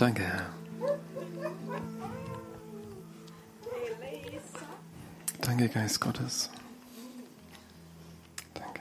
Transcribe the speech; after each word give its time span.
Danke, 0.00 0.22
Herr. 0.22 0.46
Danke, 5.42 5.68
Geist 5.68 6.00
Gottes. 6.00 6.48
Danke. 8.54 8.80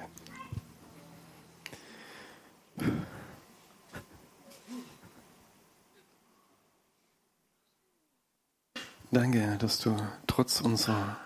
Danke, 9.12 9.58
dass 9.60 9.80
du 9.80 9.98
trotz 10.26 10.62
unserer 10.62 11.18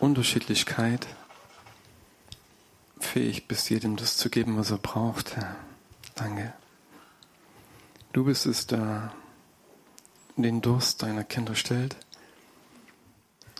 Unterschiedlichkeit 0.00 1.06
fähig 3.00 3.48
bist, 3.48 3.70
jedem 3.70 3.96
das 3.96 4.18
zu 4.18 4.28
geben, 4.28 4.58
was 4.58 4.70
er 4.70 4.76
braucht, 4.76 5.34
Herr. 5.36 5.56
Danke. 6.14 6.52
Du 8.12 8.24
bist 8.24 8.44
es, 8.44 8.66
der 8.66 9.10
den 10.36 10.60
Durst 10.60 11.02
deiner 11.02 11.24
Kinder 11.24 11.54
stillt. 11.54 11.96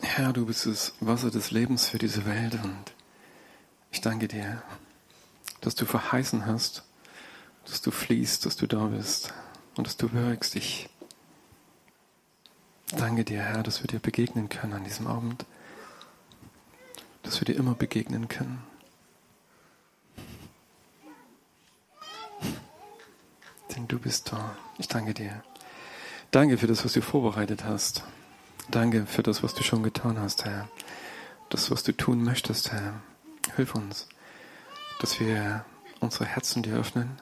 Herr, 0.01 0.31
du 0.31 0.45
bist 0.45 0.67
das 0.67 0.93
Wasser 0.99 1.31
des 1.31 1.49
Lebens 1.49 1.89
für 1.89 1.97
diese 1.97 2.25
Welt 2.25 2.59
und 2.63 2.93
ich 3.89 4.01
danke 4.01 4.27
dir, 4.27 4.61
dass 5.61 5.73
du 5.73 5.85
verheißen 5.85 6.45
hast, 6.45 6.83
dass 7.65 7.81
du 7.81 7.89
fließt, 7.89 8.45
dass 8.45 8.55
du 8.55 8.67
da 8.67 8.85
bist 8.85 9.33
und 9.75 9.87
dass 9.87 9.97
du 9.97 10.13
wirkst. 10.13 10.55
Ich 10.55 10.87
danke 12.95 13.23
dir, 13.23 13.41
Herr, 13.41 13.63
dass 13.63 13.81
wir 13.81 13.87
dir 13.87 13.99
begegnen 13.99 14.49
können 14.49 14.73
an 14.73 14.83
diesem 14.83 15.07
Abend, 15.07 15.47
dass 17.23 17.41
wir 17.41 17.45
dir 17.45 17.55
immer 17.55 17.73
begegnen 17.73 18.27
können. 18.27 18.61
Denn 23.75 23.87
du 23.87 23.97
bist 23.97 24.31
da. 24.31 24.55
Ich 24.77 24.87
danke 24.87 25.13
dir. 25.13 25.43
Danke 26.31 26.57
für 26.57 26.67
das, 26.67 26.85
was 26.85 26.93
du 26.93 27.01
vorbereitet 27.01 27.63
hast. 27.63 28.03
Danke 28.69 29.05
für 29.05 29.23
das, 29.23 29.43
was 29.43 29.53
du 29.55 29.63
schon 29.63 29.83
getan 29.83 30.19
hast, 30.19 30.45
Herr. 30.45 30.67
Das, 31.49 31.71
was 31.71 31.83
du 31.83 31.91
tun 31.91 32.23
möchtest, 32.23 32.71
Herr. 32.71 33.01
Hilf 33.55 33.75
uns, 33.75 34.07
dass 34.99 35.19
wir 35.19 35.65
unsere 35.99 36.25
Herzen 36.25 36.63
dir 36.63 36.75
öffnen. 36.75 37.21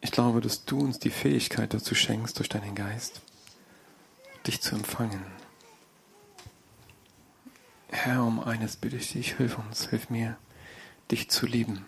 Ich 0.00 0.10
glaube, 0.10 0.40
dass 0.40 0.64
du 0.64 0.78
uns 0.80 0.98
die 0.98 1.10
Fähigkeit 1.10 1.74
dazu 1.74 1.94
schenkst, 1.94 2.38
durch 2.38 2.48
deinen 2.48 2.74
Geist, 2.74 3.20
dich 4.46 4.60
zu 4.60 4.74
empfangen. 4.74 5.24
Herr, 7.90 8.24
um 8.24 8.40
eines 8.40 8.76
bitte 8.76 8.96
ich 8.96 9.12
dich, 9.12 9.34
hilf 9.34 9.58
uns, 9.58 9.88
hilf 9.88 10.08
mir, 10.08 10.36
dich 11.10 11.30
zu 11.30 11.46
lieben, 11.46 11.84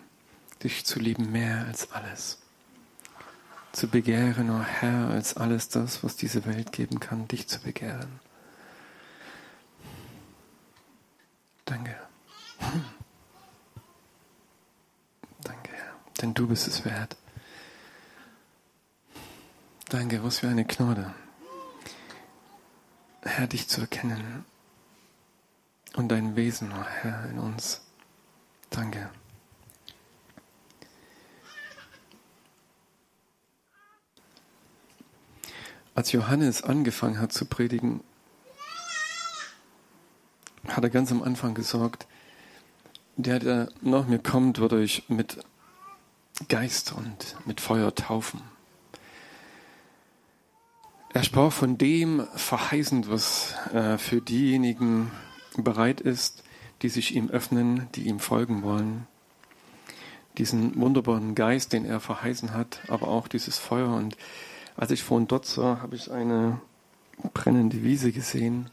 dich 0.63 0.85
zu 0.85 0.99
lieben 0.99 1.31
mehr 1.31 1.65
als 1.67 1.91
alles 1.91 2.40
zu 3.71 3.87
begehren, 3.87 4.49
o 4.49 4.57
oh 4.57 4.63
Herr, 4.63 5.09
als 5.09 5.37
alles 5.37 5.69
das, 5.69 6.03
was 6.03 6.15
diese 6.15 6.45
Welt 6.45 6.71
geben 6.71 6.99
kann, 6.99 7.27
dich 7.27 7.47
zu 7.47 7.59
begehren. 7.61 8.19
Danke. 11.65 11.95
Danke, 15.43 15.71
Herr, 15.71 15.93
denn 16.21 16.33
du 16.33 16.47
bist 16.47 16.67
es 16.67 16.83
wert. 16.85 17.15
Danke, 19.89 20.23
was 20.23 20.39
für 20.39 20.49
eine 20.49 20.65
Gnade. 20.65 21.13
Herr, 23.23 23.47
dich 23.47 23.67
zu 23.67 23.81
erkennen 23.81 24.45
und 25.95 26.09
dein 26.09 26.35
Wesen, 26.35 26.71
oh 26.71 26.83
Herr, 26.83 27.29
in 27.29 27.39
uns. 27.39 27.81
Danke. 28.69 29.09
Als 35.93 36.11
Johannes 36.11 36.63
angefangen 36.63 37.19
hat 37.19 37.33
zu 37.33 37.45
predigen, 37.45 38.01
hat 40.67 40.83
er 40.83 40.89
ganz 40.89 41.11
am 41.11 41.21
Anfang 41.21 41.53
gesagt, 41.53 42.07
der, 43.17 43.39
der 43.39 43.69
nach 43.81 44.07
mir 44.07 44.19
kommt, 44.19 44.59
wird 44.59 44.73
euch 44.73 45.03
mit 45.09 45.37
Geist 46.47 46.93
und 46.93 47.35
mit 47.45 47.59
Feuer 47.59 47.93
taufen. 47.93 48.41
Er 51.13 51.23
sprach 51.23 51.51
von 51.51 51.77
dem 51.77 52.25
verheißend, 52.35 53.09
was 53.09 53.53
äh, 53.73 53.97
für 53.97 54.21
diejenigen 54.21 55.11
bereit 55.57 55.99
ist, 55.99 56.43
die 56.81 56.89
sich 56.89 57.15
ihm 57.15 57.29
öffnen, 57.29 57.89
die 57.95 58.07
ihm 58.07 58.19
folgen 58.19 58.63
wollen. 58.63 59.07
Diesen 60.37 60.79
wunderbaren 60.79 61.35
Geist, 61.35 61.73
den 61.73 61.83
er 61.83 61.99
verheißen 61.99 62.53
hat, 62.53 62.79
aber 62.87 63.09
auch 63.09 63.27
dieses 63.27 63.57
Feuer. 63.57 63.93
Und 63.93 64.15
als 64.77 64.91
ich 64.91 65.03
vorhin 65.03 65.27
dort 65.27 65.57
war, 65.57 65.81
habe 65.81 65.95
ich 65.95 66.11
eine 66.11 66.59
brennende 67.33 67.83
Wiese 67.83 68.11
gesehen, 68.11 68.69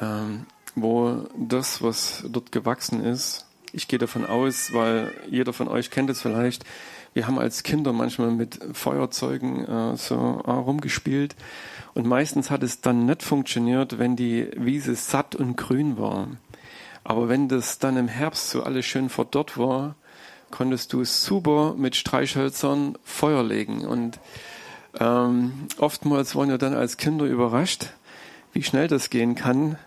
ähm, 0.00 0.46
wo 0.74 1.26
das, 1.38 1.82
was 1.82 2.24
dort 2.28 2.52
gewachsen 2.52 3.02
ist, 3.02 3.46
ich 3.72 3.88
gehe 3.88 3.98
davon 3.98 4.24
aus, 4.24 4.72
weil 4.72 5.12
jeder 5.28 5.52
von 5.52 5.68
euch 5.68 5.90
kennt 5.90 6.10
es 6.10 6.22
vielleicht, 6.22 6.64
wir 7.14 7.26
haben 7.26 7.38
als 7.38 7.62
Kinder 7.62 7.92
manchmal 7.92 8.30
mit 8.30 8.58
Feuerzeugen 8.72 9.64
äh, 9.64 9.96
so 9.96 10.42
äh, 10.46 10.50
rumgespielt 10.50 11.34
und 11.94 12.06
meistens 12.06 12.50
hat 12.50 12.62
es 12.62 12.80
dann 12.82 13.06
nicht 13.06 13.22
funktioniert, 13.22 13.98
wenn 13.98 14.16
die 14.16 14.50
Wiese 14.56 14.94
satt 14.94 15.34
und 15.34 15.56
grün 15.56 15.96
war. 15.98 16.28
Aber 17.04 17.28
wenn 17.28 17.48
das 17.48 17.78
dann 17.78 17.96
im 17.96 18.08
Herbst 18.08 18.50
so 18.50 18.62
alles 18.62 18.84
schön 18.84 19.08
verdorrt 19.08 19.56
war, 19.56 19.94
konntest 20.50 20.92
du 20.92 21.04
super 21.04 21.74
mit 21.76 21.96
Streichhölzern 21.96 22.98
Feuer 23.02 23.42
legen 23.42 23.86
und 23.86 24.18
ähm, 24.98 25.68
oftmals 25.78 26.34
waren 26.34 26.48
wir 26.48 26.58
dann 26.58 26.74
als 26.74 26.96
Kinder 26.96 27.26
überrascht, 27.26 27.86
wie 28.52 28.62
schnell 28.62 28.88
das 28.88 29.10
gehen 29.10 29.34
kann. 29.34 29.78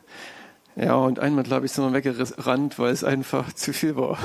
Ja, 0.76 0.96
und 0.96 1.20
einmal, 1.20 1.44
glaube 1.44 1.66
ich, 1.66 1.72
sind 1.72 1.84
wir 1.86 1.94
weggerannt, 1.94 2.80
weil 2.80 2.94
es 2.94 3.04
einfach 3.04 3.54
zu 3.54 3.74
viel 3.74 3.96
war. 3.96 4.18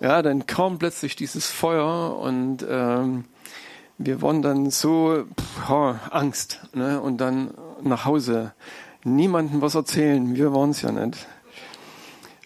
Ja, 0.00 0.22
dann 0.22 0.46
kam 0.46 0.78
plötzlich 0.78 1.16
dieses 1.16 1.46
Feuer 1.50 2.16
und 2.18 2.64
ähm, 2.68 3.24
wir 3.98 4.22
waren 4.22 4.42
dann 4.42 4.70
so, 4.70 5.24
pff, 5.38 5.70
oh, 5.70 5.94
Angst, 6.10 6.60
ne? 6.72 7.00
und 7.00 7.18
dann 7.18 7.52
nach 7.82 8.04
Hause. 8.04 8.52
Niemandem 9.04 9.60
was 9.60 9.74
erzählen, 9.74 10.34
wir 10.34 10.52
waren 10.52 10.70
es 10.70 10.82
ja 10.82 10.92
nicht. 10.92 11.26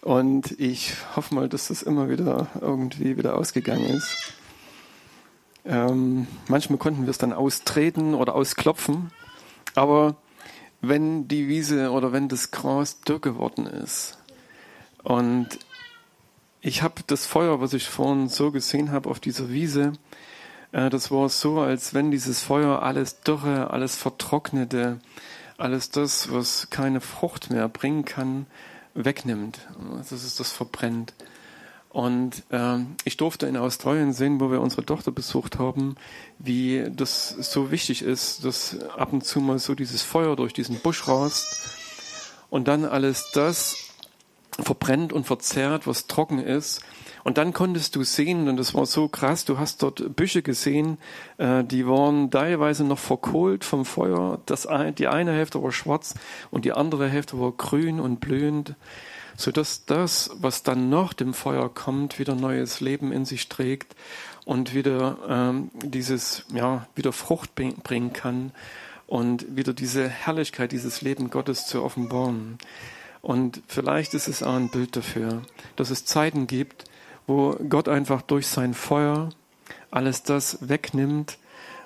Und 0.01 0.59
ich 0.59 0.95
hoffe 1.15 1.33
mal, 1.33 1.47
dass 1.47 1.67
das 1.67 1.81
immer 1.81 2.09
wieder 2.09 2.47
irgendwie 2.59 3.17
wieder 3.17 3.37
ausgegangen 3.37 3.85
ist. 3.85 4.33
Ähm, 5.65 6.27
manchmal 6.47 6.77
konnten 6.77 7.03
wir 7.03 7.09
es 7.09 7.17
dann 7.17 7.33
austreten 7.33 8.13
oder 8.13 8.35
ausklopfen, 8.35 9.11
aber 9.75 10.15
wenn 10.81 11.27
die 11.29 11.47
Wiese 11.47 11.91
oder 11.91 12.11
wenn 12.11 12.27
das 12.27 12.51
Gras 12.51 12.99
dürr 13.01 13.21
geworden 13.21 13.65
ist 13.65 14.17
und 15.03 15.47
ich 16.59 16.81
habe 16.81 16.95
das 17.07 17.25
Feuer, 17.25 17.61
was 17.61 17.73
ich 17.73 17.87
vorhin 17.87 18.27
so 18.27 18.51
gesehen 18.51 18.91
habe 18.91 19.09
auf 19.09 19.19
dieser 19.19 19.49
Wiese, 19.49 19.93
äh, 20.73 20.89
das 20.89 21.11
war 21.11 21.29
so, 21.29 21.59
als 21.59 21.93
wenn 21.93 22.11
dieses 22.11 22.41
Feuer 22.41 22.81
alles 22.83 23.21
Dürre, 23.21 23.71
alles 23.71 23.95
Vertrocknete, 23.95 24.99
alles 25.57 25.91
das, 25.91 26.31
was 26.31 26.69
keine 26.69 26.99
Frucht 26.99 27.49
mehr 27.49 27.69
bringen 27.69 28.05
kann, 28.05 28.47
wegnimmt. 28.93 29.59
Das 29.97 30.11
ist 30.11 30.39
das 30.39 30.51
verbrennt. 30.51 31.13
Und 31.93 32.41
ähm, 32.51 32.95
ich 33.05 33.17
durfte 33.17 33.45
in 33.45 33.55
Australien 33.55 34.13
sehen, 34.13 34.39
wo 34.39 34.49
wir 34.49 34.61
unsere 34.61 34.83
Tochter 34.83 35.11
besucht 35.11 35.59
haben, 35.59 35.95
wie 36.39 36.85
das 36.89 37.29
so 37.29 37.69
wichtig 37.69 38.01
ist, 38.01 38.43
dass 38.43 38.79
ab 38.97 39.13
und 39.13 39.23
zu 39.23 39.39
mal 39.39 39.59
so 39.59 39.75
dieses 39.75 40.01
Feuer 40.01 40.35
durch 40.35 40.53
diesen 40.53 40.79
Busch 40.79 41.07
rast 41.07 41.45
und 42.49 42.67
dann 42.67 42.85
alles 42.85 43.29
das 43.33 43.75
verbrennt 44.59 45.13
und 45.13 45.25
verzerrt, 45.25 45.85
was 45.85 46.07
trocken 46.07 46.39
ist. 46.39 46.81
Und 47.23 47.37
dann 47.37 47.53
konntest 47.53 47.95
du 47.95 48.03
sehen, 48.03 48.49
und 48.49 48.57
das 48.57 48.73
war 48.73 48.87
so 48.87 49.07
krass, 49.07 49.45
du 49.45 49.59
hast 49.59 49.83
dort 49.83 50.15
Büsche 50.15 50.41
gesehen, 50.41 50.97
äh, 51.37 51.63
die 51.63 51.87
waren 51.87 52.31
teilweise 52.31 52.83
noch 52.83 52.99
verkohlt 52.99 53.63
vom 53.63 53.85
Feuer. 53.85 54.39
Das, 54.47 54.67
die 54.97 55.07
eine 55.07 55.31
Hälfte 55.31 55.61
war 55.61 55.71
schwarz 55.71 56.15
und 56.49 56.65
die 56.65 56.73
andere 56.73 57.07
Hälfte 57.07 57.39
war 57.39 57.51
grün 57.51 57.99
und 57.99 58.19
blühend 58.19 58.75
sodass 59.35 59.85
das, 59.85 60.31
was 60.35 60.63
dann 60.63 60.89
nach 60.89 61.13
dem 61.13 61.33
Feuer 61.33 61.73
kommt, 61.73 62.19
wieder 62.19 62.35
neues 62.35 62.79
Leben 62.79 63.11
in 63.11 63.25
sich 63.25 63.49
trägt 63.49 63.95
und 64.45 64.73
wieder 64.73 65.17
ähm, 65.27 65.71
dieses, 65.83 66.45
ja, 66.53 66.87
wieder 66.95 67.13
Frucht 67.13 67.55
bringen 67.55 68.13
kann 68.13 68.51
und 69.07 69.55
wieder 69.55 69.73
diese 69.73 70.07
Herrlichkeit, 70.07 70.71
dieses 70.71 71.01
Leben 71.01 71.29
Gottes 71.29 71.67
zu 71.67 71.83
offenbaren. 71.83 72.57
Und 73.21 73.61
vielleicht 73.67 74.13
ist 74.13 74.27
es 74.27 74.43
auch 74.43 74.55
ein 74.55 74.69
Bild 74.69 74.95
dafür, 74.95 75.41
dass 75.75 75.89
es 75.89 76.05
Zeiten 76.05 76.47
gibt, 76.47 76.85
wo 77.25 77.51
Gott 77.69 77.87
einfach 77.87 78.21
durch 78.21 78.47
sein 78.47 78.73
Feuer 78.73 79.29
alles 79.91 80.23
das 80.23 80.67
wegnimmt, 80.67 81.37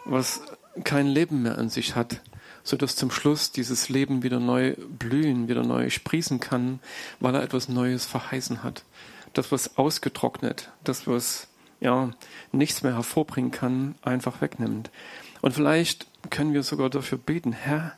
was 0.06 0.42
kein 0.84 1.08
Leben 1.08 1.44
mehr 1.44 1.58
an 1.58 1.70
sich 1.70 1.96
hat 1.96 2.22
sodass 2.68 2.98
zum 2.98 3.12
Schluss 3.12 3.54
dieses 3.54 3.88
Leben 3.88 4.24
wieder 4.24 4.42
neu 4.42 4.76
blühen, 4.76 5.48
wieder 5.48 5.64
neu 5.64 5.90
sprießen 5.90 6.42
kann, 6.42 6.82
weil 7.22 7.34
er 7.34 7.42
etwas 7.42 7.70
Neues 7.70 8.06
verheißen 8.06 8.62
hat. 8.62 8.84
Das, 9.32 9.54
was 9.54 9.78
ausgetrocknet, 9.78 10.70
das, 10.84 11.08
was 11.08 11.48
ja 11.80 12.12
nichts 12.52 12.84
mehr 12.84 12.94
hervorbringen 12.94 13.52
kann, 13.52 13.96
einfach 14.02 14.42
wegnimmt. 14.42 14.90
Und 15.42 15.54
vielleicht 15.54 16.08
können 16.30 16.54
wir 16.54 16.62
sogar 16.62 16.90
dafür 16.90 17.18
beten, 17.18 17.54
Herr, 17.54 17.94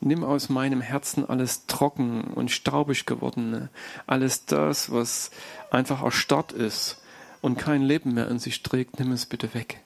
nimm 0.00 0.24
aus 0.24 0.48
meinem 0.48 0.80
Herzen 0.80 1.28
alles 1.28 1.66
trocken 1.66 2.22
und 2.22 2.50
staubig 2.50 3.04
gewordene, 3.04 3.68
alles 4.06 4.46
das, 4.46 4.90
was 4.90 5.32
einfach 5.70 6.02
erstarrt 6.02 6.52
ist 6.52 7.02
und 7.42 7.58
kein 7.58 7.82
Leben 7.82 8.14
mehr 8.14 8.28
in 8.28 8.38
sich 8.38 8.62
trägt, 8.62 8.98
nimm 8.98 9.12
es 9.12 9.26
bitte 9.26 9.52
weg. 9.52 9.82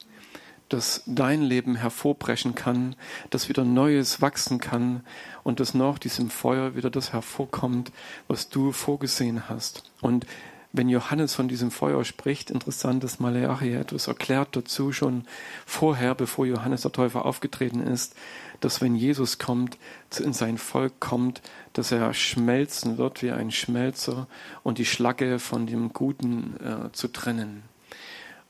Dass 0.68 1.02
dein 1.06 1.42
Leben 1.42 1.76
hervorbrechen 1.76 2.54
kann, 2.54 2.94
dass 3.30 3.48
wieder 3.48 3.64
Neues 3.64 4.20
wachsen 4.20 4.60
kann 4.60 5.02
und 5.42 5.60
dass 5.60 5.74
nach 5.74 5.98
diesem 5.98 6.28
Feuer 6.30 6.74
wieder 6.76 6.90
das 6.90 7.12
hervorkommt, 7.12 7.90
was 8.26 8.50
du 8.50 8.72
vorgesehen 8.72 9.48
hast. 9.48 9.90
Und 10.00 10.26
wenn 10.72 10.90
Johannes 10.90 11.34
von 11.34 11.48
diesem 11.48 11.70
Feuer 11.70 12.04
spricht, 12.04 12.50
interessant, 12.50 13.02
dass 13.02 13.20
Maleachi 13.20 13.72
etwas 13.72 14.06
erklärt 14.06 14.54
dazu 14.54 14.92
schon 14.92 15.24
vorher, 15.64 16.14
bevor 16.14 16.44
Johannes 16.44 16.82
der 16.82 16.92
Täufer 16.92 17.24
aufgetreten 17.24 17.80
ist, 17.80 18.14
dass 18.60 18.80
wenn 18.80 18.94
Jesus 18.94 19.38
kommt, 19.38 19.78
in 20.18 20.32
sein 20.32 20.58
Volk 20.58 21.00
kommt, 21.00 21.40
dass 21.72 21.90
er 21.90 22.12
schmelzen 22.12 22.98
wird 22.98 23.22
wie 23.22 23.30
ein 23.30 23.50
Schmelzer 23.50 24.26
und 24.62 24.78
die 24.78 24.84
Schlacke 24.84 25.38
von 25.38 25.66
dem 25.66 25.92
Guten 25.92 26.56
äh, 26.62 26.92
zu 26.92 27.08
trennen. 27.08 27.62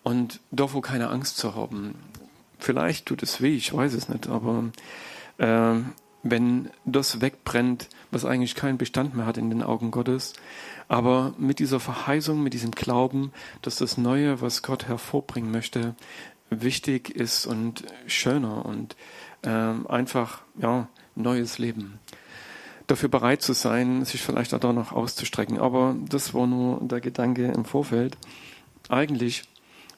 Und 0.09 0.41
davor 0.51 0.81
keine 0.81 1.11
Angst 1.11 1.37
zu 1.37 1.55
haben. 1.55 1.95
Vielleicht 2.59 3.05
tut 3.05 3.23
es 3.23 3.43
weh, 3.43 3.55
ich 3.55 3.75
weiß 3.75 3.93
es 3.93 4.09
nicht, 4.09 4.27
aber 4.27 4.65
äh, 5.37 5.75
wenn 6.23 6.71
das 6.87 7.21
wegbrennt, 7.21 7.91
was 8.11 8.25
eigentlich 8.25 8.55
keinen 8.55 8.79
Bestand 8.79 9.15
mehr 9.15 9.27
hat 9.27 9.37
in 9.37 9.51
den 9.51 9.63
Augen 9.63 9.91
Gottes, 9.91 10.33
aber 10.89 11.35
mit 11.37 11.59
dieser 11.59 11.79
Verheißung, 11.79 12.43
mit 12.43 12.55
diesem 12.55 12.71
Glauben, 12.71 13.33
dass 13.61 13.77
das 13.77 13.99
Neue, 13.99 14.41
was 14.41 14.63
Gott 14.63 14.89
hervorbringen 14.89 15.51
möchte, 15.51 15.95
wichtig 16.49 17.11
ist 17.11 17.45
und 17.45 17.85
schöner 18.07 18.65
und 18.65 18.97
äh, 19.43 19.51
einfach 19.51 20.41
ja 20.59 20.89
neues 21.17 21.59
Leben. 21.59 21.99
Dafür 22.87 23.11
bereit 23.11 23.43
zu 23.43 23.53
sein, 23.53 24.07
sich 24.07 24.23
vielleicht 24.23 24.55
auch 24.55 24.73
noch 24.73 24.93
auszustrecken. 24.93 25.59
Aber 25.59 25.95
das 26.09 26.33
war 26.33 26.47
nur 26.47 26.81
der 26.81 27.03
Gedanke 27.03 27.49
im 27.49 27.67
Vorfeld. 27.67 28.17
Eigentlich 28.89 29.45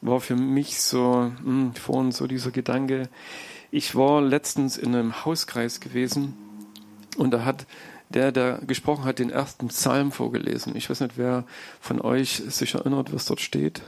war 0.01 0.21
für 0.21 0.37
mich 0.37 0.81
so 0.81 1.33
mh, 1.43 1.45
hm, 1.45 1.75
vorhin 1.75 2.13
so 2.13 2.27
dieser 2.27 2.51
Gedanke. 2.51 3.09
Ich 3.71 3.95
war 3.95 4.21
letztens 4.21 4.77
in 4.77 4.95
einem 4.95 5.25
Hauskreis 5.25 5.81
gewesen 5.81 6.37
und 7.17 7.31
da 7.31 7.45
hat 7.45 7.67
der, 8.09 8.33
der 8.33 8.59
gesprochen 8.67 9.05
hat, 9.05 9.21
den 9.21 9.31
ersten 9.31 9.69
Psalm 9.69 10.11
vorgelesen. 10.11 10.75
Ich 10.75 10.91
weiß 10.91 11.01
nicht, 11.01 11.17
wer 11.17 11.45
von 11.81 12.01
euch 12.01 12.43
sich 12.49 12.75
erinnert, 12.75 13.13
was 13.13 13.25
dort 13.25 13.41
steht. 13.41 13.83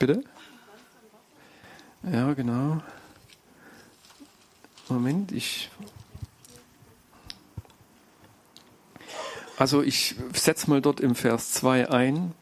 Bitte? 0.00 0.24
Ja, 2.02 2.34
genau. 2.34 2.82
Moment, 4.88 5.32
ich. 5.32 5.70
Also 9.56 9.82
ich 9.82 10.16
setze 10.34 10.68
mal 10.68 10.82
dort 10.82 11.00
im 11.00 11.14
Vers 11.14 11.52
2 11.52 11.88
ein. 11.88 12.34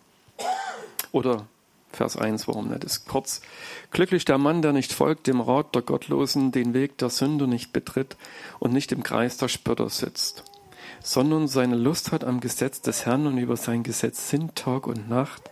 Oder 1.13 1.47
Vers 1.93 2.17
1, 2.17 2.49
warum 2.49 2.69
nicht? 2.69 2.85
Ist 2.85 3.07
kurz. 3.07 3.43
Glücklich 3.91 4.25
der 4.25 4.39
Mann, 4.39 4.63
der 4.63 4.73
nicht 4.73 4.93
folgt 4.93 5.27
dem 5.27 5.41
Rat 5.41 5.75
der 5.75 5.83
Gottlosen, 5.83 6.51
den 6.51 6.75
Weg 6.75 6.99
der 6.99 7.11
Sünder 7.11 7.47
nicht 7.47 7.73
betritt 7.73 8.17
und 8.59 8.73
nicht 8.73 8.93
im 8.93 9.03
Kreis 9.03 9.37
der 9.37 9.49
Spötter 9.49 9.91
sitzt, 9.91 10.43
sondern 11.03 11.49
seine 11.49 11.77
Lust 11.77 12.11
hat 12.11 12.25
am 12.25 12.41
Gesetz 12.41 12.81
des 12.81 13.05
Herrn 13.05 13.27
und 13.27 13.39
über 13.39 13.57
sein 13.57 13.83
Gesetz 13.83 14.31
sind 14.31 14.57
Tag 14.57 14.87
und 14.87 15.09
Nacht. 15.09 15.43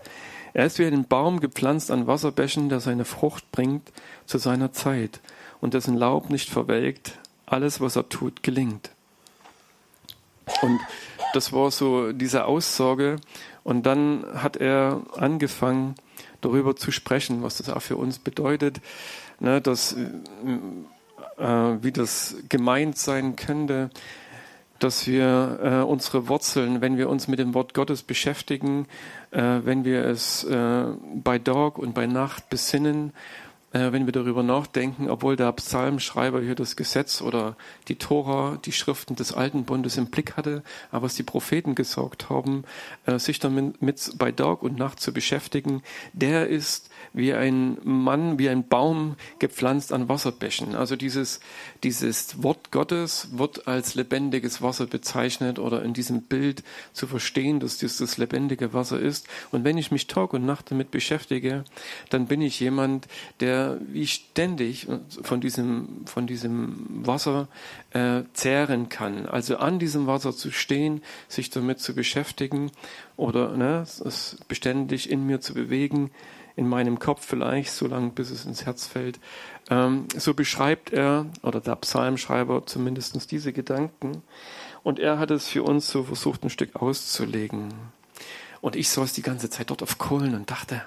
Er 0.52 0.66
ist 0.66 0.78
wie 0.78 0.86
ein 0.86 1.06
Baum 1.06 1.40
gepflanzt 1.40 1.90
an 1.90 2.06
Wasserbächen, 2.06 2.70
der 2.70 2.80
seine 2.80 3.04
Frucht 3.04 3.52
bringt 3.52 3.92
zu 4.26 4.38
seiner 4.38 4.72
Zeit 4.72 5.20
und 5.60 5.74
dessen 5.74 5.96
Laub 5.96 6.30
nicht 6.30 6.48
verwelkt. 6.48 7.18
Alles, 7.46 7.80
was 7.80 7.96
er 7.96 8.08
tut, 8.08 8.42
gelingt. 8.42 8.90
Und 10.62 10.80
das 11.32 11.52
war 11.52 11.70
so 11.70 12.12
diese 12.12 12.46
Aussage. 12.46 13.16
Und 13.64 13.86
dann 13.86 14.24
hat 14.34 14.56
er 14.56 15.02
angefangen, 15.16 15.94
darüber 16.40 16.76
zu 16.76 16.90
sprechen, 16.90 17.42
was 17.42 17.58
das 17.58 17.68
auch 17.68 17.82
für 17.82 17.96
uns 17.96 18.18
bedeutet, 18.18 18.80
ne, 19.38 19.60
dass, 19.60 19.94
äh, 19.94 21.44
wie 21.44 21.92
das 21.92 22.36
gemeint 22.48 22.96
sein 22.96 23.36
könnte, 23.36 23.90
dass 24.78 25.06
wir 25.06 25.58
äh, 25.62 25.84
unsere 25.84 26.28
Wurzeln, 26.28 26.80
wenn 26.80 26.96
wir 26.96 27.10
uns 27.10 27.28
mit 27.28 27.38
dem 27.38 27.52
Wort 27.52 27.74
Gottes 27.74 28.02
beschäftigen, 28.02 28.86
äh, 29.30 29.60
wenn 29.62 29.84
wir 29.84 30.04
es 30.04 30.42
äh, 30.44 30.84
bei 31.14 31.38
Tag 31.38 31.78
und 31.78 31.94
bei 31.94 32.06
Nacht 32.06 32.48
besinnen 32.48 33.12
äh, 33.72 33.92
wenn 33.92 34.06
wir 34.06 34.12
darüber 34.12 34.42
nachdenken, 34.42 35.08
obwohl 35.08 35.36
der 35.36 35.52
Psalmschreiber 35.52 36.40
hier 36.40 36.54
das 36.54 36.76
Gesetz 36.76 37.22
oder 37.22 37.56
die 37.88 37.96
Tora, 37.96 38.58
die 38.64 38.72
Schriften 38.72 39.16
des 39.16 39.32
Alten 39.32 39.64
Bundes 39.64 39.96
im 39.96 40.06
Blick 40.06 40.36
hatte, 40.36 40.62
aber 40.90 41.06
was 41.06 41.14
die 41.14 41.22
Propheten 41.22 41.74
gesorgt 41.74 42.30
haben, 42.30 42.64
äh, 43.06 43.18
sich 43.18 43.38
damit 43.38 43.80
mit 43.82 44.12
bei 44.18 44.32
Tag 44.32 44.62
und 44.62 44.78
Nacht 44.78 45.00
zu 45.00 45.12
beschäftigen, 45.12 45.82
der 46.12 46.48
ist 46.48 46.90
wie 47.12 47.32
ein 47.32 47.78
Mann, 47.82 48.38
wie 48.38 48.48
ein 48.48 48.66
Baum 48.66 49.16
gepflanzt 49.38 49.92
an 49.92 50.08
Wasserbächen. 50.08 50.74
Also 50.74 50.96
dieses, 50.96 51.40
dieses 51.82 52.42
Wort 52.42 52.70
Gottes 52.70 53.28
wird 53.32 53.66
als 53.66 53.94
lebendiges 53.94 54.62
Wasser 54.62 54.86
bezeichnet 54.86 55.58
oder 55.58 55.82
in 55.82 55.94
diesem 55.94 56.22
Bild 56.22 56.62
zu 56.92 57.06
verstehen, 57.06 57.60
dass 57.60 57.78
dies 57.78 57.98
das 57.98 58.18
lebendige 58.18 58.72
Wasser 58.72 59.00
ist. 59.00 59.26
Und 59.50 59.64
wenn 59.64 59.78
ich 59.78 59.90
mich 59.90 60.06
Tag 60.06 60.32
und 60.32 60.46
Nacht 60.46 60.70
damit 60.70 60.90
beschäftige, 60.90 61.64
dann 62.10 62.26
bin 62.26 62.42
ich 62.42 62.60
jemand, 62.60 63.06
der 63.40 63.78
wie 63.88 64.06
ständig 64.06 64.86
von 65.22 65.40
diesem, 65.40 66.06
von 66.06 66.26
diesem 66.26 67.06
Wasser 67.06 67.48
äh, 67.90 68.22
zehren 68.32 68.88
kann. 68.88 69.26
Also 69.26 69.56
an 69.56 69.78
diesem 69.78 70.06
Wasser 70.06 70.34
zu 70.34 70.50
stehen, 70.50 71.02
sich 71.28 71.50
damit 71.50 71.80
zu 71.80 71.94
beschäftigen 71.94 72.70
oder 73.20 73.54
ne, 73.56 73.82
es 73.82 74.38
beständig 74.48 75.10
in 75.10 75.26
mir 75.26 75.40
zu 75.40 75.52
bewegen, 75.52 76.10
in 76.56 76.66
meinem 76.66 76.98
Kopf 76.98 77.24
vielleicht, 77.24 77.70
so 77.70 77.86
lange 77.86 78.10
bis 78.10 78.30
es 78.30 78.46
ins 78.46 78.64
Herz 78.64 78.86
fällt. 78.86 79.20
Ähm, 79.68 80.06
so 80.16 80.32
beschreibt 80.32 80.90
er, 80.92 81.26
oder 81.42 81.60
der 81.60 81.76
Psalmschreiber 81.76 82.66
zumindest 82.66 83.30
diese 83.30 83.52
Gedanken. 83.52 84.22
Und 84.82 84.98
er 84.98 85.18
hat 85.18 85.30
es 85.30 85.48
für 85.48 85.62
uns 85.62 85.90
so 85.90 86.02
versucht, 86.02 86.42
ein 86.42 86.50
Stück 86.50 86.76
auszulegen. 86.76 87.74
Und 88.62 88.74
ich 88.74 88.88
saß 88.88 89.12
die 89.12 89.22
ganze 89.22 89.50
Zeit 89.50 89.70
dort 89.70 89.82
auf 89.82 89.98
Kohlen 89.98 90.34
und 90.34 90.50
dachte, 90.50 90.82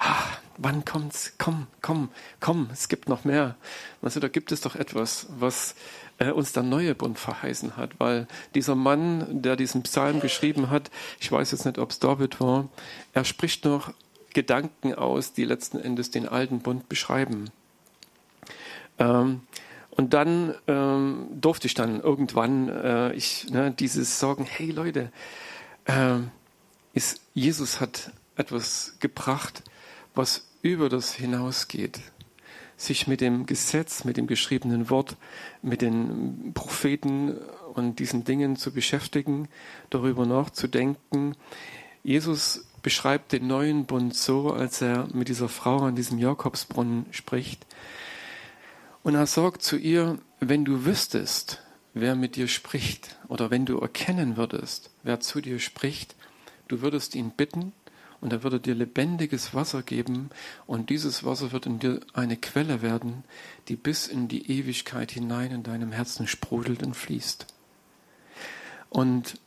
ah, 0.00 0.22
wann 0.56 0.84
kommt's? 0.84 1.34
Komm, 1.38 1.68
komm, 1.80 2.10
komm, 2.40 2.68
es 2.72 2.88
gibt 2.88 3.08
noch 3.08 3.24
mehr. 3.24 3.56
Also 4.02 4.18
da 4.20 4.28
gibt 4.28 4.50
es 4.50 4.60
doch 4.60 4.74
etwas, 4.74 5.26
was 5.38 5.74
äh, 6.18 6.30
uns 6.30 6.52
der 6.52 6.62
neue 6.62 6.94
Bund 6.94 7.18
verheißen 7.18 7.76
hat, 7.76 7.98
weil 7.98 8.26
dieser 8.54 8.74
Mann, 8.74 9.42
der 9.42 9.56
diesen 9.56 9.82
Psalm 9.82 10.20
geschrieben 10.20 10.70
hat, 10.70 10.90
ich 11.20 11.30
weiß 11.30 11.52
jetzt 11.52 11.64
nicht, 11.64 11.78
ob 11.78 11.90
es 11.90 11.98
David 11.98 12.40
war, 12.40 12.68
er 13.12 13.24
spricht 13.24 13.64
noch 13.64 13.92
Gedanken 14.34 14.94
aus, 14.94 15.32
die 15.32 15.44
letzten 15.44 15.78
Endes 15.78 16.10
den 16.10 16.28
alten 16.28 16.60
Bund 16.60 16.88
beschreiben. 16.88 17.50
Ähm, 18.98 19.42
und 19.90 20.14
dann 20.14 20.54
ähm, 20.68 21.26
durfte 21.32 21.66
ich 21.66 21.74
dann 21.74 22.00
irgendwann 22.00 22.68
äh, 22.68 23.12
ich, 23.14 23.50
ne, 23.50 23.72
dieses 23.72 24.20
sagen, 24.20 24.44
hey 24.48 24.70
Leute, 24.70 25.10
äh, 25.86 26.18
ist, 26.92 27.20
Jesus 27.34 27.80
hat 27.80 28.12
etwas 28.36 28.94
gebracht, 29.00 29.62
was 30.14 30.46
über 30.62 30.88
das 30.88 31.14
hinausgeht. 31.14 32.00
Sich 32.78 33.06
mit 33.06 33.20
dem 33.20 33.44
Gesetz, 33.44 34.04
mit 34.04 34.16
dem 34.16 34.26
geschriebenen 34.26 34.88
Wort, 34.88 35.16
mit 35.60 35.82
den 35.82 36.52
Propheten 36.54 37.36
und 37.74 37.98
diesen 37.98 38.24
Dingen 38.24 38.56
zu 38.56 38.72
beschäftigen, 38.72 39.48
darüber 39.90 40.24
nachzudenken. 40.24 41.34
Jesus 42.02 42.64
beschreibt 42.82 43.32
den 43.32 43.46
neuen 43.46 43.84
Bund 43.84 44.14
so, 44.14 44.52
als 44.52 44.80
er 44.80 45.08
mit 45.12 45.28
dieser 45.28 45.48
Frau 45.48 45.78
an 45.78 45.96
diesem 45.96 46.18
Jakobsbrunnen 46.18 47.06
spricht. 47.10 47.66
Und 49.02 49.14
er 49.14 49.26
sagt 49.26 49.62
zu 49.62 49.76
ihr, 49.76 50.18
wenn 50.40 50.64
du 50.64 50.84
wüsstest, 50.84 51.62
wer 51.94 52.14
mit 52.14 52.36
dir 52.36 52.48
spricht, 52.48 53.16
oder 53.28 53.50
wenn 53.50 53.66
du 53.66 53.78
erkennen 53.78 54.36
würdest, 54.36 54.90
wer 55.02 55.20
zu 55.20 55.40
dir 55.40 55.58
spricht, 55.58 56.14
du 56.68 56.80
würdest 56.80 57.14
ihn 57.14 57.30
bitten 57.30 57.72
und 58.20 58.32
er 58.32 58.42
würde 58.42 58.60
dir 58.60 58.74
lebendiges 58.74 59.54
Wasser 59.54 59.82
geben 59.82 60.30
und 60.66 60.90
dieses 60.90 61.24
Wasser 61.24 61.52
wird 61.52 61.66
in 61.66 61.78
dir 61.78 62.00
eine 62.12 62.36
Quelle 62.36 62.82
werden, 62.82 63.24
die 63.68 63.76
bis 63.76 64.06
in 64.06 64.28
die 64.28 64.50
Ewigkeit 64.50 65.12
hinein 65.12 65.52
in 65.52 65.62
deinem 65.62 65.92
Herzen 65.92 66.26
sprudelt 66.26 66.82
und 66.82 66.94
fließt. 66.94 67.46
Und 68.90 69.38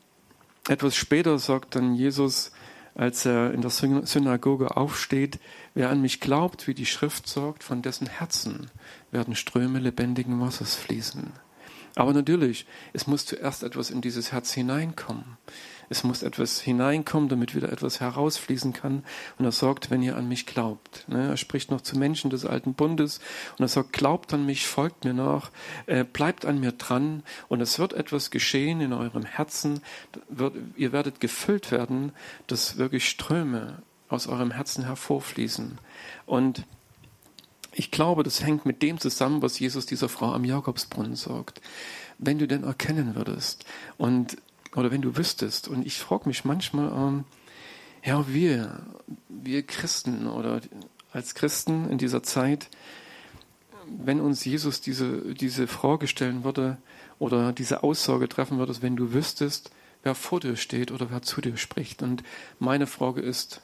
etwas 0.68 0.96
später 0.96 1.40
sagt 1.40 1.76
dann 1.76 1.96
Jesus, 1.96 2.52
als 2.96 3.26
er 3.26 3.54
in 3.54 3.62
der 3.62 3.72
Synagoge 3.72 4.76
aufsteht, 4.76 5.40
wer 5.74 5.90
an 5.90 6.02
mich 6.02 6.20
glaubt, 6.20 6.68
wie 6.68 6.74
die 6.74 6.86
Schrift 6.86 7.28
sagt, 7.28 7.64
von 7.64 7.82
dessen 7.82 8.08
Herzen 8.08 8.70
werden 9.12 9.36
Ströme 9.36 9.80
lebendigen 9.80 10.40
Wassers 10.40 10.76
fließen. 10.76 11.32
Aber 11.96 12.14
natürlich, 12.14 12.66
es 12.94 13.08
muss 13.08 13.26
zuerst 13.26 13.64
etwas 13.64 13.90
in 13.90 14.02
dieses 14.02 14.32
Herz 14.32 14.54
hineinkommen. 14.54 15.38
Es 15.92 16.06
muss 16.06 16.24
etwas 16.24 16.62
hineinkommen, 16.62 17.28
damit 17.28 17.54
wieder 17.54 17.70
etwas 17.70 18.00
herausfließen 18.00 18.72
kann. 18.72 19.04
Und 19.38 19.44
er 19.44 19.52
sagt, 19.52 19.92
wenn 19.92 20.02
ihr 20.02 20.16
an 20.16 20.26
mich 20.26 20.46
glaubt. 20.46 21.04
Ne? 21.10 21.28
Er 21.28 21.36
spricht 21.36 21.70
noch 21.70 21.82
zu 21.82 22.00
Menschen 22.00 22.30
des 22.30 22.46
alten 22.46 22.76
Bundes 22.76 23.20
und 23.58 23.66
er 23.66 23.68
sagt, 23.68 23.92
glaubt 23.92 24.34
an 24.34 24.46
mich, 24.46 24.66
folgt 24.66 25.04
mir 25.04 25.14
nach, 25.14 25.52
äh, 25.88 26.06
bleibt 26.06 26.46
an 26.46 26.62
mir 26.62 26.72
dran 26.72 27.24
und 27.50 27.60
es 27.60 27.78
wird 27.78 27.92
etwas 27.92 28.32
geschehen 28.32 28.80
in 28.80 28.94
eurem 28.94 29.26
Herzen. 29.26 29.82
Ihr 30.78 30.94
werdet 30.94 31.20
gefüllt 31.20 31.72
werden, 31.72 32.14
dass 32.48 32.78
wirklich 32.78 33.10
Ströme 33.10 33.84
aus 34.08 34.28
eurem 34.28 34.52
Herzen 34.52 34.86
hervorfließen. 34.86 35.78
Und 36.26 36.66
ich 37.74 37.92
glaube, 37.92 38.24
das 38.24 38.42
hängt 38.42 38.66
mit 38.66 38.82
dem 38.82 38.98
zusammen, 38.98 39.42
was 39.42 39.60
Jesus 39.60 39.88
dieser 39.88 40.08
Frau 40.08 40.32
am 40.32 40.46
Jakobsbrunnen 40.46 41.18
sagt. 41.18 41.60
Wenn 42.18 42.40
du 42.40 42.48
denn 42.48 42.64
erkennen 42.64 43.16
würdest 43.16 43.66
und 43.98 44.38
oder 44.76 44.92
wenn 44.92 45.02
du 45.02 45.18
wüsstest. 45.18 45.68
Und 45.68 45.86
ich 45.86 46.00
frage 46.00 46.28
mich 46.28 46.46
manchmal, 46.46 46.92
ähm, 46.92 47.26
ja, 48.04 48.28
wir, 48.28 48.82
wir 49.30 49.64
Christen 49.64 50.28
oder 50.28 50.62
als 51.12 51.36
Christen 51.36 51.90
in 51.90 51.98
dieser 51.98 52.24
Zeit, 52.24 52.70
wenn 53.86 54.22
uns 54.22 54.46
Jesus 54.46 54.82
diese, 54.82 55.34
diese 55.34 55.68
Frage 55.68 56.08
stellen 56.08 56.44
würde 56.44 56.78
oder 57.20 57.52
diese 57.52 57.84
Aussage 57.84 58.30
treffen 58.30 58.58
würde, 58.58 58.82
wenn 58.82 58.96
du 58.96 59.14
wüsstest, 59.14 59.72
wer 60.04 60.16
vor 60.16 60.40
dir 60.40 60.56
steht 60.56 60.92
oder 60.92 61.12
wer 61.12 61.22
zu 61.22 61.42
dir 61.42 61.58
spricht. 61.58 62.02
Und 62.02 62.24
meine 62.60 62.88
Frage 62.88 63.22
ist 63.22 63.62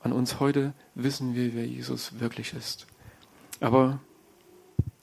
an 0.00 0.12
uns 0.12 0.40
heute, 0.40 0.72
wissen 0.94 1.34
wir, 1.34 1.54
wer 1.54 1.66
Jesus 1.66 2.20
wirklich 2.20 2.54
ist. 2.54 2.86
Aber 3.60 4.00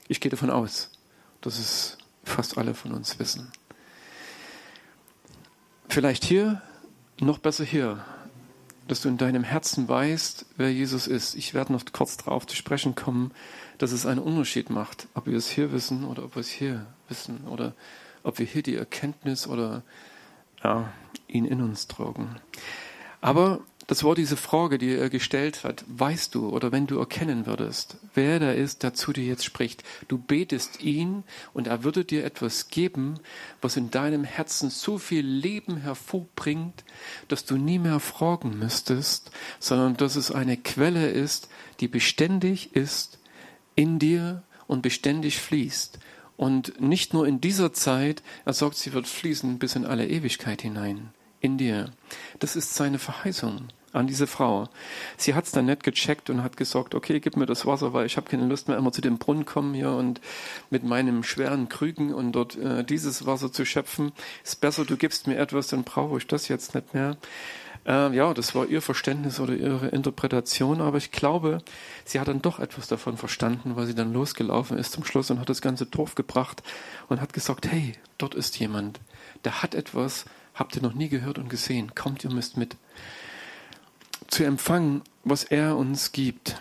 ich 0.07 0.19
gehe 0.19 0.31
davon 0.31 0.49
aus, 0.49 0.91
dass 1.41 1.59
es 1.59 1.97
fast 2.23 2.57
alle 2.57 2.73
von 2.73 2.91
uns 2.91 3.19
wissen. 3.19 3.51
Vielleicht 5.89 6.25
hier, 6.25 6.61
noch 7.19 7.37
besser 7.37 7.63
hier, 7.63 8.03
dass 8.87 9.01
du 9.01 9.09
in 9.09 9.17
deinem 9.17 9.43
Herzen 9.43 9.87
weißt, 9.87 10.45
wer 10.57 10.71
Jesus 10.71 11.07
ist. 11.07 11.35
Ich 11.35 11.53
werde 11.53 11.73
noch 11.73 11.83
kurz 11.91 12.17
darauf 12.17 12.45
zu 12.45 12.55
sprechen 12.55 12.95
kommen, 12.95 13.31
dass 13.77 13.91
es 13.91 14.05
einen 14.05 14.19
Unterschied 14.19 14.69
macht, 14.69 15.07
ob 15.13 15.27
wir 15.27 15.37
es 15.37 15.49
hier 15.49 15.71
wissen 15.71 16.05
oder 16.05 16.23
ob 16.23 16.35
wir 16.35 16.41
es 16.41 16.49
hier 16.49 16.85
wissen 17.07 17.47
oder 17.47 17.73
ob 18.23 18.39
wir 18.39 18.45
hier 18.45 18.63
die 18.63 18.75
Erkenntnis 18.75 19.47
oder 19.47 19.83
ja, 20.63 20.91
ihn 21.27 21.45
in 21.45 21.61
uns 21.61 21.87
tragen. 21.87 22.35
Aber 23.21 23.61
das 23.87 24.03
war 24.03 24.15
diese 24.15 24.37
Frage, 24.37 24.77
die 24.77 24.95
er 24.95 25.09
gestellt 25.09 25.63
hat. 25.63 25.83
Weißt 25.87 26.33
du 26.33 26.49
oder 26.49 26.71
wenn 26.71 26.87
du 26.87 26.97
erkennen 26.97 27.45
würdest, 27.45 27.97
wer 28.15 28.39
der 28.39 28.55
ist, 28.55 28.81
der 28.81 28.95
zu 28.95 29.13
dir 29.13 29.25
jetzt 29.25 29.45
spricht, 29.45 29.83
du 30.07 30.17
betest 30.17 30.81
ihn 30.81 31.23
und 31.53 31.67
er 31.67 31.83
würde 31.83 32.03
dir 32.03 32.25
etwas 32.25 32.69
geben, 32.69 33.19
was 33.61 33.77
in 33.77 33.91
deinem 33.91 34.23
Herzen 34.23 34.71
so 34.71 34.97
viel 34.97 35.25
Leben 35.25 35.77
hervorbringt, 35.77 36.83
dass 37.27 37.45
du 37.45 37.57
nie 37.57 37.77
mehr 37.77 37.99
fragen 37.99 38.57
müsstest, 38.57 39.29
sondern 39.59 39.97
dass 39.97 40.15
es 40.15 40.31
eine 40.31 40.57
Quelle 40.57 41.09
ist, 41.09 41.49
die 41.79 41.87
beständig 41.87 42.75
ist 42.75 43.19
in 43.75 43.99
dir 43.99 44.41
und 44.65 44.81
beständig 44.81 45.39
fließt. 45.39 45.99
Und 46.37 46.81
nicht 46.81 47.13
nur 47.13 47.27
in 47.27 47.39
dieser 47.39 47.71
Zeit, 47.71 48.23
er 48.45 48.53
sagt, 48.53 48.75
sie 48.75 48.93
wird 48.93 49.07
fließen 49.07 49.59
bis 49.59 49.75
in 49.75 49.85
alle 49.85 50.07
Ewigkeit 50.07 50.61
hinein 50.63 51.11
in 51.39 51.57
dir. 51.57 51.91
Das 52.39 52.55
ist 52.55 52.73
seine 52.73 52.99
Verheißung 52.99 53.67
an 53.95 54.07
diese 54.07 54.27
Frau. 54.27 54.67
Sie 55.17 55.33
hat 55.33 55.45
es 55.45 55.51
dann 55.51 55.65
nicht 55.65 55.83
gecheckt 55.83 56.29
und 56.29 56.43
hat 56.43 56.57
gesagt, 56.57 56.95
okay, 56.95 57.19
gib 57.19 57.37
mir 57.37 57.45
das 57.45 57.65
Wasser, 57.65 57.93
weil 57.93 58.05
ich 58.05 58.17
habe 58.17 58.29
keine 58.29 58.45
Lust 58.45 58.67
mehr, 58.67 58.77
immer 58.77 58.91
zu 58.91 59.01
dem 59.01 59.17
Brunnen 59.17 59.45
kommen 59.45 59.73
hier 59.73 59.91
und 59.91 60.21
mit 60.69 60.83
meinem 60.83 61.23
schweren 61.23 61.69
Krügen 61.69 62.13
und 62.13 62.33
dort 62.33 62.57
äh, 62.57 62.83
dieses 62.83 63.25
Wasser 63.25 63.51
zu 63.51 63.65
schöpfen. 63.65 64.11
Ist 64.43 64.61
besser, 64.61 64.85
du 64.85 64.97
gibst 64.97 65.27
mir 65.27 65.37
etwas, 65.37 65.67
dann 65.67 65.83
brauche 65.83 66.17
ich 66.17 66.27
das 66.27 66.47
jetzt 66.47 66.75
nicht 66.75 66.93
mehr. 66.93 67.17
Äh, 67.85 68.15
ja, 68.15 68.33
das 68.33 68.55
war 68.55 68.67
ihr 68.67 68.81
Verständnis 68.81 69.39
oder 69.39 69.53
ihre 69.53 69.87
Interpretation, 69.87 70.81
aber 70.81 70.97
ich 70.97 71.11
glaube, 71.11 71.59
sie 72.03 72.19
hat 72.19 72.27
dann 72.27 72.41
doch 72.41 72.59
etwas 72.59 72.87
davon 72.87 73.15
verstanden, 73.15 73.75
weil 73.75 73.85
sie 73.85 73.95
dann 73.95 74.11
losgelaufen 74.11 74.77
ist 74.77 74.91
zum 74.91 75.05
Schluss 75.05 75.29
und 75.29 75.39
hat 75.39 75.49
das 75.49 75.61
ganze 75.61 75.85
Dorf 75.85 76.15
gebracht 76.15 76.63
und 77.07 77.21
hat 77.21 77.33
gesagt, 77.33 77.67
hey, 77.67 77.93
dort 78.17 78.33
ist 78.33 78.57
jemand, 78.59 78.99
der 79.43 79.61
hat 79.61 79.75
etwas, 79.75 80.25
habt 80.55 80.75
ihr 80.75 80.81
noch 80.81 80.93
nie 80.93 81.09
gehört 81.09 81.37
und 81.37 81.49
gesehen. 81.49 81.93
Kommt, 81.93 82.23
ihr 82.23 82.31
müsst 82.31 82.57
mit. 82.57 82.75
Zu 84.27 84.43
empfangen, 84.43 85.01
was 85.23 85.43
er 85.43 85.77
uns 85.77 86.11
gibt. 86.11 86.59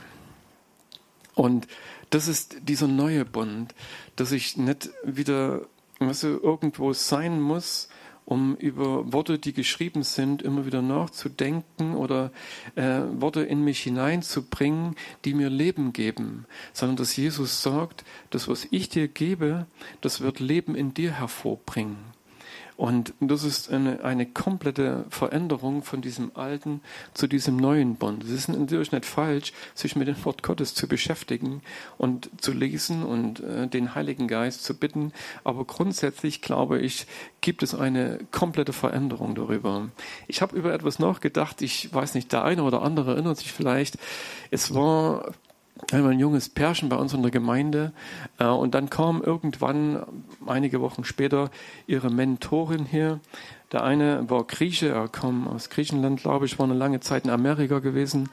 Und 1.34 1.66
das 2.10 2.28
ist 2.28 2.56
dieser 2.68 2.86
neue 2.86 3.24
Bund, 3.24 3.74
dass 4.16 4.32
ich 4.32 4.56
nicht 4.56 4.90
wieder 5.04 5.66
weißt 5.98 6.24
du, 6.24 6.40
irgendwo 6.42 6.92
sein 6.92 7.40
muss, 7.40 7.88
um 8.26 8.56
über 8.56 9.12
Worte, 9.12 9.38
die 9.38 9.52
geschrieben 9.52 10.02
sind, 10.02 10.40
immer 10.40 10.64
wieder 10.64 10.80
nachzudenken 10.80 11.94
oder 11.94 12.30
äh, 12.74 13.00
Worte 13.12 13.42
in 13.42 13.62
mich 13.62 13.82
hineinzubringen, 13.82 14.96
die 15.24 15.34
mir 15.34 15.50
Leben 15.50 15.92
geben, 15.92 16.46
sondern 16.72 16.96
dass 16.96 17.16
Jesus 17.16 17.62
sagt, 17.62 18.04
das, 18.30 18.48
was 18.48 18.66
ich 18.70 18.88
dir 18.88 19.08
gebe, 19.08 19.66
das 20.00 20.22
wird 20.22 20.40
Leben 20.40 20.74
in 20.74 20.94
dir 20.94 21.12
hervorbringen. 21.12 21.98
Und 22.76 23.14
das 23.20 23.44
ist 23.44 23.70
eine, 23.70 24.02
eine 24.02 24.26
komplette 24.26 25.04
Veränderung 25.08 25.82
von 25.82 26.02
diesem 26.02 26.32
alten 26.34 26.80
zu 27.12 27.28
diesem 27.28 27.56
neuen 27.56 27.94
Bund. 27.94 28.24
Es 28.24 28.30
ist 28.30 28.48
natürlich 28.48 28.90
nicht 28.90 29.06
falsch, 29.06 29.52
sich 29.74 29.94
mit 29.94 30.08
dem 30.08 30.24
Wort 30.24 30.42
Gottes 30.42 30.74
zu 30.74 30.88
beschäftigen 30.88 31.62
und 31.98 32.30
zu 32.40 32.52
lesen 32.52 33.04
und 33.04 33.40
äh, 33.40 33.68
den 33.68 33.94
Heiligen 33.94 34.26
Geist 34.26 34.64
zu 34.64 34.74
bitten. 34.74 35.12
Aber 35.44 35.64
grundsätzlich, 35.64 36.42
glaube 36.42 36.80
ich, 36.80 37.06
gibt 37.40 37.62
es 37.62 37.76
eine 37.76 38.18
komplette 38.32 38.72
Veränderung 38.72 39.36
darüber. 39.36 39.88
Ich 40.26 40.42
habe 40.42 40.56
über 40.56 40.72
etwas 40.74 40.98
nachgedacht. 40.98 41.62
Ich 41.62 41.94
weiß 41.94 42.14
nicht, 42.14 42.32
der 42.32 42.44
eine 42.44 42.64
oder 42.64 42.82
andere 42.82 43.12
erinnert 43.12 43.38
sich 43.38 43.52
vielleicht. 43.52 43.98
Es 44.50 44.74
war 44.74 45.32
einmal 45.90 46.12
ein 46.12 46.20
junges 46.20 46.48
Pärchen 46.48 46.88
bei 46.88 46.96
uns 46.96 47.14
in 47.14 47.22
der 47.22 47.30
Gemeinde 47.30 47.92
äh, 48.38 48.46
und 48.46 48.74
dann 48.74 48.90
kam 48.90 49.22
irgendwann 49.22 50.04
einige 50.46 50.80
Wochen 50.80 51.04
später 51.04 51.50
ihre 51.86 52.10
Mentorin 52.10 52.84
hier. 52.84 53.20
Der 53.72 53.82
eine 53.82 54.30
war 54.30 54.44
Grieche, 54.44 54.90
er 54.90 55.08
kam 55.08 55.48
aus 55.48 55.68
Griechenland, 55.68 56.20
glaube 56.20 56.46
ich, 56.46 56.58
war 56.60 56.66
eine 56.66 56.74
lange 56.74 57.00
Zeit 57.00 57.24
in 57.24 57.30
Amerika 57.30 57.80
gewesen 57.80 58.28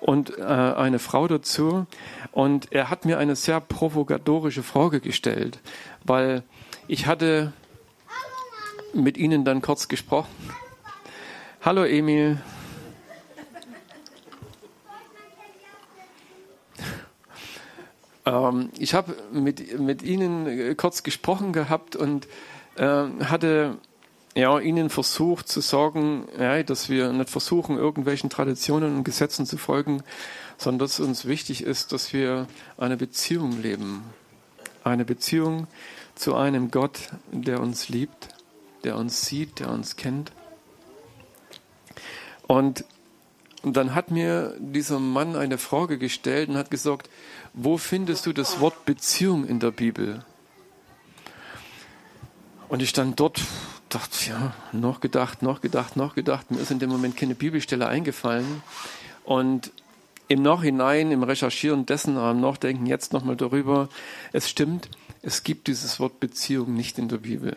und 0.00 0.36
äh, 0.38 0.42
eine 0.42 0.98
Frau 0.98 1.26
dazu. 1.28 1.86
Und 2.30 2.72
er 2.72 2.90
hat 2.90 3.06
mir 3.06 3.18
eine 3.18 3.36
sehr 3.36 3.60
provokatorische 3.60 4.62
Frage 4.62 5.00
gestellt, 5.00 5.60
weil 6.04 6.42
ich 6.88 7.06
hatte 7.06 7.54
mit 8.92 9.16
ihnen 9.16 9.46
dann 9.46 9.62
kurz 9.62 9.88
gesprochen. 9.88 10.30
Hallo 11.62 11.84
Emil, 11.84 12.38
Ähm, 18.26 18.70
ich 18.78 18.94
habe 18.94 19.16
mit, 19.32 19.78
mit 19.78 20.02
Ihnen 20.02 20.46
äh, 20.46 20.74
kurz 20.74 21.02
gesprochen 21.02 21.52
gehabt 21.52 21.96
und 21.96 22.28
äh, 22.76 23.04
hatte 23.24 23.78
ja, 24.34 24.58
Ihnen 24.58 24.88
versucht 24.88 25.48
zu 25.48 25.60
sagen, 25.60 26.26
ja, 26.38 26.62
dass 26.62 26.88
wir 26.88 27.12
nicht 27.12 27.30
versuchen, 27.30 27.76
irgendwelchen 27.76 28.30
Traditionen 28.30 28.96
und 28.96 29.04
Gesetzen 29.04 29.44
zu 29.44 29.58
folgen, 29.58 30.02
sondern 30.56 30.86
dass 30.86 31.00
uns 31.00 31.26
wichtig 31.26 31.62
ist, 31.64 31.92
dass 31.92 32.12
wir 32.12 32.46
eine 32.78 32.96
Beziehung 32.96 33.60
leben. 33.60 34.04
Eine 34.84 35.04
Beziehung 35.04 35.66
zu 36.14 36.34
einem 36.34 36.70
Gott, 36.70 37.10
der 37.30 37.60
uns 37.60 37.88
liebt, 37.88 38.28
der 38.84 38.96
uns 38.96 39.26
sieht, 39.26 39.60
der 39.60 39.70
uns 39.70 39.96
kennt. 39.96 40.32
Und 42.46 42.84
und 43.62 43.76
dann 43.76 43.94
hat 43.94 44.10
mir 44.10 44.56
dieser 44.58 44.98
Mann 44.98 45.36
eine 45.36 45.56
Frage 45.56 45.96
gestellt 45.96 46.48
und 46.48 46.56
hat 46.56 46.70
gesagt, 46.70 47.08
wo 47.54 47.76
findest 47.76 48.26
du 48.26 48.32
das 48.32 48.60
Wort 48.60 48.84
Beziehung 48.84 49.46
in 49.46 49.60
der 49.60 49.70
Bibel? 49.70 50.24
Und 52.68 52.80
ich 52.80 52.88
stand 52.88 53.20
dort, 53.20 53.40
dachte, 53.90 54.30
ja, 54.30 54.54
noch 54.72 55.00
gedacht, 55.00 55.42
noch 55.42 55.60
gedacht, 55.60 55.96
noch 55.96 56.14
gedacht. 56.14 56.50
Mir 56.50 56.60
ist 56.60 56.70
in 56.70 56.78
dem 56.78 56.88
Moment 56.88 57.16
keine 57.16 57.34
Bibelstelle 57.34 57.86
eingefallen. 57.86 58.62
Und 59.24 59.72
im 60.28 60.40
Nachhinein, 60.42 61.10
im 61.10 61.22
Recherchieren 61.22 61.84
dessen, 61.84 62.16
am 62.16 62.40
Nachdenken 62.40 62.86
jetzt 62.86 63.12
nochmal 63.12 63.36
darüber, 63.36 63.90
es 64.32 64.48
stimmt, 64.48 64.88
es 65.20 65.42
gibt 65.42 65.66
dieses 65.66 66.00
Wort 66.00 66.20
Beziehung 66.20 66.72
nicht 66.72 66.98
in 66.98 67.08
der 67.08 67.18
Bibel. 67.18 67.54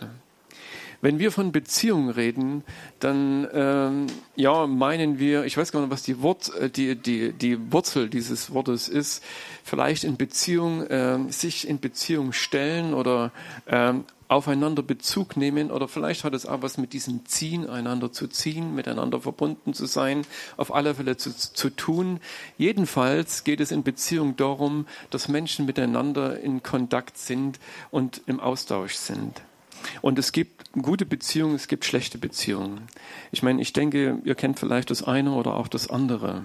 Wenn 1.01 1.19
wir 1.19 1.31
von 1.31 1.51
Beziehungen 1.51 2.09
reden, 2.09 2.63
dann 2.99 3.47
ähm, 3.53 4.07
ja, 4.35 4.67
meinen 4.67 5.19
wir, 5.19 5.45
ich 5.45 5.57
weiß 5.57 5.71
gar 5.71 5.81
nicht, 5.81 5.91
was 5.91 6.03
die, 6.03 6.21
Wort, 6.21 6.53
äh, 6.55 6.69
die, 6.69 6.95
die, 6.95 7.33
die 7.33 7.71
Wurzel 7.71 8.09
dieses 8.09 8.53
Wortes 8.53 8.87
ist, 8.87 9.23
vielleicht 9.63 10.03
in 10.03 10.17
Beziehung, 10.17 10.85
äh, 10.87 11.19
sich 11.29 11.67
in 11.67 11.79
Beziehung 11.79 12.31
stellen 12.31 12.93
oder 12.93 13.31
äh, 13.65 13.93
aufeinander 14.27 14.81
Bezug 14.81 15.37
nehmen 15.37 15.71
oder 15.71 15.87
vielleicht 15.87 16.23
hat 16.23 16.33
es 16.33 16.45
auch 16.45 16.61
was 16.61 16.77
mit 16.77 16.93
diesem 16.93 17.25
Ziehen, 17.25 17.69
einander 17.69 18.11
zu 18.11 18.27
ziehen, 18.27 18.73
miteinander 18.73 19.21
verbunden 19.21 19.73
zu 19.73 19.85
sein, 19.85 20.25
auf 20.57 20.73
alle 20.73 20.95
Fälle 20.95 21.17
zu, 21.17 21.35
zu 21.35 21.69
tun. 21.69 22.19
Jedenfalls 22.57 23.43
geht 23.43 23.59
es 23.59 23.71
in 23.71 23.83
Beziehung 23.83 24.35
darum, 24.35 24.87
dass 25.11 25.27
Menschen 25.27 25.65
miteinander 25.65 26.39
in 26.39 26.63
Kontakt 26.63 27.17
sind 27.17 27.59
und 27.91 28.21
im 28.25 28.39
Austausch 28.39 28.95
sind. 28.95 29.41
Und 30.01 30.17
es 30.17 30.31
gibt 30.31 30.54
gute 30.81 31.05
Beziehungen, 31.05 31.55
es 31.55 31.67
gibt 31.67 31.85
schlechte 31.85 32.17
Beziehungen. 32.17 32.87
Ich 33.31 33.43
meine, 33.43 33.61
ich 33.61 33.73
denke, 33.73 34.19
ihr 34.23 34.35
kennt 34.35 34.59
vielleicht 34.59 34.91
das 34.91 35.03
eine 35.03 35.31
oder 35.31 35.55
auch 35.55 35.67
das 35.67 35.89
andere. 35.89 36.43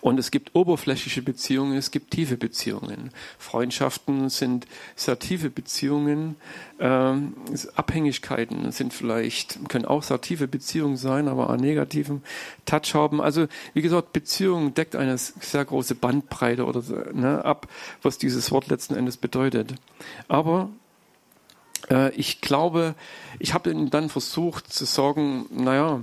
Und 0.00 0.18
es 0.18 0.30
gibt 0.30 0.54
oberflächliche 0.54 1.22
Beziehungen, 1.22 1.76
es 1.76 1.90
gibt 1.90 2.10
tiefe 2.10 2.36
Beziehungen. 2.36 3.10
Freundschaften 3.38 4.28
sind 4.28 4.66
sehr 4.96 5.18
tiefe 5.18 5.50
Beziehungen. 5.50 6.36
Ähm, 6.78 7.34
Abhängigkeiten 7.74 8.70
sind 8.72 8.92
vielleicht, 8.92 9.68
können 9.68 9.84
auch 9.84 10.02
sehr 10.02 10.20
tiefe 10.20 10.48
Beziehungen 10.48 10.96
sein, 10.96 11.28
aber 11.28 11.50
einen 11.50 11.62
negativen 11.62 12.22
Touch 12.66 12.94
haben. 12.94 13.20
Also, 13.20 13.46
wie 13.74 13.82
gesagt, 13.82 14.12
Beziehung 14.12 14.74
deckt 14.74 14.96
eine 14.96 15.16
sehr 15.16 15.64
große 15.64 15.94
Bandbreite 15.94 16.64
oder 16.66 16.82
ne, 17.12 17.44
ab, 17.44 17.68
was 18.02 18.18
dieses 18.18 18.50
Wort 18.50 18.68
letzten 18.68 18.94
Endes 18.94 19.16
bedeutet. 19.16 19.74
Aber 20.28 20.70
ich 22.14 22.40
glaube, 22.40 22.94
ich 23.38 23.54
habe 23.54 23.74
dann 23.74 24.08
versucht 24.08 24.72
zu 24.72 24.84
sagen, 24.84 25.46
naja, 25.50 26.02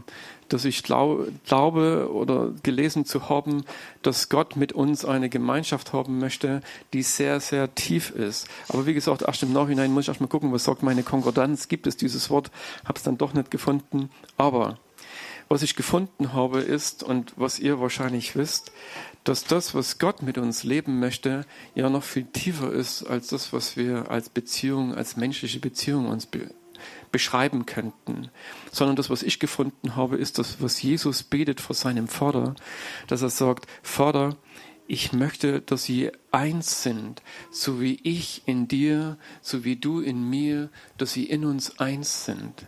dass 0.49 0.65
ich 0.65 0.83
glaube, 0.83 1.31
glaube 1.45 2.09
oder 2.11 2.51
gelesen 2.63 3.05
zu 3.05 3.29
haben, 3.29 3.63
dass 4.01 4.29
Gott 4.29 4.55
mit 4.55 4.73
uns 4.73 5.05
eine 5.05 5.29
Gemeinschaft 5.29 5.93
haben 5.93 6.19
möchte, 6.19 6.61
die 6.93 7.03
sehr, 7.03 7.39
sehr 7.39 7.73
tief 7.75 8.09
ist. 8.09 8.47
Aber 8.67 8.85
wie 8.85 8.93
gesagt, 8.93 9.21
erst 9.21 9.43
im 9.43 9.53
Nachhinein 9.53 9.93
muss 9.93 10.05
ich 10.05 10.09
erst 10.09 10.21
mal 10.21 10.27
gucken, 10.27 10.51
was 10.51 10.63
sagt 10.63 10.83
meine 10.83 11.03
Konkordanz. 11.03 11.67
Gibt 11.67 11.87
es 11.87 11.97
dieses 11.97 12.29
Wort? 12.29 12.51
Habe 12.83 12.97
es 12.97 13.03
dann 13.03 13.17
doch 13.17 13.33
nicht 13.33 13.51
gefunden. 13.51 14.09
Aber 14.37 14.77
was 15.49 15.63
ich 15.63 15.75
gefunden 15.75 16.33
habe 16.33 16.59
ist, 16.59 17.03
und 17.03 17.33
was 17.35 17.59
ihr 17.59 17.79
wahrscheinlich 17.79 18.35
wisst, 18.35 18.71
dass 19.23 19.43
das, 19.43 19.75
was 19.75 19.99
Gott 19.99 20.21
mit 20.21 20.37
uns 20.37 20.63
leben 20.63 20.99
möchte, 20.99 21.45
ja 21.75 21.89
noch 21.89 22.03
viel 22.03 22.25
tiefer 22.25 22.71
ist 22.71 23.03
als 23.03 23.27
das, 23.27 23.53
was 23.53 23.77
wir 23.77 24.09
als 24.09 24.29
Beziehung, 24.29 24.95
als 24.95 25.17
menschliche 25.17 25.59
Beziehung 25.59 26.07
uns 26.07 26.27
beschreiben 27.11 27.65
könnten, 27.65 28.29
sondern 28.71 28.95
das, 28.95 29.09
was 29.09 29.23
ich 29.23 29.39
gefunden 29.39 29.95
habe, 29.95 30.17
ist 30.17 30.39
das, 30.39 30.61
was 30.61 30.81
Jesus 30.81 31.23
betet 31.23 31.59
vor 31.59 31.75
seinem 31.75 32.07
Vater, 32.07 32.55
dass 33.07 33.21
er 33.21 33.29
sagt, 33.29 33.67
Vater, 33.81 34.37
ich 34.87 35.13
möchte, 35.13 35.61
dass 35.61 35.83
sie 35.83 36.11
eins 36.31 36.81
sind, 36.81 37.21
so 37.51 37.79
wie 37.79 37.99
ich 38.03 38.41
in 38.47 38.67
dir, 38.67 39.17
so 39.41 39.63
wie 39.63 39.75
du 39.75 39.99
in 39.99 40.27
mir, 40.27 40.69
dass 40.97 41.13
sie 41.13 41.25
in 41.25 41.45
uns 41.45 41.79
eins 41.79 42.25
sind. 42.25 42.67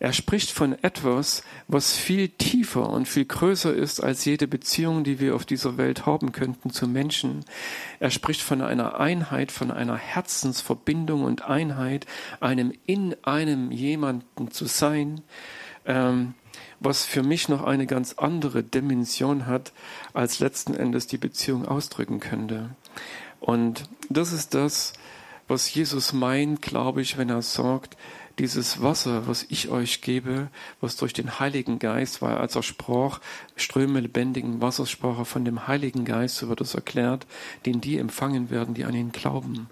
Er 0.00 0.12
spricht 0.12 0.52
von 0.52 0.76
etwas, 0.82 1.42
was 1.66 1.96
viel 1.96 2.28
tiefer 2.28 2.88
und 2.88 3.08
viel 3.08 3.24
größer 3.24 3.74
ist 3.74 4.00
als 4.00 4.24
jede 4.24 4.46
Beziehung, 4.46 5.02
die 5.02 5.18
wir 5.18 5.34
auf 5.34 5.44
dieser 5.44 5.76
Welt 5.76 6.06
haben 6.06 6.30
könnten 6.30 6.70
zu 6.70 6.86
Menschen. 6.86 7.44
Er 7.98 8.10
spricht 8.10 8.42
von 8.42 8.62
einer 8.62 9.00
Einheit, 9.00 9.50
von 9.50 9.70
einer 9.72 9.96
Herzensverbindung 9.96 11.24
und 11.24 11.42
Einheit, 11.42 12.06
einem 12.40 12.72
in 12.86 13.16
einem 13.24 13.72
jemanden 13.72 14.52
zu 14.52 14.66
sein, 14.66 15.20
ähm, 15.84 16.34
was 16.80 17.04
für 17.04 17.24
mich 17.24 17.48
noch 17.48 17.64
eine 17.64 17.86
ganz 17.86 18.14
andere 18.14 18.62
Dimension 18.62 19.46
hat, 19.46 19.72
als 20.12 20.38
letzten 20.38 20.74
Endes 20.74 21.08
die 21.08 21.18
Beziehung 21.18 21.66
ausdrücken 21.66 22.20
könnte. 22.20 22.70
Und 23.40 23.84
das 24.08 24.32
ist 24.32 24.54
das, 24.54 24.92
was 25.48 25.72
Jesus 25.72 26.12
meint, 26.12 26.62
glaube 26.62 27.02
ich, 27.02 27.16
wenn 27.18 27.30
er 27.30 27.42
sagt, 27.42 27.96
dieses 28.38 28.82
Wasser, 28.82 29.26
was 29.26 29.46
ich 29.48 29.68
euch 29.68 30.00
gebe, 30.00 30.48
was 30.80 30.96
durch 30.96 31.12
den 31.12 31.38
Heiligen 31.40 31.78
Geist, 31.78 32.22
weil 32.22 32.36
als 32.36 32.54
er 32.56 32.62
sprach, 32.62 33.20
Ströme 33.56 34.00
lebendigen 34.00 34.60
Wassers 34.60 34.90
sprach 34.90 35.18
er 35.18 35.24
von 35.24 35.44
dem 35.44 35.66
Heiligen 35.66 36.04
Geist, 36.04 36.36
so 36.36 36.48
wird 36.48 36.60
es 36.60 36.74
erklärt, 36.74 37.26
den 37.66 37.80
die 37.80 37.98
empfangen 37.98 38.50
werden, 38.50 38.74
die 38.74 38.84
an 38.84 38.94
ihn 38.94 39.12
glauben. 39.12 39.68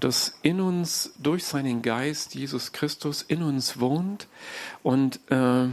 Dass 0.00 0.38
in 0.42 0.60
uns 0.60 1.12
durch 1.18 1.44
seinen 1.44 1.82
Geist 1.82 2.34
Jesus 2.34 2.72
Christus 2.72 3.22
in 3.22 3.42
uns 3.42 3.80
wohnt 3.80 4.28
und 4.82 5.20
äh, 5.30 5.66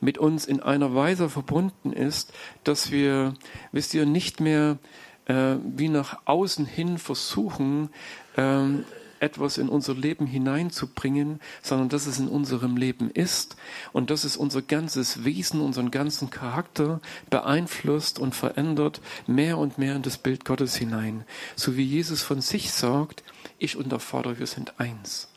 mit 0.00 0.18
uns 0.18 0.46
in 0.46 0.60
einer 0.60 0.94
Weise 0.94 1.28
verbunden 1.28 1.92
ist, 1.92 2.32
dass 2.64 2.90
wir, 2.90 3.34
wisst 3.72 3.94
ihr, 3.94 4.06
nicht 4.06 4.40
mehr 4.40 4.78
äh, 5.26 5.56
wie 5.62 5.88
nach 5.88 6.20
außen 6.24 6.64
hin 6.64 6.98
versuchen, 6.98 7.90
ähm, 8.36 8.84
etwas 9.20 9.58
in 9.58 9.68
unser 9.68 9.94
Leben 9.94 10.26
hineinzubringen, 10.26 11.40
sondern 11.62 11.88
dass 11.88 12.06
es 12.06 12.18
in 12.18 12.28
unserem 12.28 12.76
Leben 12.76 13.10
ist 13.10 13.56
und 13.92 14.10
dass 14.10 14.24
es 14.24 14.36
unser 14.36 14.62
ganzes 14.62 15.24
Wesen, 15.24 15.60
unseren 15.60 15.90
ganzen 15.90 16.30
Charakter 16.30 17.00
beeinflusst 17.30 18.18
und 18.18 18.34
verändert, 18.34 19.00
mehr 19.26 19.58
und 19.58 19.78
mehr 19.78 19.96
in 19.96 20.02
das 20.02 20.18
Bild 20.18 20.44
Gottes 20.44 20.76
hinein. 20.76 21.24
So 21.54 21.76
wie 21.76 21.84
Jesus 21.84 22.22
von 22.22 22.40
sich 22.40 22.70
sagt, 22.72 23.22
ich 23.58 23.76
und 23.76 23.90
der 23.92 24.00
Vater, 24.00 24.38
wir 24.38 24.46
sind 24.46 24.78
eins. 24.78 25.28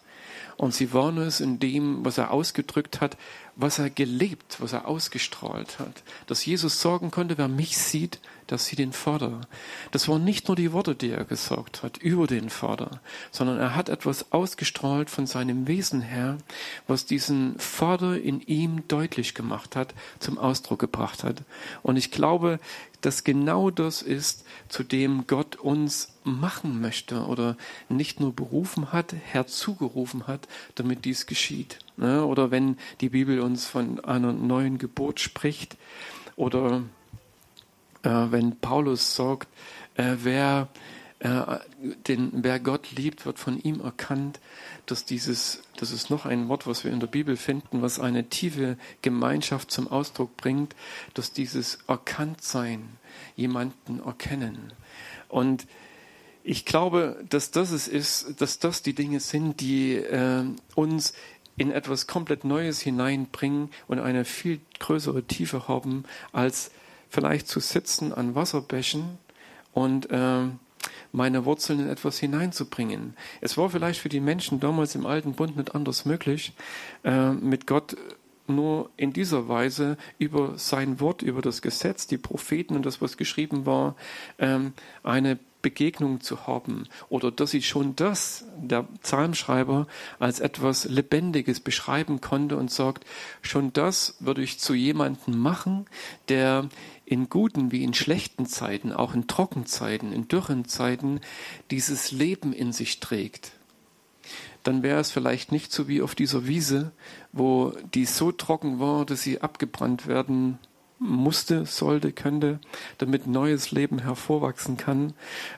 Und 0.58 0.74
sie 0.74 0.92
waren 0.92 1.18
es 1.20 1.40
in 1.40 1.60
dem, 1.60 2.04
was 2.04 2.18
er 2.18 2.32
ausgedrückt 2.32 3.00
hat, 3.00 3.16
was 3.56 3.80
er 3.80 3.90
gelebt, 3.90 4.58
was 4.60 4.74
er 4.74 4.90
ausgestrahlt 4.90 5.80
hat. 5.80 6.04
Dass 6.28 6.46
Jesus 6.46 6.82
sagen 6.82 7.12
konnte, 7.12 7.38
wer 7.38 7.48
mich 7.48 7.78
sieht, 7.78 8.20
dass 8.52 8.66
sie 8.66 8.76
den 8.76 8.94
Vater. 8.94 9.42
Das 9.92 10.08
waren 10.08 10.24
nicht 10.24 10.48
nur 10.48 10.56
die 10.56 10.74
Worte, 10.74 10.96
die 10.96 11.12
er 11.12 11.24
gesagt 11.24 11.84
hat 11.84 11.98
über 11.98 12.28
den 12.28 12.50
Vater, 12.50 13.00
sondern 13.32 13.60
er 13.60 13.76
hat 13.76 13.90
etwas 13.90 14.32
ausgestrahlt 14.32 15.10
von 15.10 15.28
seinem 15.28 15.68
Wesen 15.68 16.02
her, 16.02 16.38
was 16.88 17.06
diesen 17.06 17.58
Vater 17.60 18.20
in 18.20 18.42
ihm 18.42 18.88
deutlich 18.88 19.36
gemacht 19.36 19.76
hat, 19.76 19.94
zum 20.20 20.38
Ausdruck 20.38 20.80
gebracht 20.80 21.24
hat. 21.24 21.44
Und 21.84 21.98
ich 21.98 22.12
glaube, 22.12 22.60
dass 23.02 23.24
genau 23.24 23.70
das 23.70 24.02
ist, 24.02 24.46
zu 24.68 24.84
dem 24.84 25.26
Gott 25.28 25.56
uns 25.56 26.14
machen 26.24 26.82
möchte 26.82 27.26
oder 27.26 27.56
nicht 27.88 28.20
nur 28.20 28.34
berufen 28.34 28.92
hat, 28.92 29.14
herzugerufen 29.14 30.28
hat, 30.28 30.48
damit 30.76 31.06
dies 31.06 31.26
geschieht. 31.26 31.80
Ne? 31.98 32.26
Oder 32.26 32.52
wenn 32.52 32.78
die 33.02 33.10
Bibel 33.10 33.40
uns 33.40 33.68
von 33.68 34.04
einer 34.04 34.34
neuen 34.34 34.78
Geburt 34.78 35.20
spricht 35.20 35.78
oder 36.36 36.84
wenn 38.04 38.58
Paulus 38.58 39.16
sagt, 39.16 39.48
äh, 39.96 40.16
wer, 40.22 40.70
äh, 41.20 41.58
den, 42.08 42.32
wer 42.34 42.60
Gott 42.60 42.92
liebt, 42.92 43.26
wird 43.26 43.40
von 43.40 43.60
ihm 43.60 43.82
erkannt, 43.82 44.40
dass 44.86 45.06
dieses, 45.06 45.62
das 45.78 45.92
ist 45.92 46.10
noch 46.10 46.26
ein 46.26 46.48
Wort, 46.48 46.66
was 46.66 46.84
wir 46.84 46.92
in 46.92 47.00
der 47.00 47.08
Bibel 47.08 47.36
finden, 47.38 47.82
was 47.82 48.00
eine 48.00 48.30
tiefe 48.30 48.78
Gemeinschaft 49.02 49.72
zum 49.72 49.88
Ausdruck 49.88 50.36
bringt, 50.38 50.76
dass 51.14 51.34
dieses 51.34 51.80
Erkanntsein, 51.88 52.98
jemanden 53.36 54.02
erkennen. 54.06 54.74
Und 55.28 55.66
ich 56.44 56.66
glaube, 56.66 57.24
dass 57.30 57.52
das 57.52 57.72
es 57.72 57.88
ist, 57.88 58.42
dass 58.42 58.60
das 58.60 58.82
die 58.82 58.94
Dinge 58.94 59.20
sind, 59.20 59.60
die 59.60 59.96
äh, 59.96 60.44
uns 60.76 61.14
in 61.58 61.72
etwas 61.72 62.08
komplett 62.08 62.46
Neues 62.46 62.80
hineinbringen 62.80 63.70
und 63.88 64.00
eine 64.00 64.24
viel 64.24 64.62
größere 64.80 65.24
Tiefe 65.24 65.68
haben 65.68 66.06
als 66.32 66.72
vielleicht 67.10 67.48
zu 67.48 67.60
sitzen 67.60 68.14
an 68.14 68.36
Wasserbächen 68.36 69.18
und 69.74 70.10
äh, 70.12 70.46
meine 71.12 71.46
Wurzeln 71.46 71.80
in 71.80 71.90
etwas 71.90 72.20
hineinzubringen. 72.20 73.16
Es 73.42 73.58
war 73.58 73.70
vielleicht 73.70 74.00
für 74.00 74.10
die 74.10 74.20
Menschen 74.20 74.60
damals 74.60 74.96
im 74.96 75.06
Alten 75.06 75.34
Bund 75.34 75.58
nicht 75.58 75.76
anders 75.76 76.06
möglich, 76.06 76.54
äh, 77.04 77.32
mit 77.32 77.68
Gott 77.68 77.98
nur 78.48 78.90
in 78.98 79.14
dieser 79.14 79.48
Weise 79.48 79.98
über 80.18 80.58
sein 80.58 81.00
Wort, 81.00 81.22
über 81.22 81.42
das 81.42 81.62
Gesetz, 81.62 82.08
die 82.08 82.18
Propheten 82.18 82.76
und 82.76 82.86
das, 82.86 83.02
was 83.02 83.18
geschrieben 83.18 83.66
war, 83.66 83.96
ähm, 84.40 84.74
eine 85.04 85.38
Begegnung 85.62 86.22
zu 86.22 86.48
haben 86.48 86.88
oder 87.10 87.32
dass 87.32 87.52
sie 87.52 87.62
schon 87.62 87.96
das, 87.96 88.46
der 88.58 88.84
Psalmschreiber, 89.04 89.88
als 90.18 90.40
etwas 90.40 90.86
Lebendiges 90.86 91.60
beschreiben 91.60 92.22
konnte 92.22 92.56
und 92.56 92.72
sagt, 92.72 93.06
schon 93.42 93.74
das 93.74 94.16
würde 94.20 94.42
ich 94.42 94.60
zu 94.60 94.74
jemandem 94.74 95.38
machen, 95.38 95.86
der 96.30 96.70
in 97.10 97.28
guten 97.28 97.72
wie 97.72 97.84
in 97.84 97.96
schlechten 97.96 98.46
Zeiten, 98.46 98.94
auch 98.94 99.16
in 99.16 99.26
Trockenzeiten, 99.26 100.14
in 100.14 100.28
dürren 100.28 100.66
Zeiten, 100.66 101.22
dieses 101.72 102.12
Leben 102.12 102.54
in 102.54 102.72
sich 102.72 103.00
trägt. 103.00 103.52
Dann 104.62 104.84
wäre 104.84 105.00
es 105.00 105.10
vielleicht 105.10 105.52
nicht 105.52 105.72
so 105.72 105.88
wie 105.88 106.04
auf 106.04 106.14
dieser 106.14 106.46
Wiese, 106.46 106.92
wo 107.32 107.74
die 107.96 108.06
so 108.06 108.32
trocken 108.32 108.80
war, 108.80 109.06
dass 109.06 109.24
sie 109.24 109.42
abgebrannt 109.42 110.06
werden 110.06 110.60
musste, 111.00 111.66
sollte, 111.66 112.12
könnte, 112.12 112.60
damit 113.00 113.26
neues 113.26 113.72
Leben 113.72 114.00
hervorwachsen 114.00 114.78
kann, 114.78 115.14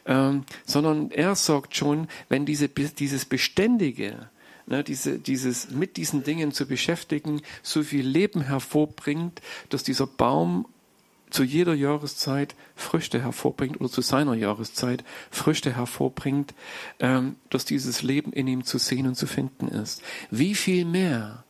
ähm, 0.05 0.45
sondern 0.65 1.11
er 1.11 1.35
sorgt 1.35 1.75
schon, 1.75 2.07
wenn 2.29 2.45
diese, 2.45 2.69
dieses 2.69 3.25
Beständige, 3.25 4.29
ne, 4.67 4.85
diese, 4.85 5.19
dieses 5.19 5.71
mit 5.71 5.97
diesen 5.97 6.23
Dingen 6.23 6.53
zu 6.53 6.65
beschäftigen, 6.65 7.41
so 7.61 7.83
viel 7.83 8.07
Leben 8.07 8.41
hervorbringt, 8.41 9.41
dass 9.67 9.83
dieser 9.83 10.07
Baum 10.07 10.65
zu 11.31 11.43
jeder 11.43 11.73
Jahreszeit 11.73 12.55
Früchte 12.75 13.21
hervorbringt 13.21 13.79
oder 13.79 13.89
zu 13.89 14.01
seiner 14.01 14.35
Jahreszeit 14.35 15.03
Früchte 15.29 15.75
hervorbringt, 15.75 16.53
ähm, 16.99 17.35
dass 17.49 17.65
dieses 17.65 18.03
Leben 18.03 18.33
in 18.33 18.47
ihm 18.47 18.63
zu 18.63 18.77
sehen 18.77 19.07
und 19.07 19.15
zu 19.15 19.27
finden 19.27 19.67
ist. 19.67 20.01
Wie 20.29 20.55
viel 20.55 20.85
mehr 20.85 21.43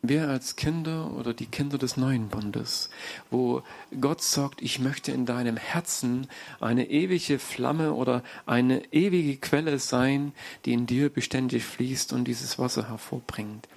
wir 0.00 0.28
als 0.28 0.56
Kinder 0.56 1.12
oder 1.12 1.34
die 1.34 1.46
Kinder 1.46 1.76
des 1.76 1.96
neuen 1.96 2.28
Bundes, 2.28 2.88
wo 3.30 3.62
Gott 4.00 4.22
sagt, 4.22 4.62
ich 4.62 4.78
möchte 4.78 5.10
in 5.10 5.26
deinem 5.26 5.56
Herzen 5.56 6.28
eine 6.60 6.88
ewige 6.88 7.38
Flamme 7.38 7.92
oder 7.92 8.22
eine 8.46 8.92
ewige 8.92 9.36
Quelle 9.36 9.78
sein, 9.78 10.32
die 10.64 10.72
in 10.72 10.86
dir 10.86 11.08
beständig 11.08 11.64
fließt 11.64 12.12
und 12.12 12.24
dieses 12.24 12.58
Wasser 12.58 12.88
hervorbringt. 12.88 13.68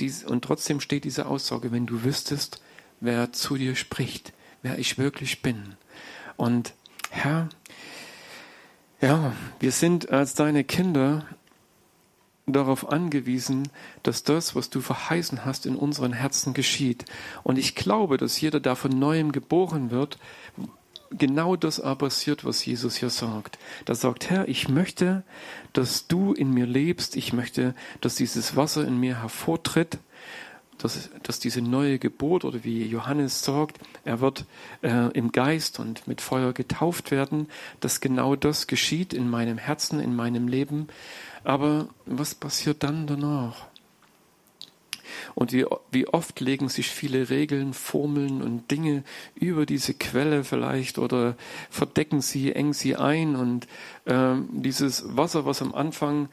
Dies, 0.00 0.22
und 0.24 0.44
trotzdem 0.44 0.80
steht 0.80 1.04
diese 1.04 1.26
Aussage, 1.26 1.72
wenn 1.72 1.86
du 1.86 2.04
wüsstest, 2.04 2.60
wer 3.00 3.32
zu 3.32 3.56
dir 3.56 3.74
spricht, 3.74 4.34
wer 4.62 4.78
ich 4.78 4.98
wirklich 4.98 5.42
bin. 5.42 5.76
Und 6.36 6.74
Herr, 7.10 7.48
ja, 9.00 9.32
wir 9.58 9.72
sind 9.72 10.10
als 10.10 10.34
deine 10.34 10.64
Kinder 10.64 11.24
darauf 12.46 12.90
angewiesen, 12.90 13.68
dass 14.02 14.22
das, 14.22 14.54
was 14.54 14.70
du 14.70 14.80
verheißen 14.80 15.44
hast, 15.44 15.66
in 15.66 15.76
unseren 15.76 16.12
Herzen 16.12 16.54
geschieht. 16.54 17.04
Und 17.42 17.58
ich 17.58 17.74
glaube, 17.74 18.16
dass 18.16 18.40
jeder, 18.40 18.60
der 18.60 18.76
von 18.76 18.98
neuem 18.98 19.32
geboren 19.32 19.90
wird, 19.90 20.18
genau 21.10 21.56
das 21.56 21.80
aber 21.80 22.06
passiert, 22.06 22.44
was 22.44 22.64
Jesus 22.64 22.96
hier 22.96 23.10
sagt. 23.10 23.58
Da 23.84 23.94
sagt, 23.94 24.30
Herr, 24.30 24.48
ich 24.48 24.68
möchte, 24.68 25.22
dass 25.72 26.06
du 26.06 26.32
in 26.32 26.52
mir 26.52 26.66
lebst. 26.66 27.16
Ich 27.16 27.32
möchte, 27.32 27.74
dass 28.00 28.14
dieses 28.14 28.56
Wasser 28.56 28.86
in 28.86 28.98
mir 28.98 29.20
hervortritt. 29.20 29.98
Dass, 30.82 31.10
dass 31.22 31.38
diese 31.38 31.60
neue 31.60 31.98
Geburt 31.98 32.44
oder 32.44 32.64
wie 32.64 32.84
Johannes 32.84 33.44
sagt, 33.44 33.78
er 34.04 34.20
wird 34.20 34.46
äh, 34.82 35.10
im 35.12 35.30
Geist 35.32 35.78
und 35.78 36.08
mit 36.08 36.20
Feuer 36.20 36.52
getauft 36.52 37.10
werden, 37.10 37.48
dass 37.80 38.00
genau 38.00 38.34
das 38.36 38.66
geschieht 38.66 39.12
in 39.12 39.28
meinem 39.28 39.58
Herzen, 39.58 40.00
in 40.00 40.16
meinem 40.16 40.48
Leben 40.48 40.88
aber 41.44 41.88
was 42.06 42.34
passiert 42.34 42.82
dann 42.82 43.06
danach? 43.06 43.66
Und 45.34 45.52
wie, 45.52 45.66
wie 45.90 46.06
oft 46.06 46.40
legen 46.40 46.68
sich 46.68 46.88
viele 46.88 47.30
Regeln, 47.30 47.74
Formeln 47.74 48.42
und 48.42 48.70
Dinge 48.70 49.02
über 49.34 49.66
diese 49.66 49.94
Quelle 49.94 50.44
vielleicht 50.44 50.98
oder 50.98 51.36
verdecken 51.68 52.20
sie, 52.20 52.52
engen 52.52 52.72
sie 52.72 52.96
ein 52.96 53.36
und 53.36 53.66
äh, 54.04 54.34
dieses 54.50 55.16
Wasser, 55.16 55.46
was 55.46 55.62
am 55.62 55.74
Anfang 55.74 56.28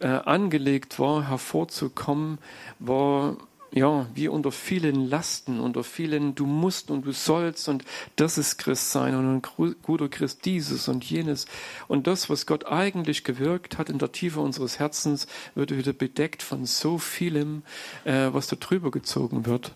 äh, 0.00 0.08
angelegt 0.08 0.98
war, 0.98 1.28
hervorzukommen, 1.28 2.38
war 2.78 3.36
ja, 3.72 4.06
wie 4.14 4.28
unter 4.28 4.50
vielen 4.50 5.08
Lasten, 5.08 5.60
unter 5.60 5.84
vielen 5.84 6.34
du 6.34 6.46
musst 6.46 6.90
und 6.90 7.04
du 7.04 7.12
sollst 7.12 7.68
und 7.68 7.84
das 8.16 8.38
ist 8.38 8.58
Christ 8.58 8.92
sein 8.92 9.14
und 9.14 9.26
ein 9.26 9.74
guter 9.82 10.08
Christ 10.08 10.44
dieses 10.44 10.88
und 10.88 11.04
jenes. 11.04 11.46
Und 11.86 12.06
das, 12.06 12.30
was 12.30 12.46
Gott 12.46 12.66
eigentlich 12.66 13.24
gewirkt 13.24 13.78
hat 13.78 13.90
in 13.90 13.98
der 13.98 14.12
Tiefe 14.12 14.40
unseres 14.40 14.78
Herzens, 14.78 15.26
wird 15.54 15.76
wieder 15.76 15.92
bedeckt 15.92 16.42
von 16.42 16.64
so 16.64 16.98
vielem, 16.98 17.62
äh, 18.04 18.28
was 18.32 18.46
da 18.46 18.56
drüber 18.56 18.90
gezogen 18.90 19.46
wird. 19.46 19.72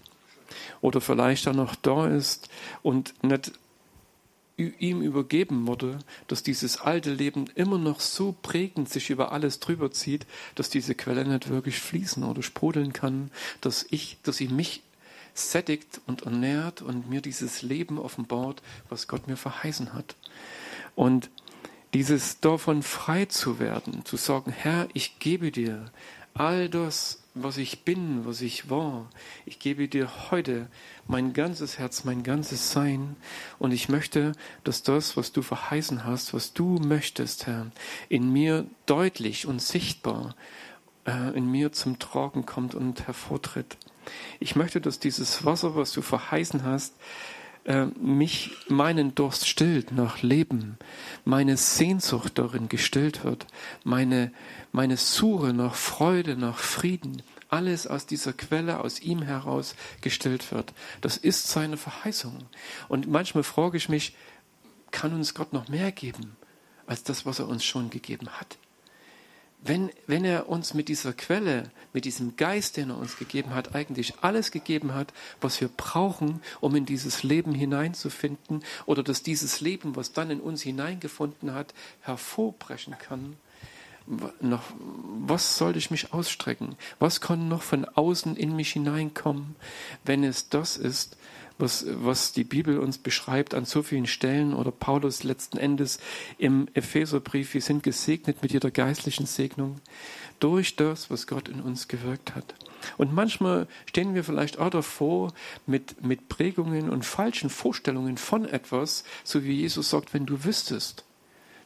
Oder 0.80 1.00
vielleicht 1.00 1.46
dann 1.46 1.56
noch 1.56 1.74
da 1.74 2.06
ist 2.06 2.48
und 2.82 3.14
nicht 3.22 3.52
ihm 4.56 5.00
übergeben 5.00 5.66
wurde, 5.66 5.98
dass 6.28 6.42
dieses 6.42 6.80
alte 6.80 7.12
Leben 7.12 7.46
immer 7.54 7.78
noch 7.78 8.00
so 8.00 8.34
prägend 8.42 8.88
sich 8.88 9.10
über 9.10 9.32
alles 9.32 9.60
drüber 9.60 9.90
zieht, 9.90 10.26
dass 10.54 10.70
diese 10.70 10.94
Quelle 10.94 11.24
nicht 11.24 11.48
wirklich 11.48 11.78
fließen 11.78 12.22
oder 12.24 12.42
sprudeln 12.42 12.92
kann, 12.92 13.30
dass 13.60 13.86
ich, 13.90 14.18
dass 14.22 14.36
sie 14.36 14.48
mich 14.48 14.82
sättigt 15.34 16.00
und 16.06 16.22
ernährt 16.22 16.82
und 16.82 17.08
mir 17.08 17.22
dieses 17.22 17.62
Leben 17.62 17.98
offenbart, 17.98 18.62
was 18.88 19.08
Gott 19.08 19.28
mir 19.28 19.36
verheißen 19.36 19.94
hat. 19.94 20.16
Und 20.94 21.30
dieses 21.94 22.40
davon 22.40 22.82
frei 22.82 23.26
zu 23.26 23.58
werden, 23.58 24.04
zu 24.04 24.16
sagen, 24.16 24.50
Herr, 24.50 24.88
ich 24.92 25.18
gebe 25.18 25.50
dir 25.50 25.90
all 26.34 26.68
das, 26.68 27.21
was 27.34 27.56
ich 27.56 27.84
bin, 27.84 28.26
was 28.26 28.40
ich 28.42 28.68
war. 28.68 29.08
Ich 29.46 29.58
gebe 29.58 29.88
dir 29.88 30.30
heute 30.30 30.68
mein 31.06 31.32
ganzes 31.32 31.78
Herz, 31.78 32.04
mein 32.04 32.22
ganzes 32.22 32.72
Sein. 32.72 33.16
Und 33.58 33.72
ich 33.72 33.88
möchte, 33.88 34.32
dass 34.64 34.82
das, 34.82 35.16
was 35.16 35.32
du 35.32 35.42
verheißen 35.42 36.04
hast, 36.04 36.34
was 36.34 36.52
du 36.52 36.78
möchtest, 36.78 37.46
Herr, 37.46 37.70
in 38.08 38.32
mir 38.32 38.66
deutlich 38.86 39.46
und 39.46 39.62
sichtbar 39.62 40.36
äh, 41.06 41.36
in 41.36 41.50
mir 41.50 41.72
zum 41.72 41.98
Tragen 41.98 42.46
kommt 42.46 42.74
und 42.74 43.06
hervortritt. 43.06 43.76
Ich 44.40 44.56
möchte, 44.56 44.80
dass 44.80 44.98
dieses 44.98 45.44
Wasser, 45.44 45.74
was 45.76 45.92
du 45.92 46.02
verheißen 46.02 46.64
hast, 46.64 46.94
äh, 47.64 47.86
mich 47.86 48.50
meinen 48.68 49.14
Durst 49.14 49.48
stillt 49.48 49.92
nach 49.92 50.22
Leben, 50.22 50.78
meine 51.24 51.56
Sehnsucht 51.56 52.38
darin 52.38 52.68
gestillt 52.68 53.24
wird, 53.24 53.46
meine, 53.84 54.32
meine 54.72 54.96
Suche 54.96 55.52
nach 55.52 55.74
Freude, 55.74 56.36
nach 56.36 56.58
Frieden, 56.58 57.22
alles 57.48 57.86
aus 57.86 58.06
dieser 58.06 58.32
Quelle, 58.32 58.80
aus 58.80 59.00
ihm 59.00 59.22
heraus 59.22 59.74
gestillt 60.00 60.52
wird. 60.52 60.72
Das 61.02 61.16
ist 61.16 61.48
seine 61.48 61.76
Verheißung. 61.76 62.38
Und 62.88 63.08
manchmal 63.08 63.44
frage 63.44 63.76
ich 63.76 63.88
mich, 63.88 64.16
kann 64.90 65.12
uns 65.14 65.34
Gott 65.34 65.52
noch 65.52 65.68
mehr 65.68 65.92
geben 65.92 66.36
als 66.86 67.02
das, 67.02 67.24
was 67.26 67.38
er 67.38 67.48
uns 67.48 67.64
schon 67.64 67.90
gegeben 67.90 68.28
hat? 68.28 68.58
Wenn, 69.64 69.90
wenn 70.08 70.24
er 70.24 70.48
uns 70.48 70.74
mit 70.74 70.88
dieser 70.88 71.12
Quelle, 71.12 71.70
mit 71.92 72.04
diesem 72.04 72.36
Geist, 72.36 72.76
den 72.76 72.90
er 72.90 72.98
uns 72.98 73.16
gegeben 73.16 73.54
hat, 73.54 73.76
eigentlich 73.76 74.14
alles 74.20 74.50
gegeben 74.50 74.92
hat, 74.92 75.12
was 75.40 75.60
wir 75.60 75.68
brauchen, 75.68 76.42
um 76.60 76.74
in 76.74 76.84
dieses 76.84 77.22
Leben 77.22 77.54
hineinzufinden 77.54 78.64
oder 78.86 79.04
dass 79.04 79.22
dieses 79.22 79.60
Leben, 79.60 79.94
was 79.94 80.12
dann 80.12 80.30
in 80.30 80.40
uns 80.40 80.62
hineingefunden 80.62 81.54
hat, 81.54 81.74
hervorbrechen 82.00 82.98
kann, 82.98 83.36
noch, 84.40 84.62
was 85.26 85.58
sollte 85.58 85.78
ich 85.78 85.90
mich 85.90 86.12
ausstrecken? 86.12 86.76
Was 86.98 87.20
kann 87.20 87.48
noch 87.48 87.62
von 87.62 87.84
außen 87.84 88.36
in 88.36 88.56
mich 88.56 88.72
hineinkommen, 88.72 89.56
wenn 90.04 90.24
es 90.24 90.48
das 90.48 90.76
ist, 90.76 91.16
was, 91.58 91.86
was 91.88 92.32
die 92.32 92.44
Bibel 92.44 92.78
uns 92.78 92.98
beschreibt 92.98 93.54
an 93.54 93.64
so 93.64 93.82
vielen 93.82 94.06
Stellen 94.06 94.54
oder 94.54 94.70
Paulus 94.70 95.22
letzten 95.22 95.58
Endes 95.58 95.98
im 96.38 96.68
Epheserbrief, 96.74 97.54
wir 97.54 97.62
sind 97.62 97.82
gesegnet 97.82 98.42
mit 98.42 98.52
jeder 98.52 98.70
geistlichen 98.70 99.26
Segnung 99.26 99.80
durch 100.40 100.76
das, 100.76 101.10
was 101.10 101.26
Gott 101.26 101.48
in 101.48 101.60
uns 101.60 101.86
gewirkt 101.86 102.34
hat. 102.34 102.54
Und 102.98 103.14
manchmal 103.14 103.68
stehen 103.86 104.14
wir 104.14 104.24
vielleicht 104.24 104.58
auch 104.58 104.70
davor 104.70 105.32
mit, 105.66 106.04
mit 106.04 106.28
Prägungen 106.28 106.90
und 106.90 107.04
falschen 107.04 107.48
Vorstellungen 107.48 108.16
von 108.16 108.48
etwas, 108.48 109.04
so 109.22 109.44
wie 109.44 109.60
Jesus 109.60 109.90
sagt, 109.90 110.14
wenn 110.14 110.26
du 110.26 110.44
wüsstest, 110.44 111.04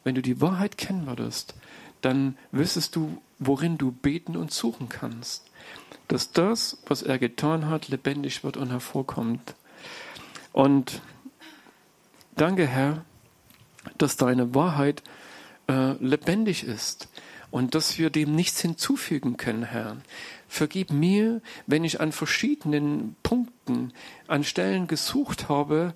wenn 0.03 0.13
du 0.13 0.21
die 0.21 0.41
Wahrheit 0.41 0.77
kennen 0.77 1.07
würdest, 1.07 1.55
dann 2.07 2.37
wüsstest 2.53 2.95
du, 2.95 3.21
worin 3.37 3.77
du 3.77 3.91
beten 3.91 4.37
und 4.37 4.53
suchen 4.53 4.87
kannst. 4.87 5.43
Dass 6.07 6.31
das, 6.31 6.77
was 6.85 7.03
er 7.03 7.19
getan 7.19 7.67
hat, 7.67 7.89
lebendig 7.89 8.45
wird 8.45 8.55
und 8.55 8.69
hervorkommt. 8.69 9.55
Und 10.53 11.01
danke, 12.37 12.65
Herr, 12.65 13.03
dass 13.97 14.15
deine 14.15 14.55
Wahrheit 14.55 15.03
äh, 15.67 16.01
lebendig 16.01 16.63
ist 16.63 17.09
und 17.51 17.75
dass 17.75 17.97
wir 17.97 18.09
dem 18.09 18.33
nichts 18.33 18.61
hinzufügen 18.61 19.35
können, 19.35 19.63
Herr. 19.63 19.97
Vergib 20.47 20.91
mir, 20.91 21.41
wenn 21.65 21.83
ich 21.83 21.99
an 21.99 22.13
verschiedenen 22.13 23.17
Punkten, 23.21 23.91
an 24.27 24.45
Stellen 24.45 24.87
gesucht 24.87 25.49
habe, 25.49 25.93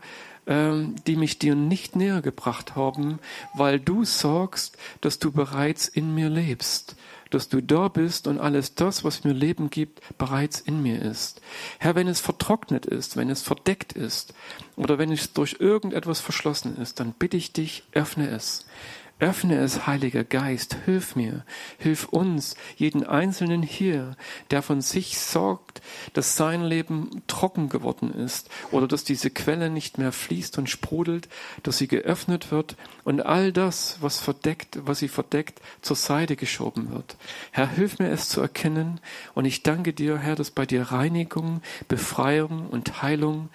ähm, 0.47 0.95
die 1.07 1.15
mich 1.15 1.39
dir 1.39 1.55
nicht 1.55 1.95
näher 1.95 2.21
gebracht 2.21 2.75
haben, 2.75 3.19
weil 3.53 3.79
du 3.79 4.05
sorgst, 4.05 4.77
dass 5.01 5.19
du 5.19 5.31
bereits 5.31 5.87
in 5.87 6.15
mir 6.15 6.29
lebst, 6.29 6.95
dass 7.29 7.47
du 7.47 7.61
da 7.61 7.87
bist 7.87 8.27
und 8.27 8.39
alles 8.39 8.75
das, 8.75 9.03
was 9.03 9.23
mir 9.23 9.33
Leben 9.33 9.69
gibt, 9.69 10.01
bereits 10.17 10.59
in 10.59 10.81
mir 10.81 11.01
ist. 11.01 11.41
Herr, 11.79 11.95
wenn 11.95 12.07
es 12.07 12.19
vertrocknet 12.19 12.85
ist, 12.85 13.17
wenn 13.17 13.29
es 13.29 13.41
verdeckt 13.41 13.93
ist 13.93 14.33
oder 14.75 14.97
wenn 14.97 15.11
es 15.11 15.33
durch 15.33 15.57
irgendetwas 15.59 16.19
verschlossen 16.19 16.77
ist, 16.77 16.99
dann 16.99 17.13
bitte 17.13 17.37
ich 17.37 17.53
dich, 17.53 17.83
öffne 17.93 18.29
es. 18.29 18.65
Öffne 19.21 19.59
es, 19.59 19.85
Heiliger 19.85 20.23
Geist, 20.23 20.75
hilf 20.85 21.15
mir, 21.15 21.45
hilf 21.77 22.05
uns, 22.05 22.55
jeden 22.75 23.05
Einzelnen 23.05 23.61
hier, 23.61 24.17
der 24.49 24.63
von 24.63 24.81
sich 24.81 25.19
sorgt, 25.19 25.83
dass 26.13 26.35
sein 26.35 26.63
Leben 26.63 27.21
trocken 27.27 27.69
geworden 27.69 28.11
ist 28.11 28.49
oder 28.71 28.87
dass 28.87 29.03
diese 29.03 29.29
Quelle 29.29 29.69
nicht 29.69 29.99
mehr 29.99 30.11
fließt 30.11 30.57
und 30.57 30.71
sprudelt, 30.71 31.29
dass 31.61 31.77
sie 31.77 31.87
geöffnet 31.87 32.51
wird 32.51 32.75
und 33.03 33.23
all 33.23 33.53
das, 33.53 33.97
was 34.01 34.19
verdeckt, 34.19 34.79
was 34.87 34.97
sie 34.97 35.07
verdeckt, 35.07 35.61
zur 35.83 35.97
Seite 35.97 36.35
geschoben 36.35 36.91
wird. 36.91 37.15
Herr, 37.51 37.69
hilf 37.69 37.99
mir 37.99 38.09
es 38.09 38.27
zu 38.27 38.41
erkennen 38.41 38.99
und 39.35 39.45
ich 39.45 39.61
danke 39.61 39.93
dir, 39.93 40.17
Herr, 40.17 40.35
dass 40.35 40.49
bei 40.49 40.65
dir 40.65 40.81
Reinigung, 40.81 41.61
Befreiung 41.87 42.67
und 42.71 43.03
Heilung 43.03 43.49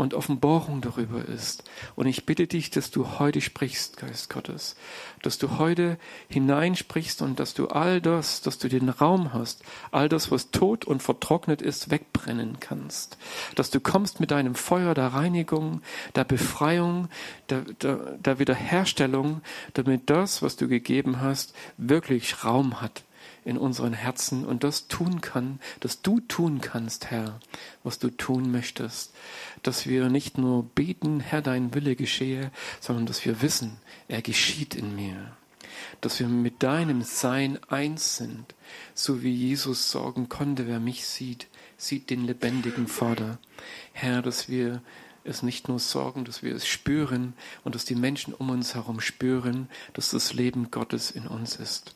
und 0.00 0.14
Offenbarung 0.14 0.80
darüber 0.80 1.24
ist. 1.26 1.62
Und 1.94 2.06
ich 2.06 2.24
bitte 2.24 2.46
dich, 2.46 2.70
dass 2.70 2.90
du 2.90 3.18
heute 3.18 3.42
sprichst, 3.42 3.98
Geist 3.98 4.30
Gottes, 4.30 4.74
dass 5.22 5.36
du 5.36 5.58
heute 5.58 5.98
hineinsprichst 6.28 7.20
und 7.20 7.38
dass 7.38 7.52
du 7.52 7.68
all 7.68 8.00
das, 8.00 8.40
dass 8.40 8.58
du 8.58 8.68
den 8.68 8.88
Raum 8.88 9.34
hast, 9.34 9.62
all 9.90 10.08
das, 10.08 10.30
was 10.30 10.50
tot 10.50 10.86
und 10.86 11.02
vertrocknet 11.02 11.60
ist, 11.60 11.90
wegbrennen 11.90 12.56
kannst. 12.60 13.18
Dass 13.56 13.68
du 13.70 13.78
kommst 13.78 14.20
mit 14.20 14.30
deinem 14.30 14.54
Feuer 14.54 14.94
der 14.94 15.08
Reinigung, 15.08 15.82
der 16.14 16.24
Befreiung, 16.24 17.08
der, 17.50 17.60
der, 17.60 17.96
der 18.16 18.38
Wiederherstellung, 18.38 19.42
damit 19.74 20.08
das, 20.08 20.40
was 20.40 20.56
du 20.56 20.66
gegeben 20.66 21.20
hast, 21.20 21.52
wirklich 21.76 22.42
Raum 22.42 22.80
hat 22.80 23.02
in 23.44 23.56
unseren 23.56 23.92
Herzen 23.92 24.44
und 24.44 24.64
das 24.64 24.88
tun 24.88 25.20
kann, 25.20 25.60
dass 25.80 26.02
du 26.02 26.20
tun 26.20 26.60
kannst, 26.60 27.10
Herr, 27.10 27.40
was 27.82 27.98
du 27.98 28.10
tun 28.10 28.50
möchtest. 28.50 29.14
Dass 29.62 29.86
wir 29.86 30.08
nicht 30.08 30.38
nur 30.38 30.64
beten, 30.64 31.20
Herr, 31.20 31.42
dein 31.42 31.74
Wille 31.74 31.96
geschehe, 31.96 32.50
sondern 32.80 33.06
dass 33.06 33.24
wir 33.24 33.42
wissen, 33.42 33.78
er 34.08 34.22
geschieht 34.22 34.74
in 34.74 34.94
mir. 34.94 35.32
Dass 36.00 36.20
wir 36.20 36.28
mit 36.28 36.62
deinem 36.62 37.02
Sein 37.02 37.58
eins 37.68 38.16
sind, 38.16 38.54
so 38.94 39.22
wie 39.22 39.32
Jesus 39.32 39.90
sorgen 39.90 40.28
konnte, 40.28 40.66
wer 40.66 40.80
mich 40.80 41.06
sieht, 41.06 41.46
sieht 41.76 42.10
den 42.10 42.26
lebendigen 42.26 42.86
Vater. 42.86 43.38
Herr, 43.92 44.20
dass 44.22 44.48
wir 44.48 44.82
es 45.24 45.42
nicht 45.42 45.68
nur 45.68 45.78
sorgen, 45.78 46.24
dass 46.24 46.42
wir 46.42 46.54
es 46.54 46.66
spüren 46.66 47.34
und 47.64 47.74
dass 47.74 47.84
die 47.84 47.94
Menschen 47.94 48.34
um 48.34 48.50
uns 48.50 48.74
herum 48.74 49.00
spüren, 49.00 49.68
dass 49.92 50.10
das 50.10 50.32
Leben 50.32 50.70
Gottes 50.70 51.10
in 51.10 51.26
uns 51.26 51.56
ist. 51.56 51.94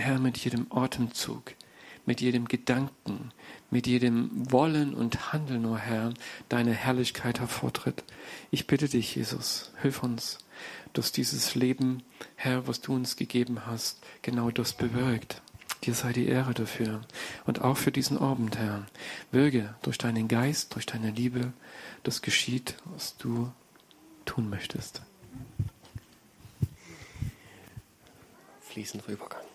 Herr, 0.00 0.18
mit 0.18 0.38
jedem 0.38 0.66
Atemzug, 0.70 1.54
mit 2.06 2.20
jedem 2.20 2.48
Gedanken, 2.48 3.32
mit 3.70 3.86
jedem 3.86 4.50
Wollen 4.50 4.94
und 4.94 5.32
Handeln, 5.32 5.66
o 5.66 5.74
oh 5.74 5.76
Herr, 5.76 6.14
deine 6.48 6.72
Herrlichkeit 6.72 7.38
hervortritt. 7.38 8.02
Ich 8.50 8.66
bitte 8.66 8.88
dich, 8.88 9.14
Jesus, 9.14 9.72
hilf 9.80 10.02
uns, 10.02 10.38
dass 10.94 11.12
dieses 11.12 11.54
Leben, 11.54 12.02
Herr, 12.34 12.66
was 12.66 12.80
du 12.80 12.94
uns 12.94 13.16
gegeben 13.16 13.66
hast, 13.66 14.00
genau 14.22 14.50
das 14.50 14.72
bewirkt. 14.72 15.42
Dir 15.84 15.94
sei 15.94 16.12
die 16.12 16.26
Ehre 16.26 16.52
dafür. 16.52 17.00
Und 17.46 17.62
auch 17.62 17.76
für 17.76 17.92
diesen 17.92 18.18
Abend, 18.18 18.58
Herr. 18.58 18.86
Wirke 19.30 19.74
durch 19.82 19.98
deinen 19.98 20.28
Geist, 20.28 20.74
durch 20.74 20.86
deine 20.86 21.10
Liebe, 21.10 21.52
das 22.02 22.22
geschieht, 22.22 22.76
was 22.86 23.16
du 23.16 23.52
tun 24.26 24.50
möchtest. 24.50 25.02
Fließend 28.60 29.06
Übergang. 29.08 29.49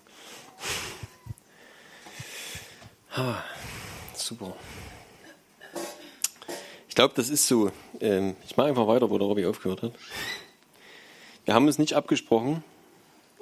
Ah, 3.15 3.41
super. 4.13 4.55
Ich 6.89 6.95
glaube, 6.95 7.13
das 7.15 7.29
ist 7.29 7.47
so. 7.47 7.71
Ähm, 7.99 8.35
ich 8.45 8.57
mache 8.57 8.67
einfach 8.67 8.87
weiter, 8.87 9.09
wo 9.09 9.17
der 9.17 9.27
Robby 9.27 9.45
aufgehört 9.45 9.83
hat. 9.83 9.93
Wir 11.45 11.53
haben 11.53 11.67
es 11.67 11.77
nicht 11.77 11.93
abgesprochen, 11.93 12.63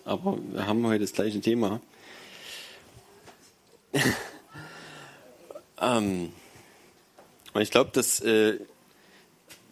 aber 0.05 0.37
wir 0.51 0.67
haben 0.67 0.85
heute 0.85 0.99
das 0.99 1.13
gleiche 1.13 1.39
Thema. 1.41 1.81
ähm, 5.81 6.33
und 7.53 7.61
ich 7.61 7.71
glaube, 7.71 7.91
dass 7.93 8.19
äh, 8.19 8.59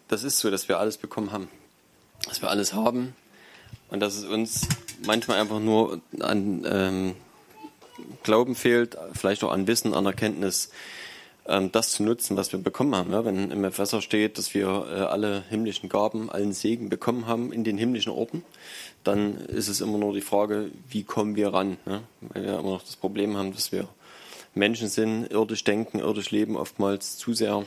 das 0.08 0.24
ist 0.24 0.38
so, 0.38 0.50
dass 0.50 0.68
wir 0.68 0.78
alles 0.78 0.96
bekommen 0.96 1.32
haben. 1.32 1.48
Dass 2.28 2.40
wir 2.40 2.50
alles 2.50 2.72
haben 2.72 3.16
und 3.90 4.00
dass 4.00 4.14
es 4.14 4.24
uns 4.24 4.68
manchmal 5.04 5.40
einfach 5.40 5.58
nur 5.58 6.00
an 6.20 6.66
ähm, 6.70 7.16
Glauben 8.22 8.54
fehlt, 8.54 8.96
vielleicht 9.12 9.44
auch 9.44 9.52
an 9.52 9.66
Wissen, 9.66 9.94
an 9.94 10.06
Erkenntnis, 10.06 10.70
ähm, 11.46 11.72
das 11.72 11.92
zu 11.92 12.02
nutzen, 12.02 12.36
was 12.36 12.52
wir 12.52 12.60
bekommen 12.60 12.94
haben. 12.94 13.12
Ja? 13.12 13.24
Wenn 13.24 13.50
im 13.50 13.64
Epheser 13.64 14.00
steht, 14.00 14.38
dass 14.38 14.54
wir 14.54 14.66
äh, 14.66 15.00
alle 15.00 15.42
himmlischen 15.48 15.88
Gaben, 15.88 16.30
allen 16.30 16.52
Segen 16.52 16.88
bekommen 16.88 17.26
haben 17.26 17.52
in 17.52 17.64
den 17.64 17.78
himmlischen 17.78 18.12
Orten, 18.12 18.44
dann 19.04 19.36
ist 19.36 19.68
es 19.68 19.80
immer 19.80 19.98
nur 19.98 20.12
die 20.12 20.20
Frage, 20.20 20.70
wie 20.88 21.02
kommen 21.02 21.36
wir 21.36 21.52
ran? 21.52 21.78
Ja? 21.86 22.02
Weil 22.20 22.44
wir 22.44 22.58
immer 22.58 22.70
noch 22.70 22.84
das 22.84 22.96
Problem 22.96 23.36
haben, 23.36 23.52
dass 23.52 23.72
wir 23.72 23.88
Menschen 24.54 24.88
sind, 24.88 25.30
irdisch 25.30 25.64
denken, 25.64 25.98
irdisch 25.98 26.30
leben, 26.30 26.56
oftmals 26.56 27.16
zu 27.16 27.32
sehr 27.32 27.64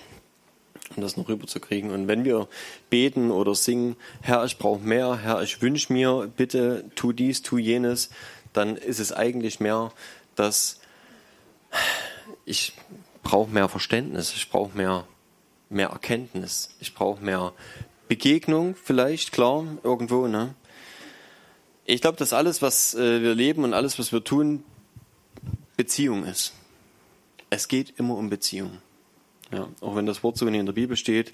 um 0.95 1.01
das 1.01 1.17
noch 1.17 1.27
rüberzukriegen. 1.27 1.89
Und 1.89 2.07
wenn 2.07 2.25
wir 2.25 2.47
beten 2.89 3.31
oder 3.31 3.55
singen, 3.55 3.95
Herr, 4.21 4.45
ich 4.45 4.57
brauche 4.59 4.81
mehr, 4.81 5.17
Herr, 5.17 5.41
ich 5.41 5.61
wünsche 5.61 5.91
mir, 5.91 6.31
bitte 6.37 6.85
tu 6.95 7.11
dies, 7.11 7.41
tu 7.41 7.57
jenes, 7.57 8.09
dann 8.53 8.77
ist 8.77 8.99
es 8.99 9.11
eigentlich 9.11 9.59
mehr, 9.59 9.91
dass 10.35 10.79
ich 12.45 12.73
brauche 13.23 13.49
mehr 13.49 13.69
Verständnis, 13.69 14.33
ich 14.35 14.49
brauche 14.49 14.77
mehr, 14.77 15.05
mehr 15.69 15.89
Erkenntnis, 15.89 16.69
ich 16.79 16.93
brauche 16.93 17.23
mehr 17.23 17.53
Begegnung 18.07 18.75
vielleicht, 18.75 19.31
klar, 19.31 19.65
irgendwo. 19.83 20.27
Ne? 20.27 20.53
Ich 21.85 22.01
glaube, 22.01 22.17
dass 22.17 22.33
alles, 22.33 22.61
was 22.61 22.93
äh, 22.93 23.21
wir 23.21 23.35
leben 23.35 23.63
und 23.63 23.73
alles, 23.73 23.97
was 23.99 24.11
wir 24.11 24.23
tun, 24.23 24.63
Beziehung 25.75 26.25
ist. 26.25 26.53
Es 27.49 27.67
geht 27.67 27.93
immer 27.97 28.15
um 28.15 28.29
Beziehung. 28.29 28.79
Ja, 29.51 29.67
auch 29.81 29.95
wenn 29.95 30.05
das 30.05 30.23
Wort 30.23 30.37
so 30.37 30.47
in 30.47 30.65
der 30.65 30.73
Bibel 30.73 30.97
steht, 30.97 31.33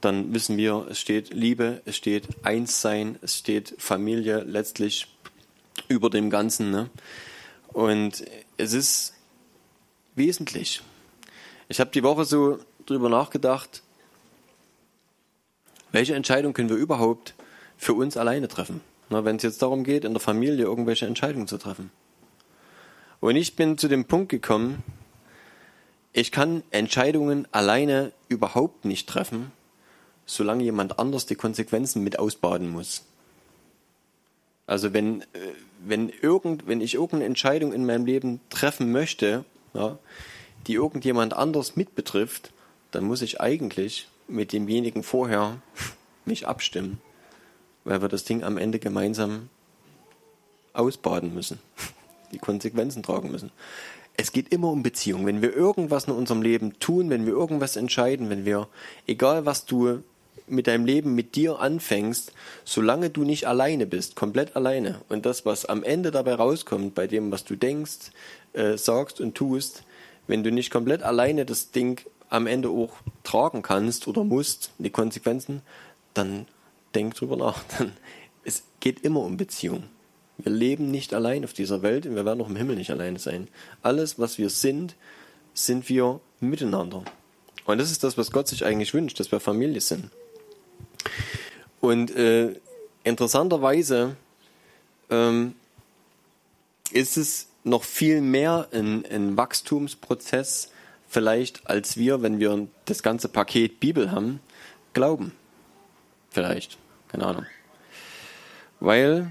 dann 0.00 0.34
wissen 0.34 0.56
wir, 0.56 0.86
es 0.90 1.00
steht 1.00 1.32
Liebe, 1.32 1.80
es 1.86 1.96
steht 1.96 2.28
Einssein, 2.42 3.18
es 3.22 3.38
steht 3.38 3.74
Familie 3.78 4.40
letztlich 4.40 5.06
über 5.88 6.10
dem 6.10 6.28
Ganzen. 6.28 6.70
Ne? 6.70 6.90
Und 7.76 8.24
es 8.56 8.72
ist 8.72 9.12
wesentlich. 10.14 10.80
Ich 11.68 11.78
habe 11.78 11.90
die 11.90 12.02
Woche 12.02 12.24
so 12.24 12.58
drüber 12.86 13.10
nachgedacht, 13.10 13.82
welche 15.92 16.14
Entscheidung 16.14 16.54
können 16.54 16.70
wir 16.70 16.78
überhaupt 16.78 17.34
für 17.76 17.92
uns 17.92 18.16
alleine 18.16 18.48
treffen? 18.48 18.80
wenn 19.10 19.36
es 19.36 19.42
jetzt 19.42 19.60
darum 19.60 19.84
geht, 19.84 20.06
in 20.06 20.14
der 20.14 20.22
Familie 20.22 20.64
irgendwelche 20.64 21.04
Entscheidungen 21.04 21.46
zu 21.48 21.58
treffen. 21.58 21.90
Und 23.20 23.36
ich 23.36 23.56
bin 23.56 23.76
zu 23.76 23.88
dem 23.88 24.06
Punkt 24.06 24.30
gekommen, 24.30 24.82
ich 26.14 26.32
kann 26.32 26.62
Entscheidungen 26.70 27.46
alleine 27.52 28.12
überhaupt 28.30 28.86
nicht 28.86 29.06
treffen, 29.06 29.52
solange 30.24 30.64
jemand 30.64 30.98
anders 30.98 31.26
die 31.26 31.34
Konsequenzen 31.34 32.02
mit 32.02 32.18
ausbaden 32.18 32.70
muss. 32.70 33.04
Also 34.66 34.94
wenn, 34.94 35.20
äh, 35.20 35.26
wenn, 35.84 36.08
irgend, 36.08 36.66
wenn 36.66 36.80
ich 36.80 36.94
irgendeine 36.94 37.24
Entscheidung 37.24 37.72
in 37.72 37.86
meinem 37.86 38.06
Leben 38.06 38.40
treffen 38.50 38.92
möchte, 38.92 39.44
ja, 39.74 39.98
die 40.66 40.74
irgendjemand 40.74 41.34
anders 41.34 41.76
mitbetrifft, 41.76 42.52
dann 42.90 43.04
muss 43.04 43.22
ich 43.22 43.40
eigentlich 43.40 44.08
mit 44.28 44.52
demjenigen 44.52 45.02
vorher 45.02 45.60
mich 46.24 46.46
abstimmen, 46.46 47.00
weil 47.84 48.02
wir 48.02 48.08
das 48.08 48.24
Ding 48.24 48.42
am 48.42 48.58
Ende 48.58 48.78
gemeinsam 48.78 49.48
ausbaden 50.72 51.34
müssen, 51.34 51.58
die 52.32 52.38
Konsequenzen 52.38 53.02
tragen 53.02 53.30
müssen 53.30 53.50
es 54.16 54.32
geht 54.32 54.52
immer 54.52 54.70
um 54.70 54.82
Beziehung. 54.82 55.26
Wenn 55.26 55.42
wir 55.42 55.54
irgendwas 55.54 56.06
in 56.06 56.14
unserem 56.14 56.42
Leben 56.42 56.78
tun, 56.78 57.10
wenn 57.10 57.26
wir 57.26 57.32
irgendwas 57.32 57.76
entscheiden, 57.76 58.30
wenn 58.30 58.44
wir, 58.44 58.68
egal 59.06 59.46
was 59.46 59.66
du 59.66 60.02
mit 60.46 60.66
deinem 60.66 60.86
Leben 60.86 61.14
mit 61.14 61.34
dir 61.34 61.60
anfängst, 61.60 62.32
solange 62.64 63.10
du 63.10 63.24
nicht 63.24 63.46
alleine 63.46 63.86
bist, 63.86 64.16
komplett 64.16 64.56
alleine, 64.56 65.00
und 65.08 65.26
das, 65.26 65.44
was 65.44 65.64
am 65.64 65.82
Ende 65.82 66.10
dabei 66.10 66.34
rauskommt, 66.34 66.94
bei 66.94 67.06
dem, 67.06 67.30
was 67.30 67.44
du 67.44 67.56
denkst, 67.56 68.10
äh, 68.52 68.76
sagst 68.76 69.20
und 69.20 69.34
tust, 69.34 69.82
wenn 70.26 70.42
du 70.42 70.50
nicht 70.50 70.70
komplett 70.70 71.02
alleine 71.02 71.44
das 71.44 71.70
Ding 71.70 72.00
am 72.28 72.46
Ende 72.46 72.68
auch 72.68 72.92
tragen 73.22 73.62
kannst 73.62 74.08
oder 74.08 74.24
musst, 74.24 74.72
die 74.78 74.90
Konsequenzen, 74.90 75.62
dann 76.14 76.46
denk 76.94 77.14
drüber 77.14 77.36
nach. 77.36 77.62
Dann, 77.78 77.92
es 78.44 78.62
geht 78.80 79.00
immer 79.00 79.20
um 79.20 79.36
Beziehung. 79.36 79.84
Wir 80.38 80.52
leben 80.52 80.90
nicht 80.90 81.14
allein 81.14 81.44
auf 81.44 81.52
dieser 81.52 81.82
Welt 81.82 82.06
und 82.06 82.14
wir 82.14 82.24
werden 82.24 82.40
auch 82.40 82.48
im 82.48 82.56
Himmel 82.56 82.76
nicht 82.76 82.90
alleine 82.90 83.18
sein. 83.18 83.48
Alles, 83.82 84.18
was 84.18 84.38
wir 84.38 84.50
sind, 84.50 84.94
sind 85.54 85.88
wir 85.88 86.20
miteinander. 86.40 87.04
Und 87.64 87.78
das 87.78 87.90
ist 87.90 88.04
das, 88.04 88.18
was 88.18 88.30
Gott 88.30 88.46
sich 88.46 88.64
eigentlich 88.64 88.94
wünscht, 88.94 89.18
dass 89.18 89.32
wir 89.32 89.40
Familie 89.40 89.80
sind. 89.80 90.10
Und 91.80 92.14
äh, 92.16 92.54
interessanterweise 93.04 94.16
ähm, 95.10 95.54
ist 96.90 97.16
es 97.16 97.48
noch 97.64 97.84
viel 97.84 98.20
mehr 98.20 98.68
ein, 98.72 99.04
ein 99.06 99.36
Wachstumsprozess 99.36 100.70
vielleicht, 101.08 101.68
als 101.68 101.96
wir, 101.96 102.22
wenn 102.22 102.40
wir 102.40 102.68
das 102.84 103.02
ganze 103.02 103.28
Paket 103.28 103.80
Bibel 103.80 104.10
haben, 104.10 104.40
glauben. 104.92 105.32
Vielleicht, 106.30 106.78
keine 107.08 107.26
Ahnung. 107.26 107.46
Weil 108.80 109.30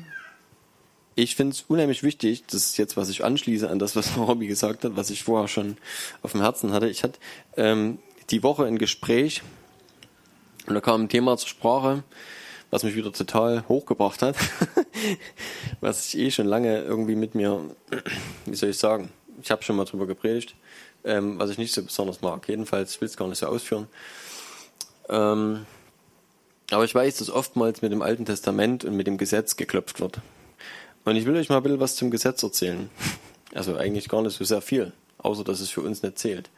ich 1.16 1.36
finde 1.36 1.54
es 1.54 1.64
unheimlich 1.68 2.04
wichtig, 2.04 2.44
das 2.48 2.66
ist 2.66 2.78
jetzt, 2.78 2.98
was 2.98 3.10
ich 3.10 3.24
anschließe 3.24 3.70
an 3.70 3.80
das, 3.80 3.96
was 3.96 4.18
Robby 4.18 4.48
gesagt 4.48 4.84
hat, 4.84 4.96
was 4.96 5.10
ich 5.10 5.24
vorher 5.24 5.48
schon 5.48 5.78
auf 6.22 6.34
dem 6.34 6.42
Herzen 6.42 6.72
hatte. 6.72 6.90
Ich 6.90 7.04
hatte 7.04 7.20
ähm, 7.58 8.00
die 8.30 8.44
Woche 8.44 8.66
ein 8.66 8.78
Gespräch 8.78 9.42
und 10.68 10.74
da 10.74 10.82
kam 10.82 11.04
ein 11.04 11.10
Thema 11.10 11.38
zur 11.38 11.50
Sprache, 11.50 12.04
was 12.72 12.84
mich 12.84 12.96
wieder 12.96 13.12
total 13.12 13.68
hochgebracht 13.68 14.22
hat, 14.22 14.36
was 15.82 16.14
ich 16.14 16.20
eh 16.20 16.32
schon 16.32 16.48
lange 16.48 16.82
irgendwie 16.82 17.16
mit 17.16 17.36
mir, 17.36 17.62
wie 18.46 18.56
soll 18.56 18.70
ich 18.70 18.78
sagen, 18.78 19.10
ich 19.42 19.52
habe 19.52 19.64
schon 19.64 19.76
mal 19.76 19.86
drüber 19.86 20.08
gepredigt, 20.08 20.56
ähm, 21.04 21.40
was 21.40 21.50
ich 21.50 21.58
nicht 21.58 21.74
so 21.74 21.84
besonders 21.84 22.22
mag. 22.22 22.48
Jedenfalls 22.48 23.00
will 23.00 23.08
es 23.08 23.18
gar 23.18 23.28
nicht 23.28 23.40
so 23.40 23.48
ausführen. 23.48 23.88
Ähm, 25.10 25.66
aber 26.72 26.84
ich 26.84 26.96
weiß, 26.96 27.18
dass 27.18 27.30
oftmals 27.30 27.82
mit 27.82 27.92
dem 27.92 28.02
Alten 28.02 28.26
Testament 28.26 28.84
und 28.86 28.96
mit 28.96 29.06
dem 29.08 29.18
Gesetz 29.18 29.56
geklopft 29.56 30.00
wird. 30.00 30.20
Und 31.04 31.16
ich 31.16 31.26
will 31.26 31.36
euch 31.36 31.50
mal 31.50 31.58
ein 31.58 31.64
bisschen 31.64 31.80
was 31.80 31.96
zum 31.96 32.12
Gesetz 32.12 32.44
erzählen. 32.44 32.90
Also 33.54 33.78
eigentlich 33.78 34.10
gar 34.10 34.22
nicht 34.22 34.36
so 34.36 34.44
sehr 34.44 34.60
viel, 34.60 34.92
außer 35.18 35.46
dass 35.46 35.62
es 35.62 35.70
für 35.70 35.80
uns 35.80 36.04
nicht 36.04 36.20
zählt. 36.20 36.50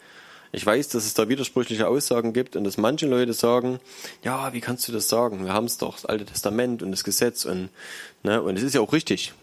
Ich 0.52 0.66
weiß, 0.66 0.90
dass 0.90 1.06
es 1.06 1.14
da 1.14 1.30
widersprüchliche 1.30 1.88
Aussagen 1.88 2.34
gibt 2.34 2.56
und 2.56 2.64
dass 2.64 2.78
manche 2.78 3.06
Leute 3.06 3.34
sagen, 3.34 3.80
ja, 4.24 4.54
wie 4.54 4.62
kannst 4.62 4.88
du 4.88 4.92
das 4.92 5.10
sagen? 5.10 5.46
Wir 5.46 5.54
haben 5.54 5.66
es 5.66 5.78
doch, 5.78 5.96
das 5.96 6.06
Alte 6.06 6.26
Testament 6.26 6.82
und 6.84 6.92
das 6.92 7.04
Gesetz 7.04 7.46
und, 7.46 7.70
ne, 8.24 8.42
und 8.42 8.58
es 8.58 8.64
ist 8.64 8.76
ja 8.76 8.82
auch 8.82 8.94
richtig. 8.94 9.34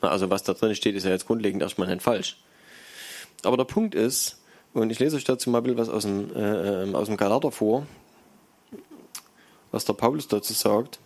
Also 0.00 0.30
was 0.30 0.42
da 0.42 0.54
drin 0.54 0.74
steht, 0.74 0.94
ist 0.94 1.04
ja 1.04 1.10
jetzt 1.10 1.26
grundlegend 1.26 1.62
erstmal 1.62 1.88
nicht 1.88 2.02
falsch. 2.02 2.38
Aber 3.42 3.56
der 3.56 3.64
Punkt 3.64 3.94
ist, 3.94 4.38
und 4.72 4.90
ich 4.90 4.98
lese 4.98 5.16
euch 5.16 5.24
dazu 5.24 5.50
mal 5.50 5.58
ein 5.58 5.64
bisschen 5.64 5.78
was 5.78 5.88
aus 5.88 6.02
dem, 6.02 6.34
äh, 6.34 6.94
aus 6.94 7.06
dem 7.06 7.16
Galater 7.16 7.52
vor, 7.52 7.86
was 9.70 9.84
der 9.84 9.92
Paulus 9.92 10.28
dazu 10.28 10.52
sagt. 10.52 10.98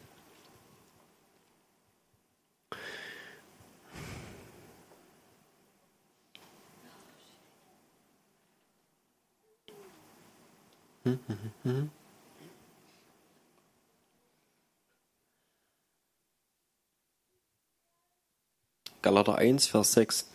Galater 19.03 19.37
1, 19.37 19.66
Vers 19.68 19.92
6 19.92 20.29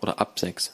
oder 0.00 0.20
ab 0.20 0.38
6. 0.38 0.72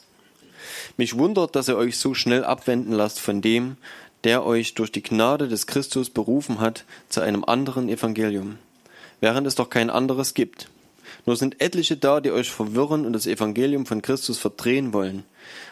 Mich 0.97 1.17
wundert, 1.17 1.55
dass 1.55 1.67
ihr 1.67 1.77
euch 1.77 1.97
so 1.97 2.13
schnell 2.13 2.43
abwenden 2.43 2.91
lasst 2.91 3.19
von 3.19 3.41
dem, 3.41 3.77
der 4.23 4.45
euch 4.45 4.73
durch 4.73 4.91
die 4.91 5.01
Gnade 5.01 5.47
des 5.47 5.65
Christus 5.65 6.09
berufen 6.09 6.59
hat 6.59 6.85
zu 7.07 7.21
einem 7.21 7.45
anderen 7.45 7.87
Evangelium, 7.87 8.57
während 9.21 9.47
es 9.47 9.55
doch 9.55 9.69
kein 9.69 9.89
anderes 9.89 10.33
gibt. 10.33 10.69
Nur 11.25 11.35
sind 11.35 11.61
etliche 11.61 11.97
da, 11.97 12.21
die 12.21 12.31
euch 12.31 12.49
verwirren 12.49 13.05
und 13.05 13.13
das 13.13 13.27
Evangelium 13.27 13.85
von 13.85 14.01
Christus 14.01 14.37
verdrehen 14.37 14.93
wollen. 14.93 15.23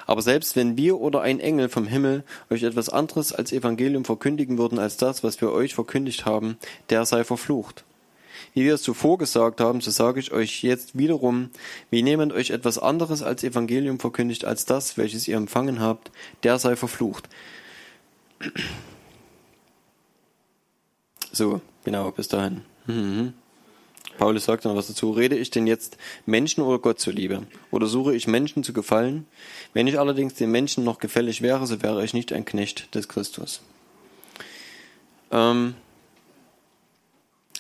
Aber 0.06 0.22
selbst 0.22 0.56
wenn 0.56 0.78
wir 0.78 1.00
oder 1.00 1.22
ein 1.22 1.40
Engel 1.40 1.70
vom 1.70 1.88
Himmel 1.88 2.24
euch 2.50 2.64
etwas 2.64 2.90
anderes 2.90 3.34
als 3.34 3.52
Evangelium 3.52 4.06
verkündigen 4.06 4.58
würden 4.58 4.80
als 4.80 4.98
das, 4.98 5.24
was 5.24 5.42
wir 5.42 5.52
euch 5.52 5.76
verkündigt 5.76 6.26
haben, 6.26 6.58
der 6.90 7.06
sei 7.06 7.24
verflucht. 7.24 7.84
Wie 8.54 8.64
wir 8.64 8.76
es 8.76 8.82
zuvor 8.82 9.18
gesagt 9.18 9.62
haben, 9.62 9.82
so 9.82 9.92
sage 9.92 10.20
ich 10.20 10.32
euch 10.32 10.64
jetzt 10.64 10.98
wiederum, 10.98 11.50
wie 11.90 12.04
jemand 12.04 12.34
euch 12.34 12.52
etwas 12.52 12.80
anderes 12.80 13.22
als 13.22 13.44
Evangelium 13.44 14.00
verkündigt 14.00 14.46
als 14.46 14.66
das, 14.66 14.98
welches 14.98 15.28
ihr 15.28 15.38
empfangen 15.38 15.80
habt, 15.80 16.12
der 16.44 16.58
sei 16.58 16.76
verflucht. 16.76 17.30
So, 21.32 21.62
genau, 21.84 22.12
bis 22.12 22.28
dahin. 22.28 22.62
Mhm. 22.86 23.34
Paulus 24.18 24.46
sagt 24.46 24.66
noch 24.66 24.76
was 24.76 24.88
dazu. 24.88 25.12
Rede 25.12 25.38
ich 25.38 25.52
denn 25.52 25.68
jetzt 25.68 25.98
Menschen 26.26 26.64
oder 26.64 26.80
Gott 26.80 27.00
zuliebe? 27.00 27.44
Oder 27.72 27.88
suche 27.88 28.16
ich 28.16 28.28
Menschen 28.28 28.64
zu 28.64 28.74
gefallen? 28.74 29.28
Wenn 29.74 29.88
ich 29.88 30.00
allerdings 30.00 30.34
den 30.34 30.52
Menschen 30.52 30.84
noch 30.84 31.00
gefällig 31.00 31.42
wäre, 31.42 31.66
so 31.68 31.82
wäre 31.84 32.04
ich 32.04 32.14
nicht 32.14 32.34
ein 32.34 32.44
Knecht 32.44 32.94
des 32.96 33.08
Christus. 33.08 33.62
Ähm, 35.32 35.76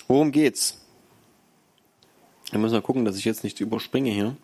worum 0.07 0.31
geht's? 0.31 0.79
Ich 2.51 2.57
muss 2.57 2.71
mal 2.71 2.81
gucken, 2.81 3.05
dass 3.05 3.17
ich 3.17 3.25
jetzt 3.25 3.43
nichts 3.43 3.59
überspringe 3.59 4.09
hier. 4.09 4.35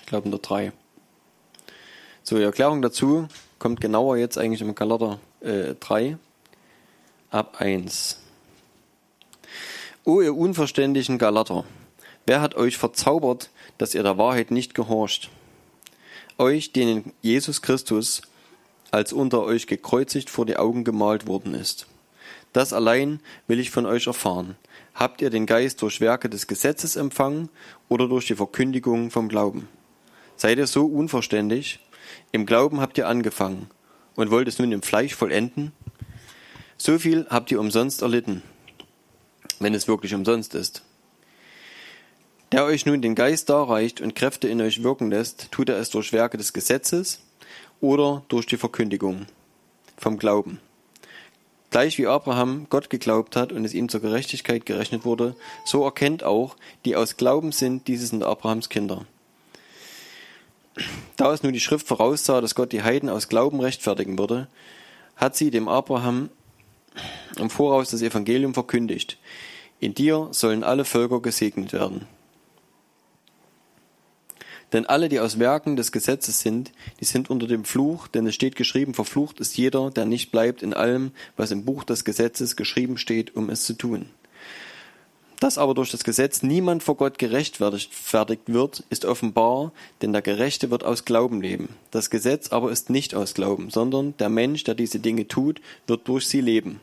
Ich 0.00 0.06
glaube 0.06 0.30
der 0.30 0.38
3. 0.38 0.72
So, 2.28 2.36
die 2.36 2.42
Erklärung 2.42 2.82
dazu 2.82 3.26
kommt 3.58 3.80
genauer 3.80 4.18
jetzt 4.18 4.36
eigentlich 4.36 4.60
im 4.60 4.74
Galater 4.74 5.18
äh, 5.40 5.74
3 5.80 6.18
ab 7.30 7.56
1. 7.58 8.20
O 10.04 10.20
ihr 10.20 10.36
unverständigen 10.36 11.16
Galater, 11.16 11.64
wer 12.26 12.42
hat 12.42 12.54
euch 12.54 12.76
verzaubert, 12.76 13.48
dass 13.78 13.94
ihr 13.94 14.02
der 14.02 14.18
Wahrheit 14.18 14.50
nicht 14.50 14.74
gehorcht? 14.74 15.30
Euch, 16.36 16.70
denen 16.74 17.14
Jesus 17.22 17.62
Christus 17.62 18.20
als 18.90 19.14
unter 19.14 19.42
euch 19.42 19.66
gekreuzigt 19.66 20.28
vor 20.28 20.44
die 20.44 20.58
Augen 20.58 20.84
gemalt 20.84 21.26
worden 21.26 21.54
ist. 21.54 21.86
Das 22.52 22.74
allein 22.74 23.20
will 23.46 23.58
ich 23.58 23.70
von 23.70 23.86
euch 23.86 24.06
erfahren. 24.06 24.56
Habt 24.92 25.22
ihr 25.22 25.30
den 25.30 25.46
Geist 25.46 25.80
durch 25.80 26.02
Werke 26.02 26.28
des 26.28 26.46
Gesetzes 26.46 26.96
empfangen 26.96 27.48
oder 27.88 28.06
durch 28.06 28.26
die 28.26 28.36
Verkündigung 28.36 29.10
vom 29.10 29.30
Glauben? 29.30 29.66
Seid 30.36 30.58
ihr 30.58 30.66
so 30.66 30.84
unverständig? 30.84 31.80
Im 32.32 32.46
Glauben 32.46 32.80
habt 32.80 32.98
ihr 32.98 33.08
angefangen 33.08 33.68
und 34.16 34.30
wollt 34.30 34.48
es 34.48 34.58
nun 34.58 34.72
im 34.72 34.82
Fleisch 34.82 35.14
vollenden? 35.14 35.72
So 36.76 36.98
viel 36.98 37.26
habt 37.28 37.50
ihr 37.50 37.60
umsonst 37.60 38.02
erlitten, 38.02 38.42
wenn 39.58 39.74
es 39.74 39.88
wirklich 39.88 40.14
umsonst 40.14 40.54
ist. 40.54 40.82
Der 42.52 42.64
euch 42.64 42.86
nun 42.86 43.02
den 43.02 43.14
Geist 43.14 43.50
darreicht 43.50 44.00
und 44.00 44.14
Kräfte 44.14 44.48
in 44.48 44.60
euch 44.62 44.82
wirken 44.82 45.10
lässt, 45.10 45.50
tut 45.50 45.68
er 45.68 45.78
es 45.78 45.90
durch 45.90 46.12
Werke 46.12 46.38
des 46.38 46.52
Gesetzes 46.52 47.20
oder 47.80 48.24
durch 48.28 48.46
die 48.46 48.56
Verkündigung 48.56 49.26
vom 49.98 50.18
Glauben. 50.18 50.60
Gleich 51.70 51.98
wie 51.98 52.06
Abraham 52.06 52.66
Gott 52.70 52.88
geglaubt 52.88 53.36
hat 53.36 53.52
und 53.52 53.64
es 53.64 53.74
ihm 53.74 53.90
zur 53.90 54.00
Gerechtigkeit 54.00 54.64
gerechnet 54.64 55.04
wurde, 55.04 55.36
so 55.66 55.84
erkennt 55.84 56.24
auch, 56.24 56.56
die 56.86 56.96
aus 56.96 57.18
Glauben 57.18 57.52
sind, 57.52 57.88
diese 57.88 58.06
sind 58.06 58.24
Abrahams 58.24 58.70
Kinder. 58.70 59.04
Da 61.16 61.32
es 61.32 61.42
nun 61.42 61.52
die 61.52 61.60
Schrift 61.60 61.86
voraussah, 61.86 62.40
dass 62.40 62.54
Gott 62.54 62.72
die 62.72 62.82
Heiden 62.82 63.08
aus 63.08 63.28
Glauben 63.28 63.60
rechtfertigen 63.60 64.18
würde, 64.18 64.48
hat 65.16 65.36
sie 65.36 65.50
dem 65.50 65.68
Abraham 65.68 66.30
im 67.36 67.50
Voraus 67.50 67.90
das 67.90 68.02
Evangelium 68.02 68.54
verkündigt. 68.54 69.18
In 69.80 69.94
dir 69.94 70.28
sollen 70.32 70.64
alle 70.64 70.84
Völker 70.84 71.20
gesegnet 71.20 71.72
werden. 71.72 72.06
Denn 74.72 74.84
alle, 74.84 75.08
die 75.08 75.20
aus 75.20 75.38
Werken 75.38 75.76
des 75.76 75.92
Gesetzes 75.92 76.40
sind, 76.40 76.72
die 77.00 77.06
sind 77.06 77.30
unter 77.30 77.46
dem 77.46 77.64
Fluch, 77.64 78.06
denn 78.06 78.26
es 78.26 78.34
steht 78.34 78.54
geschrieben, 78.54 78.92
verflucht 78.92 79.40
ist 79.40 79.56
jeder, 79.56 79.90
der 79.90 80.04
nicht 80.04 80.30
bleibt 80.30 80.62
in 80.62 80.74
allem, 80.74 81.12
was 81.36 81.50
im 81.50 81.64
Buch 81.64 81.84
des 81.84 82.04
Gesetzes 82.04 82.54
geschrieben 82.54 82.98
steht, 82.98 83.34
um 83.34 83.48
es 83.48 83.64
zu 83.64 83.72
tun. 83.72 84.10
Dass 85.40 85.56
aber 85.56 85.74
durch 85.74 85.92
das 85.92 86.02
Gesetz 86.02 86.42
niemand 86.42 86.82
vor 86.82 86.96
Gott 86.96 87.18
gerechtfertigt 87.18 88.42
wird, 88.46 88.82
ist 88.90 89.04
offenbar, 89.04 89.72
denn 90.02 90.12
der 90.12 90.22
Gerechte 90.22 90.70
wird 90.70 90.82
aus 90.82 91.04
Glauben 91.04 91.40
leben. 91.40 91.68
Das 91.92 92.10
Gesetz 92.10 92.48
aber 92.48 92.72
ist 92.72 92.90
nicht 92.90 93.14
aus 93.14 93.34
Glauben, 93.34 93.70
sondern 93.70 94.16
der 94.16 94.30
Mensch, 94.30 94.64
der 94.64 94.74
diese 94.74 94.98
Dinge 94.98 95.28
tut, 95.28 95.60
wird 95.86 96.08
durch 96.08 96.26
sie 96.26 96.40
leben. 96.40 96.80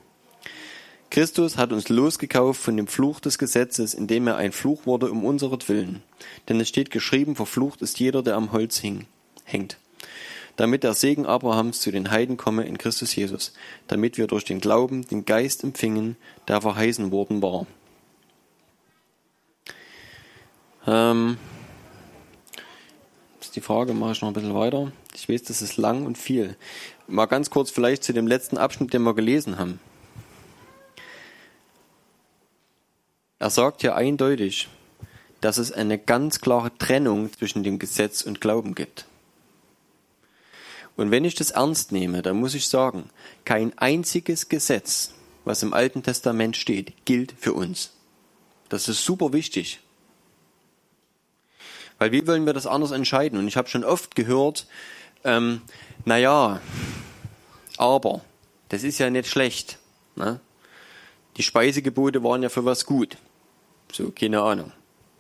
Christus 1.10 1.58
hat 1.58 1.74
uns 1.74 1.90
losgekauft 1.90 2.62
von 2.62 2.78
dem 2.78 2.88
Fluch 2.88 3.20
des 3.20 3.38
Gesetzes, 3.38 3.94
indem 3.94 4.28
er 4.28 4.38
ein 4.38 4.52
Fluch 4.52 4.86
wurde 4.86 5.12
um 5.12 5.26
unseretwillen. 5.26 6.02
Denn 6.48 6.60
es 6.60 6.70
steht 6.70 6.92
geschrieben, 6.92 7.36
verflucht 7.36 7.82
ist 7.82 8.00
jeder, 8.00 8.24
der 8.24 8.36
am 8.36 8.54
Holz 8.54 8.78
hing, 8.78 9.06
hängt. 9.44 9.78
Damit 10.56 10.84
der 10.84 10.94
Segen 10.94 11.26
Abrahams 11.26 11.82
zu 11.82 11.92
den 11.92 12.10
Heiden 12.10 12.38
komme 12.38 12.64
in 12.64 12.78
Christus 12.78 13.16
Jesus, 13.16 13.54
damit 13.88 14.18
wir 14.18 14.28
durch 14.28 14.46
den 14.46 14.62
Glauben 14.62 15.06
den 15.06 15.26
Geist 15.26 15.64
empfingen, 15.64 16.16
der 16.48 16.62
verheißen 16.62 17.12
worden 17.12 17.42
war. 17.42 17.68
Ähm, 20.88 21.38
ist 23.40 23.56
die 23.56 23.62
Frage, 23.62 23.94
mache 23.94 24.12
ich 24.12 24.22
noch 24.22 24.30
ein 24.30 24.34
bisschen 24.34 24.56
weiter. 24.56 24.92
Ich 25.14 25.30
weiß, 25.30 25.44
das 25.44 25.62
ist 25.62 25.78
lang 25.78 26.06
und 26.06 26.18
viel. 26.18 26.56
Mal 27.08 27.26
ganz 27.26 27.50
kurz 27.50 27.72
vielleicht 27.72 28.04
zu 28.04 28.14
dem 28.14 28.28
letzten 28.28 28.58
Abschnitt, 28.58 28.94
den 28.94 29.04
wir 29.04 29.14
gelesen 29.14 29.58
haben. 29.58 29.80
Er 33.40 33.50
sagt 33.50 33.84
ja 33.84 33.96
eindeutig, 33.96 34.68
dass 35.42 35.58
es 35.58 35.72
eine 35.72 36.00
ganz 36.00 36.42
klare 36.42 36.76
Trennung 36.78 37.32
zwischen 37.34 37.64
dem 37.64 37.80
Gesetz 37.80 38.22
und 38.22 38.42
Glauben 38.42 38.74
gibt. 38.74 39.06
Und 40.96 41.12
wenn 41.12 41.26
ich 41.26 41.36
das 41.36 41.52
ernst 41.52 41.92
nehme, 41.92 42.22
dann 42.22 42.38
muss 42.38 42.56
ich 42.56 42.68
sagen, 42.68 43.10
kein 43.44 43.78
einziges 43.78 44.50
Gesetz, 44.50 45.14
was 45.44 45.62
im 45.62 45.74
Alten 45.74 46.04
Testament 46.04 46.56
steht, 46.56 47.06
gilt 47.06 47.34
für 47.38 47.54
uns. 47.54 47.92
Das 48.70 48.88
ist 48.88 49.04
super 49.04 49.34
wichtig. 49.34 49.80
Weil 51.98 52.12
wie 52.12 52.28
wollen 52.28 52.46
wir 52.46 52.54
das 52.54 52.68
anders 52.68 52.92
entscheiden? 52.92 53.40
Und 53.40 53.48
ich 53.48 53.58
habe 53.58 53.70
schon 53.70 53.84
oft 53.84 54.16
gehört, 54.16 54.68
ähm, 55.24 55.62
naja, 56.04 56.60
aber, 57.78 58.22
das 58.70 58.84
ist 58.84 59.00
ja 59.00 59.10
nicht 59.10 59.28
schlecht. 59.28 59.80
Ne? 60.16 60.40
Die 61.38 61.44
Speisegebote 61.44 62.24
waren 62.24 62.44
ja 62.44 62.50
für 62.50 62.66
was 62.66 62.86
gut. 62.86 63.18
So, 63.92 64.12
keine 64.12 64.42
Ahnung. 64.42 64.72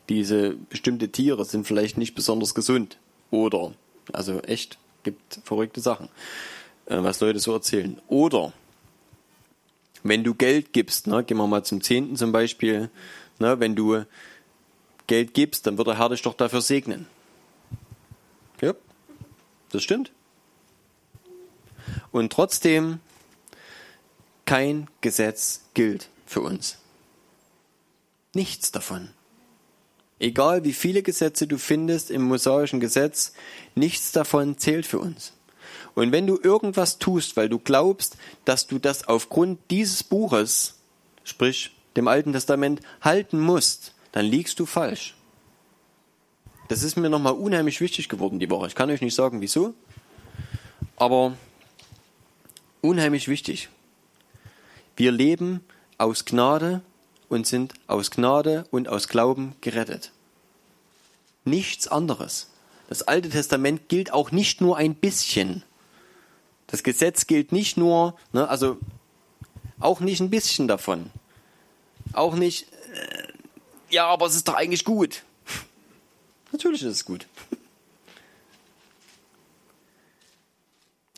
Diese 0.10 0.52
bestimmte 0.52 1.10
Tiere 1.10 1.46
sind 1.46 1.66
vielleicht 1.66 1.98
nicht 1.98 2.16
besonders 2.16 2.54
gesund. 2.54 2.98
Oder, 3.32 3.74
also 4.14 4.40
echt, 4.42 4.78
gibt 5.04 5.40
verrückte 5.44 5.82
Sachen, 5.82 6.10
äh, 6.86 6.98
was 7.02 7.20
Leute 7.20 7.40
so 7.40 7.54
erzählen. 7.54 8.00
Oder, 8.08 8.54
wenn 10.04 10.24
du 10.24 10.36
Geld 10.36 10.72
gibst, 10.74 11.08
ne, 11.08 11.24
gehen 11.24 11.38
wir 11.38 11.48
mal 11.48 11.64
zum 11.64 11.82
Zehnten 11.82 12.16
zum 12.16 12.32
Beispiel, 12.32 12.90
ne, 13.40 13.60
wenn 13.60 13.76
du 13.76 14.06
Geld 15.08 15.34
gibst, 15.34 15.68
dann 15.68 15.78
wird 15.78 15.88
der 15.88 15.98
Herr 15.98 16.10
dich 16.10 16.22
doch 16.22 16.34
dafür 16.34 16.62
segnen. 16.62 17.08
Ja, 18.62 18.74
das 19.72 19.84
stimmt. 19.84 20.12
Und 22.12 22.32
trotzdem, 22.32 23.00
kein 24.46 24.88
Gesetz 25.02 25.62
gilt 25.74 26.10
für 26.26 26.42
uns. 26.42 26.78
Nichts 28.34 28.72
davon. 28.72 29.10
Egal 30.20 30.64
wie 30.64 30.74
viele 30.74 31.04
Gesetze 31.04 31.48
du 31.48 31.58
findest 31.58 32.10
im 32.10 32.24
mosaischen 32.24 32.80
Gesetz, 32.80 33.34
nichts 33.76 34.12
davon 34.12 34.58
zählt 34.58 34.86
für 34.86 35.00
uns. 35.00 35.34
Und 35.94 36.12
wenn 36.12 36.28
du 36.28 36.40
irgendwas 36.42 37.00
tust, 37.00 37.38
weil 37.38 37.50
du 37.50 37.60
glaubst, 37.60 38.18
dass 38.44 38.68
du 38.68 38.80
das 38.80 39.08
aufgrund 39.08 39.60
dieses 39.72 40.04
Buches, 40.04 40.76
sprich 41.24 41.72
dem 41.96 42.08
Alten 42.08 42.34
Testament, 42.34 42.82
halten 43.02 43.40
musst, 43.40 43.95
dann 44.16 44.26
liegst 44.26 44.62
du 44.62 44.66
falsch. 44.66 45.14
Das 46.70 46.84
ist 46.84 46.96
mir 46.96 47.10
nochmal 47.10 47.34
unheimlich 47.34 47.82
wichtig 47.82 48.08
geworden 48.08 48.40
die 48.40 48.50
Woche. 48.50 48.68
Ich 48.68 48.74
kann 48.74 48.90
euch 48.90 49.02
nicht 49.02 49.14
sagen, 49.14 49.42
wieso, 49.42 49.74
aber 50.96 51.34
unheimlich 52.80 53.28
wichtig. 53.28 53.68
Wir 54.96 55.12
leben 55.12 55.66
aus 55.98 56.24
Gnade 56.24 56.82
und 57.28 57.46
sind 57.46 57.74
aus 57.88 58.10
Gnade 58.10 58.66
und 58.72 58.88
aus 58.88 59.10
Glauben 59.10 59.54
gerettet. 59.60 60.14
Nichts 61.44 61.90
anderes. 61.90 62.48
Das 62.88 63.04
Alte 63.04 63.28
Testament 63.28 63.90
gilt 63.90 64.14
auch 64.14 64.32
nicht 64.32 64.62
nur 64.62 64.78
ein 64.78 64.96
bisschen. 64.96 65.62
Das 66.68 66.84
Gesetz 66.84 67.28
gilt 67.28 67.52
nicht 67.52 67.76
nur, 67.76 68.16
ne, 68.32 68.48
also 68.48 68.78
auch 69.82 70.00
nicht 70.00 70.22
ein 70.22 70.30
bisschen 70.30 70.70
davon. 70.70 71.12
Auch 72.14 72.36
nicht, 72.36 72.72
äh, 72.94 73.26
ja, 73.96 74.08
aber 74.08 74.26
es 74.26 74.36
ist 74.36 74.48
doch 74.48 74.54
eigentlich 74.54 74.86
gut. 74.86 75.24
Natürlich 76.52 76.84
ist 76.84 76.92
es 76.92 77.06
gut. 77.06 77.28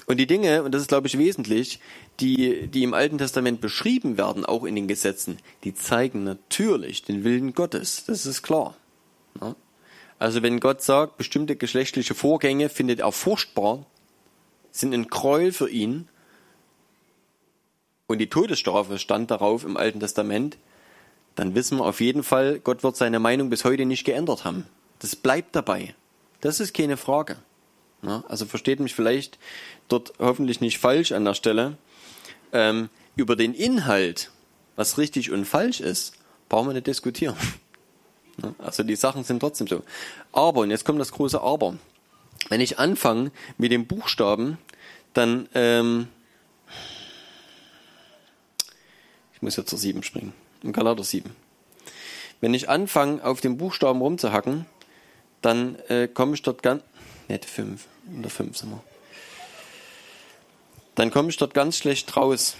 Und 0.05 0.17
die 0.17 0.28
Dinge, 0.28 0.63
und 0.63 0.71
das 0.71 0.84
ist, 0.84 0.88
glaube 0.88 1.07
ich, 1.07 1.17
wesentlich, 1.17 1.80
die, 2.21 2.67
die 2.67 2.84
im 2.84 2.93
Alten 2.93 3.17
Testament 3.17 3.59
beschrieben 3.59 4.17
werden, 4.17 4.45
auch 4.45 4.63
in 4.63 4.75
den 4.75 4.88
Gesetzen, 4.88 5.38
die 5.65 5.73
zeigen 5.73 6.23
natürlich 6.23 7.03
den 7.03 7.23
Willen 7.25 7.53
Gottes. 7.53 8.05
Das 8.05 8.25
ist 8.25 8.41
klar. 8.41 8.78
Ja? 9.41 9.55
Also 10.17 10.43
wenn 10.43 10.59
Gott 10.59 10.82
sagt, 10.82 11.17
bestimmte 11.17 11.55
geschlechtliche 11.57 12.15
Vorgänge 12.15 12.69
findet 12.69 13.01
er 13.01 13.11
furchtbar, 13.11 13.86
sind 14.71 14.93
ein 14.93 15.07
Gräuel 15.07 15.51
für 15.51 15.69
ihn, 15.69 16.07
und 18.07 18.19
die 18.19 18.30
Todesstrafe 18.30 18.99
stand 18.99 19.32
darauf 19.32 19.65
im 19.65 19.75
Alten 19.75 19.99
Testament, 19.99 20.57
dann 21.38 21.54
wissen 21.54 21.78
wir 21.78 21.86
auf 21.86 22.02
jeden 22.02 22.24
Fall, 22.24 22.60
Gott 22.60 22.84
wird 22.84 22.98
seine 22.98 23.20
Meinung 23.20 23.50
bis 23.50 23.64
heute 23.64 23.86
nicht 23.86 24.04
geändert 24.04 24.44
haben. 24.44 24.66
Das 25.00 25.16
bleibt 25.16 25.56
dabei. 25.56 25.94
Das 26.42 26.60
ist 26.60 26.74
keine 26.74 26.98
Frage. 26.98 27.38
Ja, 28.02 28.24
also 28.28 28.46
versteht 28.48 28.80
mich 28.80 28.96
vielleicht 28.96 29.38
dort 29.88 30.14
hoffentlich 30.18 30.62
nicht 30.62 30.80
falsch 30.80 31.12
an 31.12 31.26
der 31.26 31.36
Stelle. 31.36 31.78
Ähm, 32.52 32.90
über 33.16 33.36
den 33.36 33.54
Inhalt, 33.54 34.32
was 34.76 34.98
richtig 34.98 35.32
und 35.32 35.46
falsch 35.46 35.80
ist, 35.80 36.16
brauchen 36.50 36.68
wir 36.68 36.74
nicht 36.74 36.88
diskutieren. 36.88 37.38
Ja, 38.40 38.54
also 38.60 38.84
die 38.84 38.96
Sachen 38.96 39.24
sind 39.24 39.40
trotzdem 39.40 39.66
so. 39.66 39.82
Aber, 40.32 40.62
und 40.62 40.70
jetzt 40.70 40.86
kommt 40.86 41.00
das 41.00 41.12
große 41.12 41.42
Aber. 41.42 41.76
Wenn 42.50 42.62
ich 42.62 42.78
anfange 42.78 43.32
mit 43.58 43.72
dem 43.72 43.88
Buchstaben, 43.88 44.60
dann, 45.14 45.50
ähm, 45.56 46.08
ich 49.34 49.42
muss 49.42 49.56
jetzt 49.56 49.72
zur 49.72 49.80
7 49.80 50.04
springen, 50.04 50.34
im 50.68 50.74
Galater 50.74 51.03
7. 51.03 51.36
Wenn 52.39 52.53
ich 52.53 52.70
anfange, 52.70 53.24
auf 53.24 53.41
den 53.41 53.57
Buchstaben 53.57 54.01
rumzuhacken, 54.01 54.65
dann 55.41 55.80
äh, 55.88 56.07
komme 56.07 56.36
ich 56.36 56.43
dort 56.43 56.61
ganz, 56.61 56.84
nicht 57.28 57.45
5, 57.45 57.84
unter 58.13 58.30
5 58.30 58.57
sind 58.57 58.70
wir. 58.70 58.84
Dann 60.95 61.11
komme 61.11 61.30
ich 61.30 61.38
dort 61.38 61.53
ganz 61.53 61.78
schlecht 61.78 62.15
raus. 62.15 62.55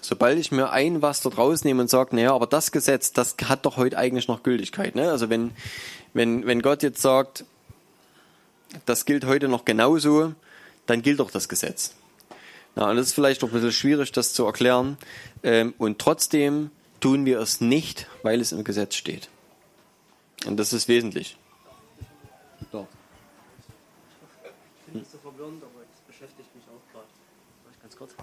Sobald 0.00 0.38
ich 0.38 0.50
mir 0.50 0.70
ein 0.70 1.02
was 1.02 1.20
dort 1.20 1.36
rausnehme 1.36 1.82
und 1.82 1.90
sage, 1.90 2.16
naja, 2.16 2.34
aber 2.34 2.46
das 2.46 2.72
Gesetz, 2.72 3.12
das 3.12 3.36
hat 3.44 3.66
doch 3.66 3.76
heute 3.76 3.98
eigentlich 3.98 4.28
noch 4.28 4.42
Gültigkeit. 4.42 4.94
Ne? 4.94 5.10
Also 5.10 5.28
wenn, 5.28 5.52
wenn, 6.14 6.46
wenn 6.46 6.62
Gott 6.62 6.82
jetzt 6.82 7.02
sagt, 7.02 7.44
das 8.86 9.04
gilt 9.04 9.26
heute 9.26 9.48
noch 9.48 9.64
genauso, 9.64 10.34
dann 10.86 11.02
gilt 11.02 11.20
doch 11.20 11.30
das 11.30 11.48
Gesetz. 11.48 11.94
Na, 12.76 12.88
und 12.88 12.96
das 12.96 13.08
ist 13.08 13.14
vielleicht 13.14 13.42
auch 13.42 13.48
ein 13.48 13.54
bisschen 13.54 13.72
schwierig, 13.72 14.12
das 14.12 14.32
zu 14.32 14.44
erklären. 14.46 14.96
Ähm, 15.42 15.74
und 15.76 15.98
trotzdem 15.98 16.70
tun 17.00 17.24
wir 17.24 17.40
es 17.40 17.60
nicht, 17.60 18.06
weil 18.22 18.40
es 18.40 18.52
im 18.52 18.64
Gesetz 18.64 18.94
steht. 18.94 19.28
Und 20.46 20.56
das 20.56 20.72
ist 20.72 20.88
wesentlich. 20.88 21.36
Doch. 22.72 22.86
Ich 24.42 24.84
finde 24.84 25.00
es 25.02 25.12
so 25.12 25.18
verwirrend, 25.18 25.62
aber 25.62 25.82
es 25.92 26.00
beschäftigt 26.06 26.54
mich 26.54 26.64
auch 26.64 26.92
gerade. 26.92 27.06
Ganz 27.82 27.96
kurz. 27.96 28.14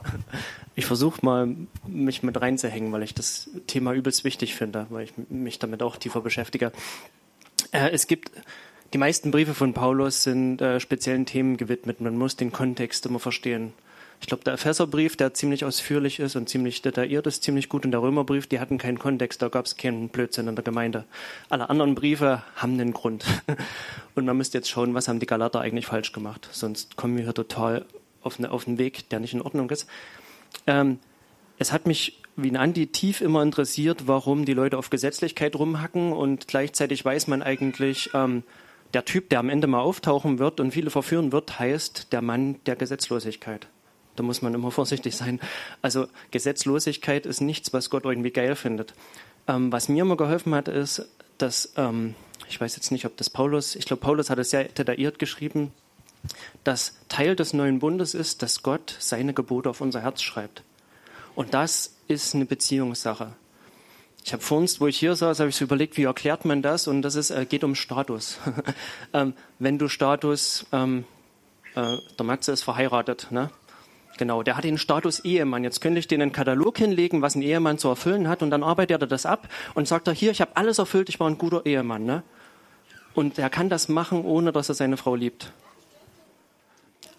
Ich 0.75 0.85
versuche 0.85 1.25
mal, 1.25 1.55
mich 1.87 2.23
mit 2.23 2.39
reinzuhängen, 2.39 2.91
weil 2.91 3.03
ich 3.03 3.13
das 3.13 3.49
Thema 3.65 3.93
übelst 3.93 4.23
wichtig 4.23 4.55
finde, 4.55 4.87
weil 4.89 5.05
ich 5.05 5.13
mich 5.29 5.59
damit 5.59 5.81
auch 5.81 5.97
tiefer 5.97 6.21
beschäftige. 6.21 6.71
Äh, 7.71 7.89
es 7.89 8.07
gibt 8.07 8.31
die 8.93 8.97
meisten 8.97 9.31
Briefe 9.31 9.53
von 9.53 9.73
Paulus 9.73 10.23
sind 10.23 10.61
äh, 10.61 10.79
speziellen 10.79 11.25
Themen 11.25 11.57
gewidmet. 11.57 11.99
Man 11.99 12.17
muss 12.17 12.37
den 12.37 12.53
Kontext 12.53 13.05
immer 13.05 13.19
verstehen. 13.19 13.73
Ich 14.19 14.27
glaube, 14.27 14.43
der 14.43 14.53
Epheserbrief, 14.53 15.15
der 15.15 15.33
ziemlich 15.33 15.63
ausführlich 15.63 16.19
ist 16.19 16.35
und 16.35 16.49
ziemlich 16.49 16.81
detailliert 16.81 17.27
ist, 17.27 17.43
ziemlich 17.43 17.69
gut. 17.69 17.85
Und 17.85 17.91
der 17.91 18.01
Römerbrief, 18.01 18.47
die 18.47 18.59
hatten 18.59 18.77
keinen 18.77 18.97
Kontext, 18.97 19.41
da 19.41 19.47
gab 19.47 19.65
es 19.65 19.77
keinen 19.77 20.09
Blödsinn 20.09 20.47
in 20.47 20.55
der 20.55 20.63
Gemeinde. 20.63 21.05
Alle 21.49 21.69
anderen 21.69 21.95
Briefe 21.95 22.43
haben 22.55 22.73
einen 22.73 22.93
Grund. 22.93 23.25
Und 24.15 24.25
man 24.25 24.35
müsste 24.35 24.57
jetzt 24.57 24.69
schauen, 24.69 24.93
was 24.93 25.07
haben 25.07 25.19
die 25.19 25.27
Galater 25.27 25.61
eigentlich 25.61 25.85
falsch 25.85 26.11
gemacht. 26.11 26.49
Sonst 26.51 26.95
kommen 26.95 27.15
wir 27.15 27.23
hier 27.23 27.33
total 27.33 27.85
auf, 28.21 28.39
eine, 28.39 28.51
auf 28.51 28.67
einen 28.67 28.79
Weg, 28.79 29.09
der 29.09 29.19
nicht 29.19 29.33
in 29.33 29.41
Ordnung 29.41 29.69
ist. 29.69 29.87
Ähm, 30.65 30.99
es 31.59 31.71
hat 31.71 31.85
mich 31.85 32.21
wie 32.35 32.49
ein 32.49 32.57
Andi 32.57 32.87
tief 32.87 33.21
immer 33.21 33.41
interessiert, 33.41 34.07
warum 34.07 34.45
die 34.45 34.53
Leute 34.53 34.77
auf 34.77 34.89
Gesetzlichkeit 34.89 35.55
rumhacken 35.55 36.13
und 36.13 36.47
gleichzeitig 36.47 37.03
weiß 37.03 37.27
man 37.27 37.41
eigentlich, 37.41 38.11
ähm, 38.13 38.43
der 38.93 39.05
Typ, 39.05 39.29
der 39.29 39.39
am 39.39 39.49
Ende 39.49 39.67
mal 39.67 39.81
auftauchen 39.81 40.39
wird 40.39 40.59
und 40.59 40.71
viele 40.71 40.89
verführen 40.89 41.31
wird, 41.31 41.59
heißt 41.59 42.13
der 42.13 42.21
Mann 42.21 42.55
der 42.65 42.75
Gesetzlosigkeit. 42.75 43.67
Da 44.17 44.23
muss 44.23 44.41
man 44.41 44.53
immer 44.53 44.71
vorsichtig 44.71 45.15
sein. 45.15 45.39
Also 45.81 46.07
Gesetzlosigkeit 46.31 47.25
ist 47.25 47.39
nichts, 47.39 47.71
was 47.71 47.89
Gott 47.89 48.03
irgendwie 48.03 48.31
geil 48.31 48.55
findet. 48.55 48.93
Ähm, 49.47 49.71
was 49.71 49.87
mir 49.87 50.01
immer 50.01 50.17
geholfen 50.17 50.53
hat, 50.53 50.67
ist, 50.67 51.07
dass, 51.37 51.73
ähm, 51.77 52.15
ich 52.49 52.59
weiß 52.59 52.75
jetzt 52.75 52.91
nicht, 52.91 53.05
ob 53.05 53.15
das 53.15 53.29
Paulus, 53.29 53.75
ich 53.75 53.85
glaube, 53.85 54.01
Paulus 54.01 54.29
hat 54.29 54.39
es 54.39 54.49
sehr 54.49 54.65
detailliert 54.65 55.19
geschrieben, 55.19 55.71
dass 56.63 56.97
Teil 57.07 57.35
des 57.35 57.53
neuen 57.53 57.79
Bundes 57.79 58.13
ist, 58.13 58.41
dass 58.41 58.63
Gott 58.63 58.95
seine 58.99 59.33
Gebote 59.33 59.69
auf 59.69 59.79
unser 59.79 60.01
Herz 60.01 60.21
schreibt. 60.21 60.63
Und 61.35 61.53
das 61.53 61.95
ist 62.07 62.35
eine 62.35 62.45
Beziehungssache. 62.45 63.33
Ich 64.25 64.33
habe 64.33 64.43
vor 64.43 64.57
uns, 64.57 64.81
wo 64.81 64.87
ich 64.87 64.97
hier 64.97 65.15
saß, 65.15 65.39
habe 65.39 65.49
ich 65.49 65.55
so 65.55 65.63
überlegt, 65.63 65.95
wie 65.95 66.03
erklärt 66.03 66.43
man 66.43 66.61
das? 66.61 66.87
Und 66.87 67.01
das 67.01 67.15
ist, 67.15 67.29
äh, 67.29 67.45
geht 67.45 67.63
um 67.63 67.75
Status. 67.75 68.39
ähm, 69.13 69.33
wenn 69.57 69.77
du 69.77 69.87
Status, 69.87 70.65
ähm, 70.73 71.05
äh, 71.75 71.97
der 72.17 72.25
Matze 72.25 72.51
ist 72.51 72.63
verheiratet, 72.63 73.27
ne? 73.29 73.51
Genau, 74.17 74.43
der 74.43 74.57
hat 74.57 74.63
den 74.63 74.77
Status 74.77 75.19
Ehemann. 75.19 75.63
Jetzt 75.63 75.79
könnte 75.79 75.99
ich 75.99 76.07
den 76.07 76.21
einen 76.21 76.31
Katalog 76.31 76.77
hinlegen, 76.77 77.21
was 77.21 77.35
ein 77.35 77.41
Ehemann 77.41 77.77
zu 77.77 77.87
erfüllen 77.87 78.27
hat, 78.27 78.41
und 78.41 78.49
dann 78.49 78.63
arbeitet 78.63 79.01
er 79.01 79.07
das 79.07 79.25
ab 79.25 79.47
und 79.75 79.87
sagt 79.87 80.07
er, 80.07 80.13
hier, 80.13 80.31
ich 80.31 80.41
habe 80.41 80.55
alles 80.55 80.79
erfüllt, 80.79 81.09
ich 81.09 81.19
war 81.19 81.29
ein 81.29 81.37
guter 81.37 81.65
Ehemann. 81.65 82.05
Ne? 82.05 82.23
Und 83.13 83.37
er 83.39 83.49
kann 83.49 83.69
das 83.69 83.89
machen, 83.89 84.25
ohne 84.25 84.51
dass 84.51 84.69
er 84.69 84.75
seine 84.75 84.97
Frau 84.97 85.15
liebt. 85.15 85.51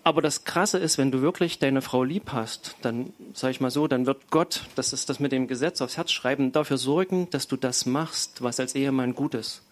Aber 0.05 0.22
das 0.22 0.44
Krasse 0.44 0.78
ist, 0.78 0.96
wenn 0.96 1.11
du 1.11 1.20
wirklich 1.20 1.59
deine 1.59 1.82
Frau 1.82 2.03
lieb 2.03 2.32
hast, 2.32 2.76
dann 2.82 3.12
sage 3.34 3.51
ich 3.51 3.61
mal 3.61 3.70
so, 3.70 3.88
dann 3.88 4.07
wird 4.07 4.30
Gott, 4.30 4.62
das 4.74 4.92
ist 4.92 5.11
das 5.11 5.20
mit 5.20 5.32
dem 5.32 5.49
Gesetz 5.49 5.82
aufs 5.82 5.96
Herz 5.96 6.12
schreiben, 6.12 6.51
dafür 6.51 6.78
sorgen, 6.78 7.28
dass 7.30 7.46
du 7.46 7.57
das 7.57 7.84
machst, 7.84 8.42
was 8.42 8.59
als 8.59 8.74
Ehemann 8.74 9.14
gut 9.14 9.34
ist. 9.34 9.62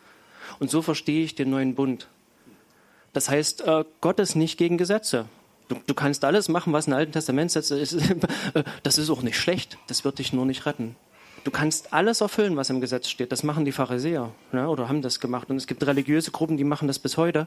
Und 0.59 0.71
so 0.71 0.83
verstehe 0.83 1.25
ich 1.25 1.35
den 1.35 1.51
neuen 1.51 1.75
Bund. 1.75 2.09
Das 3.13 3.31
heißt, 3.31 3.63
äh, 3.63 3.85
Gott 4.03 4.21
ist 4.21 4.35
nicht 4.35 4.59
gegen 4.59 4.77
Gesetze. 4.77 5.25
Du, 5.69 5.77
du 5.87 5.95
kannst 5.95 6.25
alles 6.25 6.49
machen, 6.49 6.73
was 6.73 6.87
im 6.87 6.93
Alten 6.93 7.13
Testament 7.13 7.55
ist. 7.55 7.71
Das 8.83 8.99
ist 8.99 9.11
auch 9.11 9.23
nicht 9.23 9.39
schlecht. 9.39 9.79
Das 9.89 10.05
wird 10.05 10.19
dich 10.19 10.33
nur 10.33 10.47
nicht 10.47 10.67
retten. 10.67 10.97
Du 11.45 11.51
kannst 11.51 11.93
alles 11.93 12.21
erfüllen, 12.21 12.57
was 12.57 12.71
im 12.71 12.81
Gesetz 12.81 13.09
steht. 13.09 13.31
Das 13.31 13.43
machen 13.43 13.65
die 13.65 13.73
Pharisäer 13.73 14.33
ne, 14.53 14.69
oder 14.69 14.89
haben 14.89 15.03
das 15.03 15.21
gemacht. 15.21 15.49
Und 15.49 15.57
es 15.57 15.67
gibt 15.67 15.87
religiöse 15.87 16.33
Gruppen, 16.33 16.57
die 16.57 16.65
machen 16.65 16.89
das 16.89 16.99
bis 16.99 17.17
heute. 17.17 17.47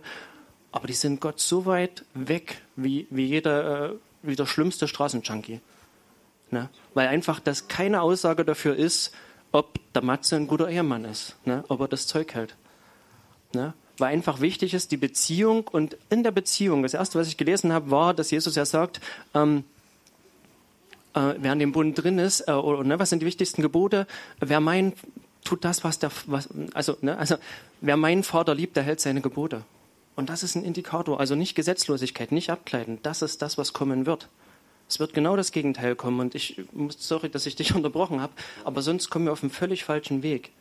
Aber 0.71 0.87
die 0.87 0.93
sind 0.93 1.19
Gott 1.19 1.39
so 1.39 1.65
weit 1.65 2.05
weg 2.13 2.61
wie, 2.75 3.07
wie, 3.09 3.25
jeder, 3.25 3.89
äh, 3.89 3.95
wie 4.21 4.35
der 4.35 4.45
schlimmste 4.45 4.87
Straßenjunkie. 4.87 5.59
Ne? 6.51 6.69
Weil 6.93 7.07
einfach 7.07 7.39
das 7.39 7.67
keine 7.67 8.01
Aussage 8.01 8.45
dafür 8.45 8.75
ist, 8.75 9.13
ob 9.51 9.79
der 9.93 10.03
Matze 10.03 10.35
ein 10.35 10.47
guter 10.47 10.69
Ehemann 10.69 11.05
ist, 11.05 11.35
ne? 11.45 11.63
ob 11.67 11.81
er 11.81 11.87
das 11.87 12.07
Zeug 12.07 12.33
hält. 12.33 12.55
Ne? 13.53 13.73
Weil 13.99 14.13
einfach 14.13 14.41
wichtig 14.41 14.73
ist, 14.73 14.91
die 14.91 14.97
Beziehung 14.97 15.67
und 15.67 15.97
in 16.09 16.23
der 16.23 16.31
Beziehung, 16.31 16.83
das 16.83 16.93
erste, 16.93 17.19
was 17.19 17.27
ich 17.27 17.37
gelesen 17.37 17.73
habe, 17.73 17.91
war, 17.91 18.13
dass 18.13 18.31
Jesus 18.31 18.55
ja 18.55 18.65
sagt, 18.65 19.01
ähm, 19.33 19.63
äh, 21.13 21.33
wer 21.37 21.51
an 21.51 21.59
dem 21.59 21.71
Bund 21.71 22.01
drin 22.01 22.19
ist, 22.19 22.47
äh, 22.47 22.51
oder 22.51 22.83
ne, 22.83 22.99
was 22.99 23.09
sind 23.09 23.21
die 23.21 23.25
wichtigsten 23.25 23.61
Gebote, 23.61 24.07
wer 24.39 24.59
mein, 24.59 24.93
tut 25.43 25.63
das, 25.65 25.83
was 25.83 25.99
der, 25.99 26.11
was, 26.27 26.49
also, 26.73 26.97
ne, 27.01 27.17
also, 27.17 27.35
wer 27.81 27.97
meinen 27.97 28.23
Vater 28.23 28.55
liebt, 28.55 28.75
der 28.75 28.83
hält 28.83 28.99
seine 28.99 29.21
Gebote. 29.21 29.63
Und 30.15 30.29
das 30.29 30.43
ist 30.43 30.55
ein 30.55 30.63
Indikator, 30.63 31.19
also 31.19 31.35
nicht 31.35 31.55
Gesetzlosigkeit, 31.55 32.31
nicht 32.31 32.49
abkleiden, 32.49 32.99
das 33.03 33.21
ist 33.21 33.41
das, 33.41 33.57
was 33.57 33.73
kommen 33.73 34.05
wird. 34.05 34.27
Es 34.89 34.99
wird 34.99 35.13
genau 35.13 35.35
das 35.35 35.51
Gegenteil 35.51 35.95
kommen 35.95 36.19
und 36.19 36.35
ich 36.35 36.61
sorry, 36.97 37.29
dass 37.29 37.45
ich 37.45 37.55
dich 37.55 37.75
unterbrochen 37.75 38.21
habe, 38.21 38.33
aber 38.63 38.81
sonst 38.81 39.09
kommen 39.09 39.25
wir 39.25 39.31
auf 39.31 39.43
einen 39.43 39.51
völlig 39.51 39.83
falschen 39.83 40.23
Weg. 40.23 40.51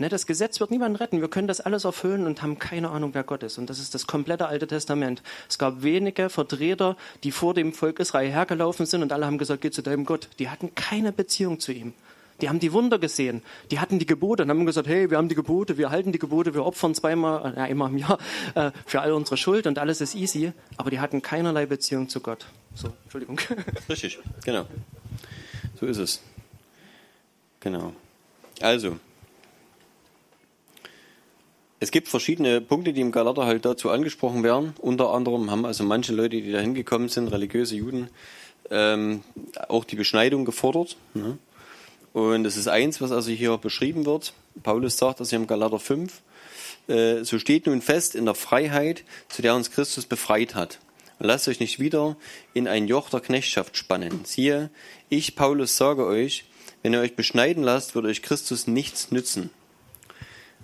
Ne, 0.00 0.08
das 0.08 0.26
Gesetz 0.26 0.60
wird 0.60 0.70
niemanden 0.70 0.96
retten. 0.96 1.20
Wir 1.20 1.28
können 1.28 1.46
das 1.46 1.60
alles 1.60 1.84
erfüllen 1.84 2.24
und 2.26 2.40
haben 2.40 2.58
keine 2.58 2.88
Ahnung, 2.88 3.10
wer 3.12 3.22
Gott 3.22 3.42
ist. 3.42 3.58
Und 3.58 3.68
das 3.68 3.78
ist 3.78 3.94
das 3.94 4.06
komplette 4.06 4.48
Alte 4.48 4.66
Testament. 4.66 5.22
Es 5.46 5.58
gab 5.58 5.82
wenige 5.82 6.30
Vertreter, 6.30 6.96
die 7.22 7.30
vor 7.30 7.52
dem 7.52 7.74
Volk 7.74 8.00
Israel 8.00 8.30
hergelaufen 8.30 8.86
sind 8.86 9.02
und 9.02 9.12
alle 9.12 9.26
haben 9.26 9.36
gesagt, 9.36 9.60
geh 9.60 9.70
zu 9.70 9.82
deinem 9.82 10.06
Gott. 10.06 10.30
Die 10.38 10.48
hatten 10.48 10.74
keine 10.74 11.12
Beziehung 11.12 11.60
zu 11.60 11.72
ihm. 11.72 11.92
Die 12.40 12.48
haben 12.48 12.60
die 12.60 12.72
Wunder 12.72 12.98
gesehen. 12.98 13.42
Die 13.70 13.78
hatten 13.78 13.98
die 13.98 14.06
Gebote 14.06 14.44
und 14.44 14.48
haben 14.48 14.64
gesagt, 14.64 14.88
hey, 14.88 15.10
wir 15.10 15.18
haben 15.18 15.28
die 15.28 15.34
Gebote, 15.34 15.76
wir 15.76 15.90
halten 15.90 16.12
die 16.12 16.18
Gebote, 16.18 16.54
wir 16.54 16.64
opfern 16.64 16.94
zweimal, 16.94 17.54
äh, 17.54 17.60
einmal 17.60 17.90
im 17.90 17.98
Jahr 17.98 18.18
äh, 18.54 18.70
für 18.86 19.02
all 19.02 19.12
unsere 19.12 19.36
Schuld 19.36 19.66
und 19.66 19.78
alles 19.78 20.00
ist 20.00 20.14
easy. 20.14 20.54
Aber 20.78 20.88
die 20.88 21.00
hatten 21.00 21.20
keinerlei 21.20 21.66
Beziehung 21.66 22.08
zu 22.08 22.20
Gott. 22.20 22.46
So, 22.74 22.88
Entschuldigung. 23.02 23.38
Richtig, 23.90 24.18
genau. 24.46 24.64
So 25.78 25.84
ist 25.84 25.98
es. 25.98 26.22
Genau. 27.60 27.92
Also, 28.62 28.96
es 31.82 31.90
gibt 31.90 32.08
verschiedene 32.08 32.60
Punkte, 32.60 32.92
die 32.92 33.00
im 33.00 33.10
Galater 33.10 33.46
halt 33.46 33.64
dazu 33.64 33.88
angesprochen 33.88 34.42
werden. 34.42 34.74
Unter 34.78 35.14
anderem 35.14 35.50
haben 35.50 35.64
also 35.64 35.82
manche 35.82 36.12
Leute, 36.12 36.42
die 36.42 36.52
da 36.52 36.60
hingekommen 36.60 37.08
sind, 37.08 37.28
religiöse 37.28 37.74
Juden, 37.74 38.10
ähm, 38.70 39.22
auch 39.68 39.84
die 39.84 39.96
Beschneidung 39.96 40.44
gefordert. 40.44 40.98
Ne? 41.14 41.38
Und 42.12 42.44
es 42.44 42.58
ist 42.58 42.68
eins, 42.68 43.00
was 43.00 43.12
also 43.12 43.30
hier 43.30 43.56
beschrieben 43.56 44.04
wird. 44.04 44.34
Paulus 44.62 44.98
sagt 44.98 45.20
das 45.20 45.30
hier 45.30 45.38
im 45.38 45.46
Galater 45.46 45.78
5. 45.78 46.20
Äh, 46.88 47.24
so 47.24 47.38
steht 47.38 47.66
nun 47.66 47.80
fest 47.80 48.14
in 48.14 48.26
der 48.26 48.34
Freiheit, 48.34 49.02
zu 49.30 49.40
der 49.40 49.54
uns 49.54 49.70
Christus 49.70 50.04
befreit 50.04 50.54
hat. 50.54 50.80
Und 51.18 51.28
lasst 51.28 51.48
euch 51.48 51.60
nicht 51.60 51.80
wieder 51.80 52.16
in 52.52 52.68
ein 52.68 52.88
Joch 52.88 53.08
der 53.08 53.20
Knechtschaft 53.20 53.78
spannen. 53.78 54.20
Siehe, 54.24 54.68
ich, 55.08 55.34
Paulus, 55.34 55.78
sage 55.78 56.04
euch, 56.04 56.44
wenn 56.82 56.92
ihr 56.92 57.00
euch 57.00 57.16
beschneiden 57.16 57.62
lasst, 57.62 57.94
wird 57.94 58.04
euch 58.04 58.20
Christus 58.20 58.66
nichts 58.66 59.10
nützen 59.10 59.48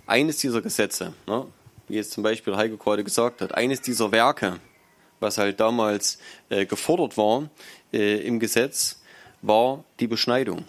eines 0.07 0.37
dieser 0.37 0.61
Gesetze, 0.61 1.13
ne, 1.27 1.45
wie 1.87 1.95
jetzt 1.95 2.11
zum 2.11 2.23
Beispiel 2.23 2.55
Heiko 2.55 2.77
gerade 2.77 3.03
gesagt 3.03 3.41
hat, 3.41 3.53
eines 3.53 3.81
dieser 3.81 4.11
Werke, 4.11 4.59
was 5.19 5.37
halt 5.37 5.59
damals 5.59 6.17
äh, 6.49 6.65
gefordert 6.65 7.17
war 7.17 7.49
äh, 7.93 8.17
im 8.25 8.39
Gesetz, 8.39 9.01
war 9.41 9.83
die 9.99 10.07
Beschneidung. 10.07 10.65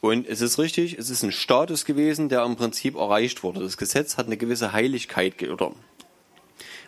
Und 0.00 0.28
es 0.28 0.40
ist 0.40 0.58
richtig, 0.58 0.98
es 0.98 1.10
ist 1.10 1.22
ein 1.22 1.32
Status 1.32 1.84
gewesen, 1.84 2.28
der 2.28 2.44
im 2.44 2.56
Prinzip 2.56 2.96
erreicht 2.96 3.42
wurde. 3.42 3.60
Das 3.60 3.76
Gesetz 3.76 4.16
hat 4.16 4.26
eine 4.26 4.36
gewisse 4.36 4.72
Heiligkeit 4.72 5.42
oder 5.42 5.72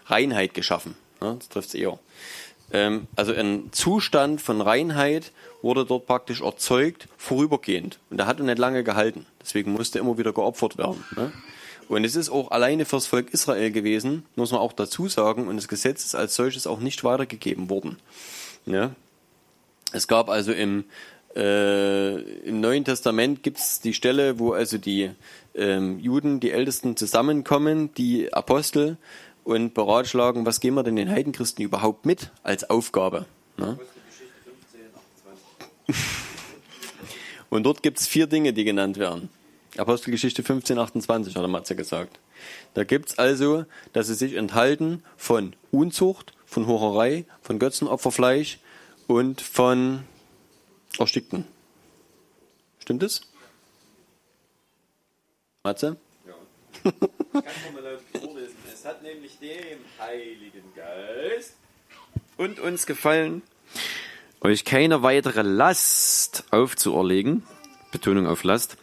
Reinheit 0.07 0.55
geschaffen. 0.55 0.97
Ne, 1.21 1.37
das 1.39 1.49
trifft 1.49 1.69
es 1.69 1.75
eher. 1.75 1.99
Ähm, 2.73 3.07
also 3.17 3.33
ein 3.33 3.71
Zustand 3.73 4.41
von 4.41 4.61
Reinheit 4.61 5.33
wurde 5.63 5.85
dort 5.85 6.07
praktisch 6.07 6.43
erzeugt, 6.43 7.09
vorübergehend. 7.17 7.99
Und 8.11 8.19
der 8.19 8.27
hat 8.27 8.41
nicht 8.41 8.59
lange 8.59 8.85
gehalten. 8.85 9.27
Deswegen 9.41 9.73
musste 9.73 9.99
immer 9.99 10.19
wieder 10.19 10.33
geopfert 10.33 10.79
werden. 10.79 11.05
Ne? 11.17 11.33
Und 11.89 12.05
es 12.05 12.17
ist 12.17 12.29
auch 12.29 12.51
alleine 12.51 12.85
fürs 12.85 13.07
Volk 13.07 13.33
Israel 13.33 13.71
gewesen, 13.71 14.27
muss 14.37 14.53
man 14.53 14.61
auch 14.61 14.75
dazu 14.75 15.09
sagen, 15.09 15.49
und 15.49 15.57
das 15.57 15.69
Gesetz 15.69 16.05
ist 16.05 16.15
als 16.15 16.35
solches 16.35 16.67
auch 16.67 16.81
nicht 16.81 17.03
weitergegeben 17.03 17.71
worden. 17.71 17.97
Ja? 18.67 18.91
Es 19.93 20.07
gab 20.07 20.29
also 20.29 20.53
im, 20.53 20.85
äh, 21.35 22.21
im 22.43 22.61
Neuen 22.61 22.85
Testament 22.85 23.43
gibt 23.43 23.59
es 23.59 23.81
die 23.81 23.95
Stelle, 23.95 24.39
wo 24.39 24.53
also 24.53 24.77
die 24.77 25.11
ähm, 25.55 25.99
Juden, 25.99 26.41
die 26.41 26.51
Ältesten 26.51 26.95
zusammenkommen, 26.97 27.95
die 27.95 28.33
Apostel, 28.35 28.99
und 29.49 29.73
beratschlagen, 29.73 30.45
was 30.45 30.61
gehen 30.61 30.75
wir 30.75 30.83
denn 30.83 30.97
den 30.97 31.09
Heidenchristen 31.09 31.65
überhaupt 31.65 32.05
mit 32.05 32.31
als 32.43 32.69
Aufgabe. 32.69 33.25
Ne? 33.57 33.79
Und 37.49 37.63
dort 37.63 37.83
gibt 37.83 37.99
es 37.99 38.07
vier 38.07 38.27
Dinge, 38.27 38.53
die 38.53 38.65
genannt 38.65 38.99
werden. 38.99 39.31
Apostelgeschichte 39.79 40.43
15, 40.43 40.79
28 40.79 41.35
hat 41.35 41.41
der 41.41 41.49
Matze 41.49 41.75
gesagt. 41.75 42.21
Da 42.75 42.85
gibt 42.85 43.09
es 43.09 43.19
also, 43.19 43.65
dass 43.95 44.09
sie 44.09 44.15
sich 44.15 44.35
enthalten 44.35 45.03
von 45.17 45.57
Unzucht, 45.71 46.35
von 46.45 46.67
Hurerei, 46.67 47.25
von 47.41 47.59
Götzenopferfleisch 47.59 48.59
und 49.07 49.41
von 49.41 50.05
Erstickten. 50.99 51.47
Stimmt 52.81 53.03
es? 53.03 53.23
Matze? 55.65 55.97
Ja. 56.27 56.35
Ich 56.85 56.93
kann 57.33 57.75
mal 57.75 57.83
laut 57.83 58.01
vorlesen. 58.13 58.55
Es 58.71 58.78
hat 58.89 59.03
nämlich 59.03 59.39
dem 59.39 59.81
Heiligen 60.01 60.65
Geist 60.75 61.57
und 62.39 62.59
uns 62.59 62.87
gefallen, 62.87 63.43
euch 64.41 64.65
keine 64.65 65.03
weitere 65.03 65.43
Last 65.43 66.45
aufzuerlegen, 66.53 67.43
Betonung 67.93 68.27
auf 68.27 68.45
Last, 68.45 68.79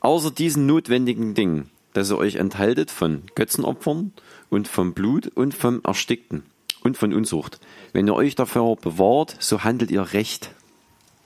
außer 0.00 0.30
diesen 0.30 0.64
notwendigen 0.64 1.34
Dingen, 1.34 1.68
dass 1.92 2.10
ihr 2.10 2.16
euch 2.16 2.36
enthaltet 2.36 2.90
von 2.90 3.24
Götzenopfern 3.34 4.14
und 4.48 4.68
vom 4.68 4.94
Blut 4.94 5.26
und 5.26 5.52
vom 5.52 5.82
Erstickten 5.84 6.44
und 6.82 6.96
von 6.96 7.12
Unzucht. 7.12 7.60
Wenn 7.92 8.08
ihr 8.08 8.14
euch 8.14 8.34
dafür 8.34 8.74
bewahrt, 8.76 9.36
so 9.38 9.64
handelt 9.64 9.90
ihr 9.90 10.14
recht. 10.14 10.50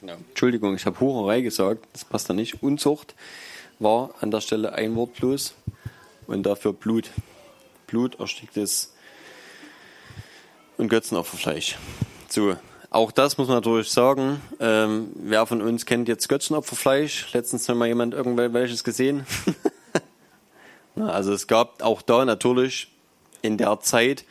Ja. 0.03 0.17
Entschuldigung, 0.31 0.75
ich 0.75 0.85
habe 0.85 0.99
Hurerei 0.99 1.43
gesagt, 1.43 1.87
das 1.93 2.05
passt 2.05 2.29
da 2.29 2.35
nicht. 2.35 2.61
Unzucht 2.61 3.15
war 3.79 4.17
an 4.21 4.33
der 4.33 4.41
Stelle 4.41 4.73
ein 4.73 4.97
Wort 4.97 5.15
bloß 5.15 5.55
und 6.27 6.43
dafür 6.43 6.73
Blut. 6.73 7.09
Blut, 7.87 8.19
ersticktes 8.19 8.95
und 10.77 10.89
Götzenopferfleisch. 10.89 11.77
So, 12.29 12.57
auch 12.91 13.13
das 13.13 13.39
muss 13.39 13.49
man 13.49 13.59
natürlich 13.59 13.91
sagen. 13.91 14.41
Ähm, 14.61 15.11
wer 15.15 15.47
von 15.47 15.63
uns 15.63 15.87
kennt 15.87 16.09
jetzt 16.09 16.29
Götzenopferfleisch? 16.29 17.33
Letztens 17.33 17.69
hat 17.69 17.77
mal 17.77 17.89
jemand 17.89 18.15
irgendwelches 18.15 18.85
gesehen. 18.85 19.27
also 20.97 21.33
es 21.33 21.47
gab 21.47 21.83
auch 21.83 22.03
da 22.03 22.25
natürlich 22.25 22.89
in 23.43 23.59
der 23.59 23.81
Zeit 23.81 24.25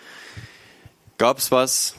gab 1.17 1.37
es 1.37 1.51
was, 1.51 1.95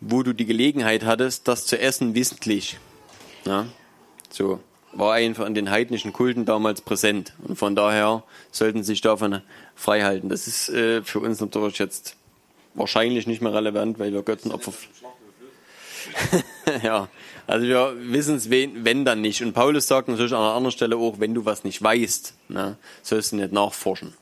wo 0.00 0.22
du 0.22 0.32
die 0.32 0.46
Gelegenheit 0.46 1.04
hattest, 1.04 1.48
das 1.48 1.66
zu 1.66 1.78
essen 1.78 2.14
wissentlich. 2.14 2.78
Ja, 3.44 3.66
so 4.30 4.60
war 4.92 5.14
einfach 5.14 5.46
in 5.46 5.54
den 5.54 5.70
heidnischen 5.70 6.12
Kulten 6.12 6.44
damals 6.44 6.80
präsent 6.80 7.32
und 7.46 7.56
von 7.56 7.76
daher 7.76 8.24
sollten 8.50 8.82
sie 8.82 8.92
sich 8.92 9.00
davon 9.00 9.42
frei 9.74 10.02
halten. 10.02 10.28
Das 10.28 10.46
ist 10.46 10.70
äh, 10.70 11.02
für 11.02 11.20
uns 11.20 11.40
natürlich 11.40 11.78
jetzt 11.78 12.16
wahrscheinlich 12.74 13.26
nicht 13.26 13.42
mehr 13.42 13.54
relevant, 13.54 13.98
weil 13.98 14.12
wir 14.12 14.22
Götzenopfer 14.22 14.72
ja, 16.82 17.08
also 17.46 17.66
wir 17.66 17.94
wissen 17.98 18.36
es, 18.36 18.50
wenn 18.50 19.04
dann 19.04 19.20
nicht. 19.20 19.42
Und 19.42 19.52
Paulus 19.52 19.86
sagt 19.86 20.08
natürlich 20.08 20.32
an 20.32 20.40
einer 20.40 20.54
anderen 20.54 20.72
Stelle 20.72 20.96
auch, 20.96 21.20
wenn 21.20 21.34
du 21.34 21.44
was 21.44 21.64
nicht 21.64 21.82
weißt, 21.82 22.34
ne, 22.48 22.76
sollst 23.02 23.32
du 23.32 23.36
nicht 23.36 23.52
nachforschen. 23.52 24.14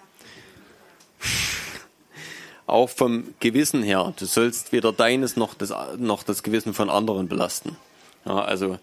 Auch 2.66 2.90
vom 2.90 3.34
Gewissen 3.40 3.82
her, 3.82 4.12
du 4.18 4.24
sollst 4.26 4.72
weder 4.72 4.92
deines 4.92 5.36
noch 5.36 5.54
das, 5.54 5.72
noch 5.98 6.22
das 6.24 6.42
Gewissen 6.42 6.74
von 6.74 6.90
anderen 6.90 7.28
belasten. 7.28 7.76
Ja, 8.24 8.40
also 8.40 8.78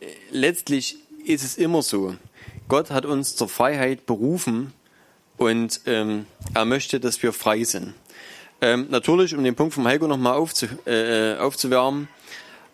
äh, 0.00 0.06
letztlich 0.30 0.98
ist 1.24 1.44
es 1.44 1.56
immer 1.56 1.82
so, 1.82 2.16
Gott 2.68 2.90
hat 2.90 3.04
uns 3.06 3.36
zur 3.36 3.48
Freiheit 3.48 4.06
berufen 4.06 4.72
und 5.36 5.80
ähm, 5.86 6.26
er 6.54 6.64
möchte, 6.64 7.00
dass 7.00 7.22
wir 7.22 7.32
frei 7.32 7.64
sind. 7.64 7.94
Ähm, 8.60 8.86
natürlich, 8.90 9.34
um 9.34 9.42
den 9.42 9.56
Punkt 9.56 9.74
vom 9.74 9.86
Heiko 9.86 10.06
nochmal 10.06 10.34
aufzu, 10.34 10.66
äh, 10.86 11.36
aufzuwärmen, 11.36 12.08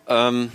ähm, 0.07 0.51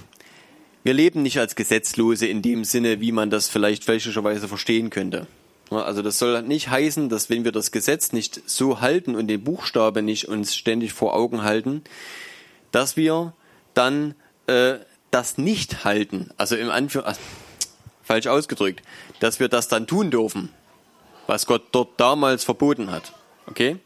wir 0.84 0.94
leben 0.94 1.22
nicht 1.22 1.38
als 1.38 1.56
Gesetzlose 1.56 2.26
in 2.26 2.42
dem 2.42 2.64
Sinne, 2.64 3.00
wie 3.00 3.10
man 3.10 3.30
das 3.30 3.48
vielleicht 3.48 3.84
fälschlicherweise 3.84 4.48
verstehen 4.48 4.90
könnte. 4.90 5.26
Also 5.70 6.02
das 6.02 6.18
soll 6.18 6.42
nicht 6.42 6.68
heißen, 6.68 7.08
dass 7.08 7.30
wenn 7.30 7.44
wir 7.44 7.52
das 7.52 7.72
Gesetz 7.72 8.12
nicht 8.12 8.42
so 8.48 8.80
halten 8.80 9.14
und 9.16 9.28
den 9.28 9.42
Buchstabe 9.42 10.02
nicht 10.02 10.28
uns 10.28 10.54
ständig 10.54 10.92
vor 10.92 11.14
Augen 11.14 11.42
halten, 11.42 11.82
dass 12.70 12.96
wir 12.96 13.32
dann 13.72 14.14
äh, 14.46 14.74
das 15.10 15.38
nicht 15.38 15.84
halten. 15.84 16.30
Also 16.36 16.54
im 16.54 16.70
Anführ 16.70 17.06
also, 17.06 17.20
falsch 18.04 18.26
ausgedrückt, 18.26 18.82
dass 19.20 19.40
wir 19.40 19.48
das 19.48 19.68
dann 19.68 19.86
tun 19.86 20.10
dürfen, 20.10 20.50
was 21.26 21.46
Gott 21.46 21.62
dort 21.72 21.98
damals 21.98 22.44
verboten 22.44 22.90
hat. 22.90 23.12
Okay? 23.46 23.78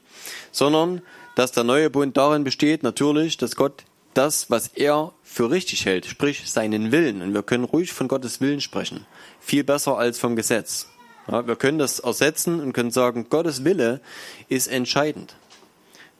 Sondern 0.52 1.02
dass 1.34 1.52
der 1.52 1.64
neue 1.64 1.88
Bund 1.88 2.16
darin 2.16 2.44
besteht, 2.44 2.82
natürlich, 2.82 3.36
dass 3.36 3.54
Gott 3.54 3.84
das, 4.14 4.50
was 4.50 4.68
er 4.68 5.12
für 5.22 5.50
richtig 5.50 5.86
hält, 5.86 6.06
sprich 6.06 6.50
seinen 6.50 6.90
Willen. 6.90 7.22
Und 7.22 7.34
wir 7.34 7.44
können 7.44 7.64
ruhig 7.64 7.92
von 7.92 8.08
Gottes 8.08 8.40
Willen 8.40 8.60
sprechen. 8.60 9.06
Viel 9.38 9.62
besser 9.62 9.96
als 9.96 10.18
vom 10.18 10.34
Gesetz. 10.34 10.88
Ja, 11.30 11.46
wir 11.46 11.56
können 11.56 11.78
das 11.78 12.00
ersetzen 12.00 12.60
und 12.60 12.72
können 12.72 12.90
sagen, 12.90 13.26
Gottes 13.28 13.62
Wille 13.64 14.00
ist 14.48 14.66
entscheidend. 14.66 15.36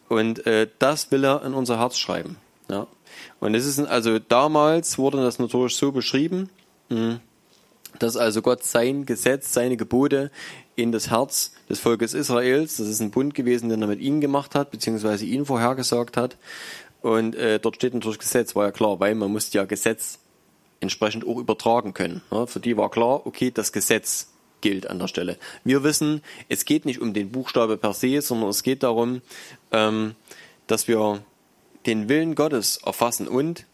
Und 0.09 0.47
äh, 0.47 0.69
das 0.79 1.11
will 1.11 1.25
er 1.25 1.45
in 1.45 1.55
unser 1.55 1.79
Herz 1.79 1.99
schreiben. 1.99 2.37
Ja. 2.71 2.87
Und 3.41 3.55
es 3.55 3.67
ist 3.67 3.81
also 3.81 4.19
damals 4.19 4.99
wurde 4.99 5.19
das 5.19 5.39
natürlich 5.39 5.75
so 5.75 5.93
beschrieben, 5.93 6.51
hm, 6.91 7.21
dass 7.99 8.17
also 8.17 8.43
Gott 8.43 8.65
sein 8.65 9.07
Gesetz, 9.07 9.53
seine 9.53 9.77
Gebote 9.77 10.31
in 10.77 10.93
das 10.93 11.11
Herz 11.11 11.53
des 11.69 11.81
Volkes 11.81 12.15
Israels, 12.15 12.77
das 12.77 12.89
ist 12.89 13.01
ein 13.01 13.11
Bund 13.11 13.35
gewesen, 13.35 13.69
den 13.69 13.83
er 13.83 13.89
mit 13.89 14.01
ihnen 14.01 14.21
gemacht 14.21 14.55
hat, 14.55 14.71
beziehungsweise 14.71 15.25
ihnen 15.25 15.47
vorhergesagt 15.47 16.17
hat. 16.17 16.37
Und 17.03 17.35
äh, 17.37 17.59
dort 17.59 17.77
steht 17.77 17.95
natürlich 17.95 18.19
Gesetz, 18.19 18.55
war 18.55 18.67
ja 18.67 18.73
klar, 18.73 19.01
weil 19.01 19.15
man 19.15 19.31
musste 19.31 19.59
ja 19.59 19.65
Gesetz 19.65 20.19
entsprechend 20.81 21.27
auch 21.27 21.39
übertragen 21.39 21.95
können. 21.95 22.23
Ja, 22.31 22.47
für 22.47 22.61
die 22.61 22.77
war 22.77 22.91
klar, 22.91 23.27
okay, 23.27 23.51
das 23.51 23.73
Gesetz 23.73 24.29
gilt 24.61 24.89
an 24.89 24.99
der 24.99 25.09
Stelle. 25.09 25.37
Wir 25.65 25.85
wissen, 25.85 26.23
es 26.49 26.65
geht 26.65 26.85
nicht 26.85 27.01
um 27.01 27.15
den 27.15 27.31
Buchstabe 27.31 27.77
per 27.77 27.93
se, 27.93 28.21
sondern 28.21 28.51
es 28.51 28.63
geht 28.63 28.83
darum, 28.83 29.23
ähm, 29.73 30.15
dass 30.67 30.89
wir 30.89 31.23
den 31.87 32.09
Willen 32.09 32.35
Gottes 32.35 32.79
erfassen. 32.85 33.29
Und 33.29 33.67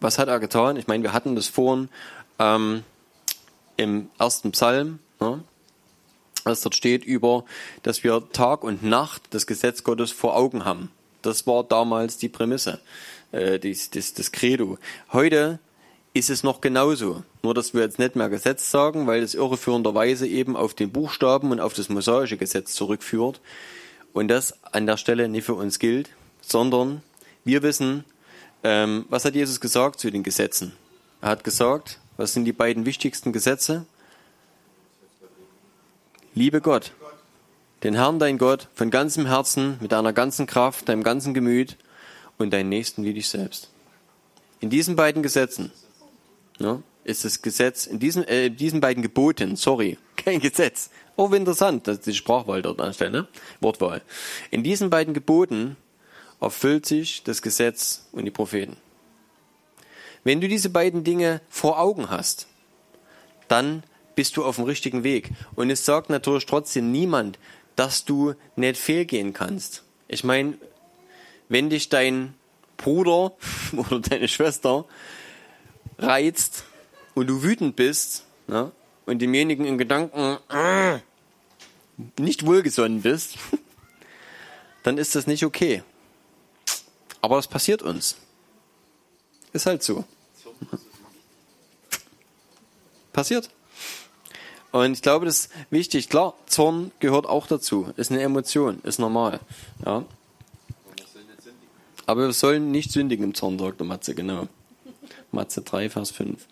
was 0.00 0.18
hat 0.18 0.28
er 0.28 0.40
getan? 0.40 0.76
Ich 0.76 0.86
meine, 0.86 1.02
wir 1.02 1.12
hatten 1.12 1.36
das 1.36 1.48
vorhin 1.48 1.88
ähm, 2.38 2.84
im 3.78 4.10
ersten 4.18 4.52
Psalm, 4.52 4.98
ne, 5.20 5.42
was 6.44 6.60
dort 6.60 6.74
steht 6.74 7.04
über, 7.04 7.44
dass 7.82 8.04
wir 8.04 8.28
Tag 8.32 8.64
und 8.64 8.82
Nacht 8.82 9.22
das 9.30 9.46
Gesetz 9.46 9.84
Gottes 9.84 10.10
vor 10.10 10.36
Augen 10.36 10.66
haben. 10.66 10.90
Das 11.22 11.46
war 11.46 11.64
damals 11.64 12.18
die 12.18 12.28
Prämisse, 12.28 12.80
äh, 13.32 13.58
das, 13.58 13.90
das, 13.90 14.12
das 14.12 14.32
Credo. 14.32 14.78
Heute 15.12 15.58
ist 16.14 16.30
es 16.30 16.42
noch 16.42 16.60
genauso. 16.60 17.22
Nur, 17.42 17.54
dass 17.54 17.74
wir 17.74 17.82
jetzt 17.82 17.98
nicht 17.98 18.16
mehr 18.16 18.28
Gesetz 18.28 18.70
sagen, 18.70 19.06
weil 19.06 19.22
es 19.22 19.34
irreführenderweise 19.34 20.26
eben 20.26 20.56
auf 20.56 20.74
den 20.74 20.90
Buchstaben 20.90 21.50
und 21.52 21.60
auf 21.60 21.74
das 21.74 21.88
mosaische 21.88 22.36
Gesetz 22.36 22.74
zurückführt. 22.74 23.40
Und 24.12 24.28
das 24.28 24.54
an 24.64 24.86
der 24.86 24.96
Stelle 24.96 25.28
nicht 25.28 25.44
für 25.44 25.54
uns 25.54 25.78
gilt, 25.78 26.10
sondern 26.40 27.02
wir 27.44 27.62
wissen, 27.62 28.04
ähm, 28.64 29.04
was 29.08 29.24
hat 29.24 29.34
Jesus 29.34 29.60
gesagt 29.60 30.00
zu 30.00 30.10
den 30.10 30.22
Gesetzen? 30.22 30.72
Er 31.20 31.30
hat 31.30 31.44
gesagt, 31.44 32.00
was 32.18 32.34
sind 32.34 32.44
die 32.44 32.52
beiden 32.52 32.84
wichtigsten 32.84 33.32
Gesetze? 33.32 33.86
Liebe 36.34 36.60
Gott, 36.60 36.92
den 37.84 37.94
Herrn 37.94 38.18
dein 38.18 38.38
Gott 38.38 38.68
von 38.74 38.90
ganzem 38.90 39.24
Herzen, 39.26 39.78
mit 39.80 39.92
deiner 39.92 40.12
ganzen 40.12 40.46
Kraft, 40.46 40.88
deinem 40.88 41.04
ganzen 41.04 41.32
Gemüt 41.32 41.76
und 42.36 42.52
deinen 42.52 42.68
Nächsten 42.68 43.04
wie 43.04 43.14
dich 43.14 43.28
selbst. 43.28 43.70
In 44.60 44.68
diesen 44.68 44.96
beiden 44.96 45.22
Gesetzen 45.22 45.70
ne, 46.58 46.82
ist 47.04 47.24
das 47.24 47.40
Gesetz, 47.40 47.86
in 47.86 48.00
diesen, 48.00 48.24
äh, 48.24 48.46
in 48.46 48.56
diesen 48.56 48.80
beiden 48.80 49.02
Geboten, 49.02 49.54
sorry, 49.54 49.96
kein 50.16 50.40
Gesetz. 50.40 50.90
Oh, 51.14 51.28
interessant, 51.28 51.86
das 51.86 51.98
ist 51.98 52.06
die 52.06 52.14
Sprachwahl 52.14 52.62
dort 52.62 52.80
an 52.80 52.88
der 52.88 52.92
Stelle, 52.94 53.10
ne? 53.10 53.28
Wortwahl. 53.60 54.02
In 54.50 54.64
diesen 54.64 54.90
beiden 54.90 55.14
Geboten 55.14 55.76
erfüllt 56.40 56.84
sich 56.84 57.22
das 57.22 57.42
Gesetz 57.42 58.08
und 58.10 58.24
die 58.24 58.30
Propheten. 58.32 58.76
Wenn 60.28 60.42
du 60.42 60.48
diese 60.48 60.68
beiden 60.68 61.04
Dinge 61.04 61.40
vor 61.48 61.80
Augen 61.80 62.10
hast, 62.10 62.48
dann 63.48 63.82
bist 64.14 64.36
du 64.36 64.44
auf 64.44 64.56
dem 64.56 64.66
richtigen 64.66 65.02
Weg. 65.02 65.30
Und 65.54 65.70
es 65.70 65.86
sagt 65.86 66.10
natürlich 66.10 66.44
trotzdem 66.44 66.92
niemand, 66.92 67.38
dass 67.76 68.04
du 68.04 68.34
nicht 68.54 68.76
fehlgehen 68.76 69.32
kannst. 69.32 69.84
Ich 70.06 70.24
meine, 70.24 70.58
wenn 71.48 71.70
dich 71.70 71.88
dein 71.88 72.34
Bruder 72.76 73.32
oder 73.74 74.00
deine 74.00 74.28
Schwester 74.28 74.84
reizt 75.96 76.64
und 77.14 77.26
du 77.26 77.42
wütend 77.42 77.74
bist 77.74 78.24
ne, 78.48 78.70
und 79.06 79.22
demjenigen 79.22 79.64
in 79.64 79.78
Gedanken 79.78 80.36
äh, 80.50 80.98
nicht 82.20 82.44
wohlgesonnen 82.44 83.00
bist, 83.00 83.38
dann 84.82 84.98
ist 84.98 85.14
das 85.14 85.26
nicht 85.26 85.46
okay. 85.46 85.82
Aber 87.22 87.36
das 87.36 87.48
passiert 87.48 87.80
uns. 87.80 88.18
Ist 89.54 89.64
halt 89.64 89.82
so. 89.82 90.04
Passiert. 93.18 93.50
Und 94.70 94.92
ich 94.92 95.02
glaube, 95.02 95.26
das 95.26 95.46
ist 95.46 95.50
wichtig. 95.70 96.08
Klar, 96.08 96.34
Zorn 96.46 96.92
gehört 97.00 97.26
auch 97.26 97.48
dazu. 97.48 97.92
Ist 97.96 98.12
eine 98.12 98.22
Emotion, 98.22 98.78
ist 98.84 99.00
normal. 99.00 99.40
Ja. 99.84 100.04
Aber 102.06 102.26
wir 102.26 102.32
sollen 102.32 102.70
nicht 102.70 102.92
sündigen 102.92 103.24
im 103.24 103.34
Zorn, 103.34 103.58
sagt 103.58 103.80
der 103.80 103.88
Matze, 103.88 104.14
genau. 104.14 104.46
Matze 105.32 105.62
3, 105.62 105.90
Vers 105.90 106.12
5. 106.12 106.46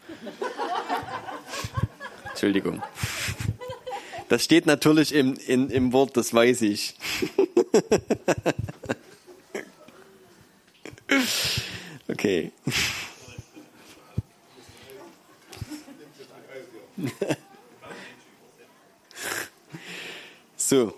Entschuldigung. 2.31 2.83
Das 4.29 4.43
steht 4.43 4.67
natürlich 4.67 5.15
im, 5.15 5.35
in, 5.47 5.71
im 5.71 5.93
Wort, 5.93 6.17
das 6.17 6.35
weiß 6.35 6.63
ich. 6.63 6.97
Okay. 12.09 12.51
so. 20.57 20.95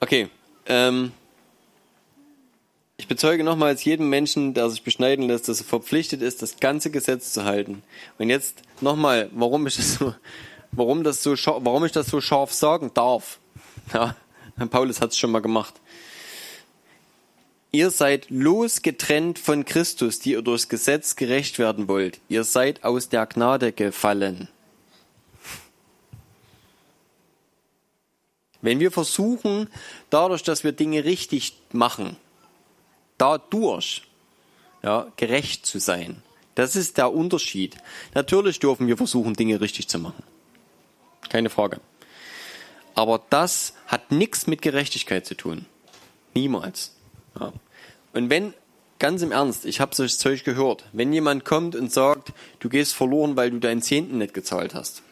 Okay. 0.00 0.28
Ähm, 0.66 1.12
ich 2.96 3.08
bezeuge 3.08 3.44
nochmals 3.44 3.84
jedem 3.84 4.08
Menschen, 4.08 4.54
der 4.54 4.68
sich 4.70 4.82
beschneiden 4.82 5.26
lässt, 5.26 5.48
dass 5.48 5.60
er 5.60 5.66
verpflichtet 5.66 6.22
ist, 6.22 6.42
das 6.42 6.58
ganze 6.58 6.90
Gesetz 6.90 7.32
zu 7.32 7.44
halten. 7.44 7.82
Und 8.18 8.28
jetzt 8.28 8.62
nochmal, 8.80 9.30
warum 9.32 9.66
ich 9.66 9.76
das 9.76 9.94
so, 9.94 10.14
warum 10.72 11.02
das 11.02 11.22
so, 11.22 11.32
warum 11.32 11.84
ich 11.84 11.92
das 11.92 12.08
so 12.08 12.20
scharf 12.20 12.52
sagen 12.52 12.90
darf. 12.94 13.38
Ja, 13.92 14.16
Paulus 14.70 15.00
hat 15.00 15.10
es 15.10 15.18
schon 15.18 15.30
mal 15.30 15.40
gemacht. 15.40 15.74
Ihr 17.72 17.90
seid 17.90 18.30
losgetrennt 18.30 19.38
von 19.38 19.64
Christus, 19.64 20.18
die 20.18 20.32
ihr 20.32 20.42
durchs 20.42 20.68
Gesetz 20.68 21.14
gerecht 21.14 21.58
werden 21.58 21.86
wollt. 21.86 22.20
Ihr 22.28 22.42
seid 22.42 22.82
aus 22.82 23.08
der 23.08 23.26
Gnade 23.26 23.72
gefallen. 23.72 24.48
Wenn 28.60 28.80
wir 28.80 28.90
versuchen, 28.90 29.68
dadurch, 30.10 30.42
dass 30.42 30.64
wir 30.64 30.72
Dinge 30.72 31.04
richtig 31.04 31.56
machen, 31.72 32.16
dadurch 33.18 34.02
ja, 34.82 35.10
gerecht 35.16 35.64
zu 35.64 35.78
sein, 35.78 36.22
das 36.56 36.76
ist 36.76 36.98
der 36.98 37.12
Unterschied. 37.12 37.76
Natürlich 38.14 38.58
dürfen 38.58 38.88
wir 38.88 38.96
versuchen, 38.96 39.34
Dinge 39.34 39.60
richtig 39.60 39.88
zu 39.88 39.98
machen. 39.98 40.22
Keine 41.28 41.48
Frage. 41.48 41.80
Aber 42.94 43.22
das 43.30 43.74
hat 43.86 44.10
nichts 44.10 44.46
mit 44.48 44.60
Gerechtigkeit 44.60 45.24
zu 45.24 45.36
tun. 45.36 45.66
Niemals. 46.34 46.92
Ja. 47.38 47.52
Und 48.12 48.30
wenn, 48.30 48.54
ganz 48.98 49.22
im 49.22 49.32
Ernst, 49.32 49.64
ich 49.64 49.80
habe 49.80 49.94
solches 49.94 50.18
Zeug 50.18 50.44
gehört, 50.44 50.84
wenn 50.92 51.12
jemand 51.12 51.44
kommt 51.44 51.76
und 51.76 51.92
sagt, 51.92 52.32
du 52.58 52.68
gehst 52.68 52.94
verloren, 52.94 53.36
weil 53.36 53.50
du 53.50 53.58
deinen 53.58 53.82
Zehnten 53.82 54.18
nicht 54.18 54.34
gezahlt 54.34 54.74
hast, 54.74 55.02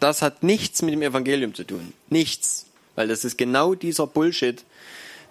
das 0.00 0.20
hat 0.20 0.42
nichts 0.42 0.82
mit 0.82 0.94
dem 0.94 1.02
Evangelium 1.02 1.54
zu 1.54 1.64
tun. 1.64 1.92
Nichts. 2.10 2.66
Weil 2.96 3.08
das 3.08 3.24
ist 3.24 3.38
genau 3.38 3.74
dieser 3.74 4.06
Bullshit, 4.06 4.64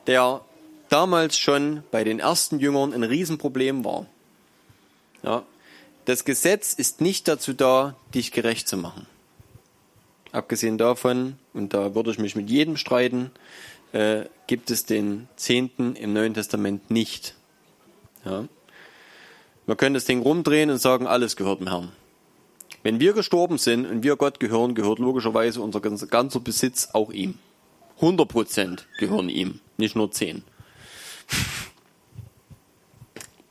der 0.07 0.41
damals 0.89 1.37
schon 1.37 1.83
bei 1.91 2.03
den 2.03 2.19
ersten 2.19 2.59
Jüngern 2.59 2.93
ein 2.93 3.03
Riesenproblem 3.03 3.83
war. 3.85 4.05
Ja. 5.23 5.43
Das 6.05 6.25
Gesetz 6.25 6.73
ist 6.73 6.99
nicht 6.99 7.27
dazu 7.27 7.53
da, 7.53 7.95
dich 8.15 8.31
gerecht 8.31 8.67
zu 8.67 8.75
machen. 8.75 9.05
Abgesehen 10.31 10.77
davon, 10.77 11.37
und 11.53 11.73
da 11.73 11.93
würde 11.93 12.11
ich 12.11 12.17
mich 12.17 12.35
mit 12.35 12.49
jedem 12.49 12.77
streiten, 12.77 13.31
äh, 13.93 14.25
gibt 14.47 14.71
es 14.71 14.85
den 14.85 15.27
Zehnten 15.35 15.95
im 15.95 16.13
Neuen 16.13 16.33
Testament 16.33 16.91
nicht. 16.91 17.35
Ja. 18.25 18.47
Wir 19.65 19.75
können 19.75 19.93
das 19.93 20.05
Ding 20.05 20.21
rumdrehen 20.21 20.69
und 20.69 20.79
sagen, 20.79 21.07
alles 21.07 21.35
gehört 21.35 21.59
dem 21.59 21.67
Herrn. 21.67 21.91
Wenn 22.83 22.99
wir 22.99 23.13
gestorben 23.13 23.57
sind 23.57 23.85
und 23.85 24.03
wir 24.03 24.15
Gott 24.15 24.39
gehören, 24.39 24.75
gehört 24.75 24.99
logischerweise 24.99 25.61
unser 25.61 25.79
ganzer 25.79 26.39
Besitz 26.39 26.89
auch 26.93 27.11
ihm. 27.11 27.37
100 27.97 28.27
Prozent 28.27 28.87
gehören 28.97 29.29
ihm, 29.29 29.59
nicht 29.77 29.95
nur 29.95 30.11
10. 30.11 30.43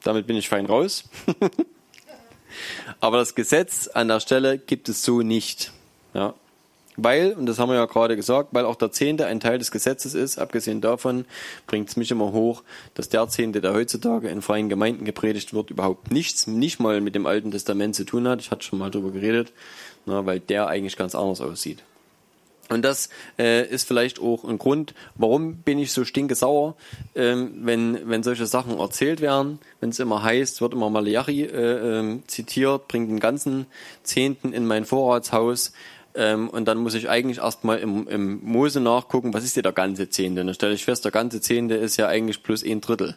Damit 0.02 0.26
bin 0.26 0.36
ich 0.36 0.48
fein 0.48 0.66
raus. 0.66 1.04
Aber 3.00 3.18
das 3.18 3.34
Gesetz 3.34 3.88
an 3.88 4.08
der 4.08 4.20
Stelle 4.20 4.58
gibt 4.58 4.88
es 4.88 5.04
so 5.04 5.22
nicht. 5.22 5.72
Ja. 6.14 6.34
Weil, 7.02 7.32
und 7.32 7.46
das 7.46 7.58
haben 7.58 7.70
wir 7.70 7.76
ja 7.76 7.86
gerade 7.86 8.14
gesagt, 8.14 8.50
weil 8.52 8.66
auch 8.66 8.76
der 8.76 8.92
Zehnte 8.92 9.26
ein 9.26 9.40
Teil 9.40 9.58
des 9.58 9.70
Gesetzes 9.70 10.14
ist, 10.14 10.38
abgesehen 10.38 10.80
davon 10.82 11.24
bringt 11.66 11.88
es 11.88 11.96
mich 11.96 12.10
immer 12.10 12.32
hoch, 12.32 12.62
dass 12.94 13.08
der 13.08 13.26
Zehnte, 13.28 13.62
der 13.62 13.72
heutzutage 13.72 14.28
in 14.28 14.42
freien 14.42 14.68
Gemeinden 14.68 15.06
gepredigt 15.06 15.54
wird, 15.54 15.70
überhaupt 15.70 16.10
nichts, 16.10 16.46
nicht 16.46 16.78
mal 16.78 17.00
mit 17.00 17.14
dem 17.14 17.24
Alten 17.24 17.50
Testament 17.52 17.94
zu 17.94 18.04
tun 18.04 18.28
hat. 18.28 18.40
Ich 18.40 18.50
hatte 18.50 18.64
schon 18.64 18.78
mal 18.78 18.90
darüber 18.90 19.12
geredet, 19.12 19.52
na, 20.04 20.26
weil 20.26 20.40
der 20.40 20.68
eigentlich 20.68 20.96
ganz 20.96 21.14
anders 21.14 21.40
aussieht. 21.40 21.82
Und 22.68 22.82
das 22.82 23.08
äh, 23.36 23.66
ist 23.66 23.88
vielleicht 23.88 24.20
auch 24.20 24.44
ein 24.44 24.58
Grund, 24.58 24.94
warum 25.16 25.56
bin 25.56 25.78
ich 25.80 25.92
so 25.92 26.04
stinkesauer, 26.04 26.76
ähm, 27.16 27.50
wenn, 27.62 28.08
wenn 28.08 28.22
solche 28.22 28.46
Sachen 28.46 28.78
erzählt 28.78 29.20
werden, 29.20 29.58
wenn 29.80 29.90
es 29.90 29.98
immer 29.98 30.22
heißt, 30.22 30.60
wird 30.60 30.74
immer 30.74 30.88
Malachi 30.88 31.42
äh, 31.44 31.98
äh, 31.98 32.20
zitiert, 32.28 32.86
bringt 32.86 33.10
den 33.10 33.18
ganzen 33.18 33.66
Zehnten 34.04 34.52
in 34.52 34.66
mein 34.66 34.84
Vorratshaus, 34.84 35.72
ähm, 36.14 36.48
und 36.48 36.66
dann 36.66 36.78
muss 36.78 36.94
ich 36.94 37.08
eigentlich 37.08 37.38
erstmal 37.38 37.78
im, 37.78 38.08
im 38.08 38.44
Mose 38.44 38.80
nachgucken, 38.80 39.32
was 39.32 39.44
ist 39.44 39.54
hier 39.54 39.62
der 39.62 39.72
ganze 39.72 40.08
Zehnte? 40.10 40.44
Dann 40.44 40.54
stelle 40.54 40.74
ich 40.74 40.84
fest, 40.84 41.04
der 41.04 41.12
ganze 41.12 41.40
Zehnte 41.40 41.74
ist 41.74 41.96
ja 41.96 42.08
eigentlich 42.08 42.42
plus 42.42 42.64
ein 42.64 42.80
Drittel. 42.80 43.16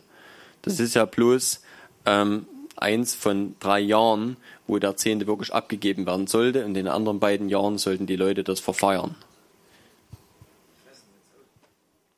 Das 0.62 0.80
ist 0.80 0.94
ja 0.94 1.06
bloß 1.06 1.62
ähm, 2.06 2.46
eins 2.76 3.16
von 3.16 3.56
drei 3.60 3.80
Jahren, 3.80 4.38
wo 4.68 4.78
der 4.78 4.96
Zehnte 4.96 5.28
wirklich 5.28 5.54
abgegeben 5.54 6.06
werden 6.06 6.28
sollte. 6.28 6.60
In 6.60 6.74
den 6.74 6.88
anderen 6.88 7.20
beiden 7.20 7.50
Jahren 7.50 7.78
sollten 7.78 8.06
die 8.06 8.16
Leute 8.16 8.44
das 8.44 8.60
verfeiern. 8.60 9.16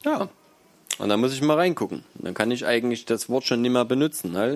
Ja. 0.04 0.30
Und 0.98 1.10
dann 1.10 1.20
muss 1.20 1.34
ich 1.34 1.42
mal 1.42 1.56
reingucken. 1.58 2.04
Dann 2.16 2.34
kann 2.34 2.52
ich 2.52 2.66
eigentlich 2.66 3.06
das 3.06 3.28
Wort 3.28 3.44
schon 3.46 3.62
nicht 3.62 3.72
mehr 3.72 3.86
benutzen. 3.86 4.32
Ne? 4.32 4.56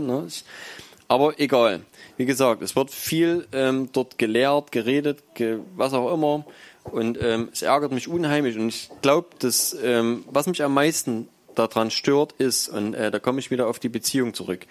Aber 1.10 1.40
egal. 1.40 1.82
Wie 2.18 2.26
gesagt, 2.26 2.62
es 2.62 2.76
wird 2.76 2.92
viel 2.92 3.48
ähm, 3.52 3.90
dort 3.92 4.20
gelehrt, 4.20 4.72
geredet, 4.72 5.24
ge 5.34 5.58
was 5.76 5.94
auch 5.94 6.14
immer. 6.14 6.46
Und 6.84 7.22
ähm, 7.22 7.50
es 7.52 7.64
ärgert 7.64 7.92
mich 7.92 8.08
unheimlich. 8.08 8.58
Und 8.58 8.70
ich 8.70 8.90
glaube, 9.02 9.30
dass 9.40 9.76
ähm, 9.84 10.24
was 10.30 10.46
mich 10.46 10.64
am 10.64 10.74
meisten 10.74 11.28
daran 11.56 11.90
stört, 11.90 12.34
ist, 12.34 12.70
und 12.70 12.94
äh, 12.94 13.10
da 13.10 13.18
komme 13.18 13.40
ich 13.40 13.50
wieder 13.50 13.68
auf 13.68 13.80
die 13.80 13.90
Beziehung 13.90 14.36
zurück. 14.36 14.68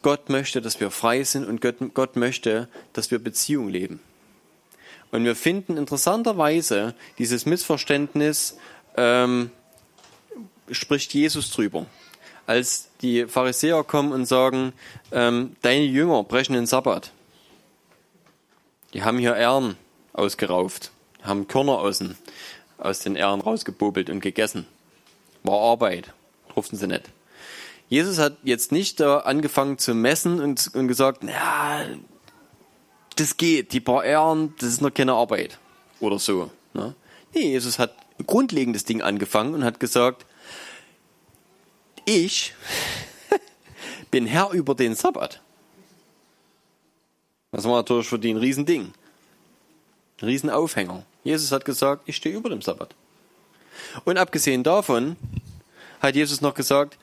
Gott 0.00 0.30
möchte, 0.30 0.62
dass 0.62 0.80
wir 0.80 0.90
frei 0.90 1.22
sind 1.22 1.46
und 1.46 1.60
Gott, 1.60 1.76
Gott 1.92 2.16
möchte, 2.16 2.68
dass 2.94 3.10
wir 3.10 3.18
Beziehung 3.18 3.68
leben. 3.68 4.00
Und 5.10 5.24
wir 5.24 5.36
finden 5.36 5.76
interessanterweise 5.76 6.94
dieses 7.18 7.44
Missverständnis, 7.44 8.56
ähm, 8.96 9.50
spricht 10.70 11.12
Jesus 11.12 11.50
drüber. 11.50 11.86
Als 12.48 12.88
die 13.02 13.26
Pharisäer 13.26 13.84
kommen 13.84 14.10
und 14.10 14.24
sagen, 14.24 14.72
ähm, 15.12 15.54
deine 15.60 15.84
Jünger 15.84 16.24
brechen 16.24 16.54
den 16.54 16.64
Sabbat. 16.64 17.12
Die 18.94 19.02
haben 19.02 19.18
hier 19.18 19.36
Ähren 19.36 19.76
ausgerauft, 20.14 20.90
haben 21.20 21.46
Körner 21.46 21.78
aus 21.78 21.98
den, 21.98 22.16
aus 22.78 23.00
den 23.00 23.16
Ähren 23.16 23.42
rausgebobelt 23.42 24.08
und 24.08 24.20
gegessen. 24.20 24.66
War 25.42 25.60
Arbeit, 25.60 26.14
durften 26.54 26.78
sie 26.78 26.86
nicht. 26.86 27.10
Jesus 27.90 28.18
hat 28.18 28.38
jetzt 28.44 28.72
nicht 28.72 28.98
da 28.98 29.18
angefangen 29.18 29.76
zu 29.76 29.92
messen 29.92 30.40
und, 30.40 30.74
und 30.74 30.88
gesagt, 30.88 31.18
na, 31.20 31.84
das 33.16 33.36
geht, 33.36 33.74
die 33.74 33.80
paar 33.80 34.06
Ähren, 34.06 34.54
das 34.58 34.70
ist 34.70 34.80
noch 34.80 34.94
keine 34.94 35.12
Arbeit 35.12 35.58
oder 36.00 36.18
so. 36.18 36.50
Ne? 36.72 36.94
Nee, 37.34 37.50
Jesus 37.50 37.78
hat 37.78 37.94
ein 38.18 38.26
grundlegendes 38.26 38.86
Ding 38.86 39.02
angefangen 39.02 39.52
und 39.52 39.64
hat 39.64 39.80
gesagt, 39.80 40.24
ich 42.08 42.54
bin 44.10 44.26
Herr 44.26 44.50
über 44.50 44.74
den 44.74 44.94
Sabbat. 44.94 45.40
Das 47.52 47.64
war 47.64 47.76
natürlich 47.76 48.08
für 48.08 48.18
die 48.18 48.32
ein 48.32 48.36
Riesending. 48.38 48.92
Ein 50.20 50.24
Riesenaufhänger. 50.24 51.04
Jesus 51.24 51.52
hat 51.52 51.64
gesagt, 51.64 52.08
ich 52.08 52.16
stehe 52.16 52.34
über 52.34 52.50
dem 52.50 52.62
Sabbat. 52.62 52.94
Und 54.04 54.18
abgesehen 54.18 54.62
davon 54.62 55.16
hat 56.00 56.14
Jesus 56.14 56.40
noch 56.40 56.54
gesagt, 56.54 56.98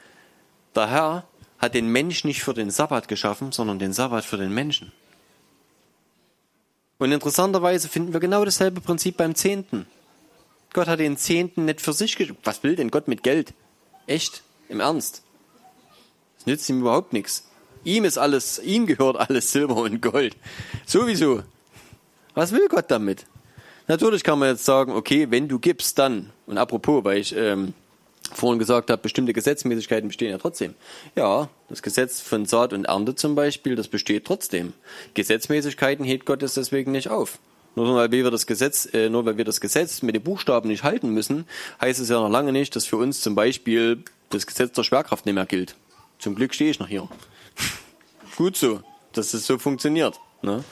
der 0.75 0.89
Herr 0.89 1.23
hat 1.59 1.73
den 1.73 1.87
Menschen 1.87 2.27
nicht 2.27 2.43
für 2.43 2.53
den 2.53 2.69
Sabbat 2.69 3.07
geschaffen, 3.07 3.51
sondern 3.51 3.79
den 3.79 3.93
Sabbat 3.93 4.25
für 4.25 4.37
den 4.37 4.53
Menschen. 4.53 4.91
Und 6.97 7.11
interessanterweise 7.11 7.89
finden 7.89 8.13
wir 8.13 8.19
genau 8.19 8.45
dasselbe 8.45 8.81
Prinzip 8.81 9.17
beim 9.17 9.35
Zehnten. 9.35 9.85
Gott 10.73 10.87
hat 10.87 10.99
den 10.99 11.17
Zehnten 11.17 11.65
nicht 11.65 11.81
für 11.81 11.93
sich 11.93 12.15
geschaffen. 12.15 12.39
Was 12.43 12.63
will 12.63 12.75
denn 12.75 12.91
Gott 12.91 13.07
mit 13.07 13.23
Geld? 13.23 13.53
Echt? 14.07 14.43
Im 14.69 14.79
Ernst? 14.79 15.23
Das 16.37 16.45
nützt 16.45 16.69
ihm 16.69 16.81
überhaupt 16.81 17.13
nichts. 17.13 17.47
Ihm 17.83 18.03
ist 18.03 18.17
alles, 18.17 18.59
ihm 18.59 18.87
gehört 18.87 19.17
alles 19.17 19.51
Silber 19.51 19.77
und 19.77 20.01
Gold. 20.01 20.35
Sowieso. 20.85 21.43
Was 22.33 22.51
will 22.51 22.67
Gott 22.67 22.89
damit? 22.89 23.25
Natürlich 23.87 24.23
kann 24.23 24.39
man 24.39 24.49
jetzt 24.49 24.65
sagen, 24.65 24.91
okay, 24.91 25.27
wenn 25.29 25.47
du 25.47 25.59
gibst, 25.59 25.99
dann. 25.99 26.31
Und 26.47 26.57
apropos, 26.57 27.03
weil 27.03 27.19
ich 27.19 27.35
ähm, 27.35 27.73
vorhin 28.33 28.57
gesagt 28.57 28.89
habe, 28.89 29.01
bestimmte 29.01 29.33
Gesetzmäßigkeiten 29.33 30.07
bestehen 30.07 30.31
ja 30.31 30.37
trotzdem. 30.39 30.73
Ja, 31.15 31.49
das 31.69 31.83
Gesetz 31.83 32.21
von 32.21 32.45
Saat 32.45 32.73
und 32.73 32.85
Ernte 32.85 33.15
zum 33.15 33.35
Beispiel, 33.35 33.75
das 33.75 33.87
besteht 33.87 34.25
trotzdem. 34.25 34.73
Gesetzmäßigkeiten 35.13 36.03
hebt 36.03 36.25
Gott 36.25 36.41
es 36.41 36.55
deswegen 36.55 36.91
nicht 36.91 37.09
auf. 37.09 37.39
Nur 37.75 37.93
weil 37.95 38.11
wir 38.11 38.31
das 38.31 38.47
Gesetz, 38.47 38.87
äh, 38.93 39.09
nur 39.09 39.25
weil 39.25 39.37
wir 39.37 39.45
das 39.45 39.59
Gesetz 39.59 40.01
mit 40.01 40.15
den 40.15 40.23
Buchstaben 40.23 40.69
nicht 40.69 40.83
halten 40.83 41.09
müssen, 41.09 41.45
heißt 41.81 41.99
es 41.99 42.09
ja 42.09 42.19
noch 42.19 42.29
lange 42.29 42.51
nicht, 42.51 42.75
dass 42.75 42.85
für 42.85 42.97
uns 42.97 43.21
zum 43.21 43.35
Beispiel 43.35 44.03
das 44.29 44.47
Gesetz 44.47 44.71
der 44.71 44.83
Schwerkraft 44.83 45.25
nicht 45.25 45.35
mehr 45.35 45.45
gilt. 45.45 45.75
Zum 46.19 46.35
Glück 46.35 46.53
stehe 46.53 46.71
ich 46.71 46.79
noch 46.79 46.87
hier. 46.87 47.07
Gut 48.37 48.55
so, 48.55 48.81
dass 49.11 49.33
es 49.33 49.45
so 49.45 49.57
funktioniert. 49.57 50.19
Ne? 50.41 50.63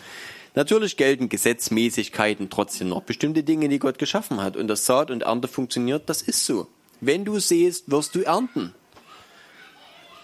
Natürlich 0.56 0.98
gelten 0.98 1.30
Gesetzmäßigkeiten 1.30 2.50
trotzdem 2.50 2.90
noch. 2.90 3.02
Bestimmte 3.02 3.44
Dinge, 3.44 3.70
die 3.70 3.80
Gott 3.80 3.98
geschaffen 3.98 4.42
hat. 4.42 4.56
Und 4.56 4.68
das 4.68 4.86
Saat 4.86 5.12
und 5.12 5.24
Ernte 5.24 5.48
funktioniert, 5.48 6.04
das 6.10 6.22
ist 6.22 6.46
so. 6.46 6.68
Wenn 7.02 7.26
du 7.26 7.40
siehst, 7.40 7.92
wirst 7.92 8.16
du 8.16 8.22
ernten. 8.22 8.74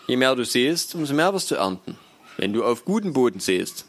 Je 0.07 0.15
mehr 0.15 0.35
du 0.35 0.45
siehst, 0.45 0.95
umso 0.95 1.13
mehr 1.13 1.33
wirst 1.33 1.51
du 1.51 1.55
ernten. 1.55 1.97
Wenn 2.37 2.53
du 2.53 2.63
auf 2.63 2.85
guten 2.85 3.11
Boden 3.11 3.39
siehst. 3.39 3.85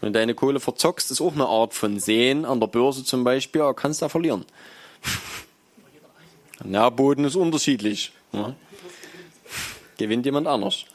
Wenn 0.00 0.12
deine 0.12 0.34
Kohle 0.34 0.60
verzockst, 0.60 1.10
ist 1.10 1.20
auch 1.20 1.32
eine 1.32 1.46
Art 1.46 1.74
von 1.74 1.98
Sehen. 1.98 2.44
An 2.44 2.60
der 2.60 2.66
Börse 2.66 3.04
zum 3.04 3.24
Beispiel, 3.24 3.60
ja, 3.60 3.72
kannst 3.72 4.02
du 4.02 4.08
verlieren. 4.08 4.44
Der 6.64 6.90
Boden 6.90 7.24
ist 7.24 7.36
unterschiedlich. 7.36 8.12
Ja. 8.32 8.54
Gewinnt 9.98 10.24
jemand 10.24 10.46
anders. 10.46 10.86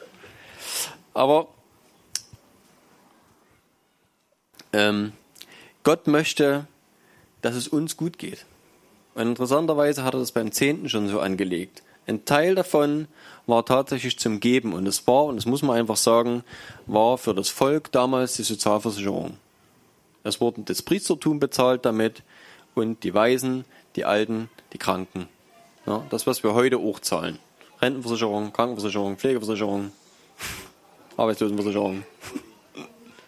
Aber 1.14 1.48
ähm, 4.72 5.12
Gott 5.84 6.06
möchte, 6.06 6.66
dass 7.42 7.54
es 7.54 7.68
uns 7.68 7.96
gut 7.96 8.18
geht. 8.18 8.44
Und 9.14 9.28
interessanterweise 9.28 10.04
hat 10.04 10.14
er 10.14 10.20
das 10.20 10.32
beim 10.32 10.52
Zehnten 10.52 10.88
schon 10.88 11.08
so 11.08 11.20
angelegt. 11.20 11.82
Ein 12.06 12.24
Teil 12.24 12.54
davon 12.54 13.06
war 13.46 13.64
tatsächlich 13.64 14.18
zum 14.18 14.40
Geben 14.40 14.72
und 14.72 14.86
es 14.86 15.06
war, 15.06 15.24
und 15.24 15.36
das 15.36 15.46
muss 15.46 15.62
man 15.62 15.76
einfach 15.76 15.96
sagen, 15.96 16.44
war 16.86 17.18
für 17.18 17.34
das 17.34 17.48
Volk 17.48 17.92
damals 17.92 18.34
die 18.34 18.42
Sozialversicherung. 18.42 19.36
Es 20.24 20.40
wurde 20.40 20.62
das 20.62 20.82
Priestertum 20.82 21.40
bezahlt 21.40 21.84
damit 21.84 22.22
und 22.74 23.02
die 23.04 23.14
Weisen, 23.14 23.64
die 23.96 24.04
Alten, 24.04 24.48
die 24.72 24.78
Kranken. 24.78 25.28
Ja, 25.86 26.04
das, 26.10 26.26
was 26.26 26.42
wir 26.42 26.54
heute 26.54 26.78
auch 26.78 27.00
zahlen. 27.00 27.38
Rentenversicherung, 27.80 28.52
Krankenversicherung, 28.52 29.16
Pflegeversicherung, 29.16 29.92
Arbeitslosenversicherung. 31.16 32.04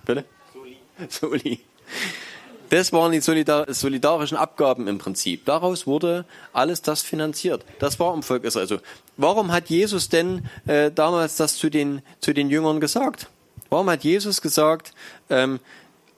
Bitte? 0.05 0.25
Soli. 0.53 0.77
Soli. 1.09 1.61
Das 2.75 2.93
waren 2.93 3.13
die 3.13 3.21
solidar 3.21 3.73
solidarischen 3.73 4.37
Abgaben 4.37 4.89
im 4.89 4.99
Prinzip. 4.99 5.45
Daraus 5.45 5.87
wurde 5.87 6.25
alles 6.53 6.83
das 6.83 7.03
finanziert. 7.03 7.65
Das 7.79 8.01
war 8.01 8.13
im 8.13 8.25
Volk 8.25 8.43
Israel. 8.43 8.65
Also, 8.65 8.79
warum 9.17 9.53
hat 9.53 9.71
Jesus 9.71 10.09
denn 10.09 10.45
äh, 10.67 10.91
damals 10.91 11.37
das 11.37 11.57
zu 11.57 11.71
den, 11.71 12.03
zu 12.19 12.35
den 12.35 12.51
Jüngern 12.51 12.81
gesagt? 12.81 13.29
Warum 13.71 13.89
hat 13.89 14.03
Jesus 14.03 14.41
gesagt, 14.41 14.93
ähm, 15.31 15.61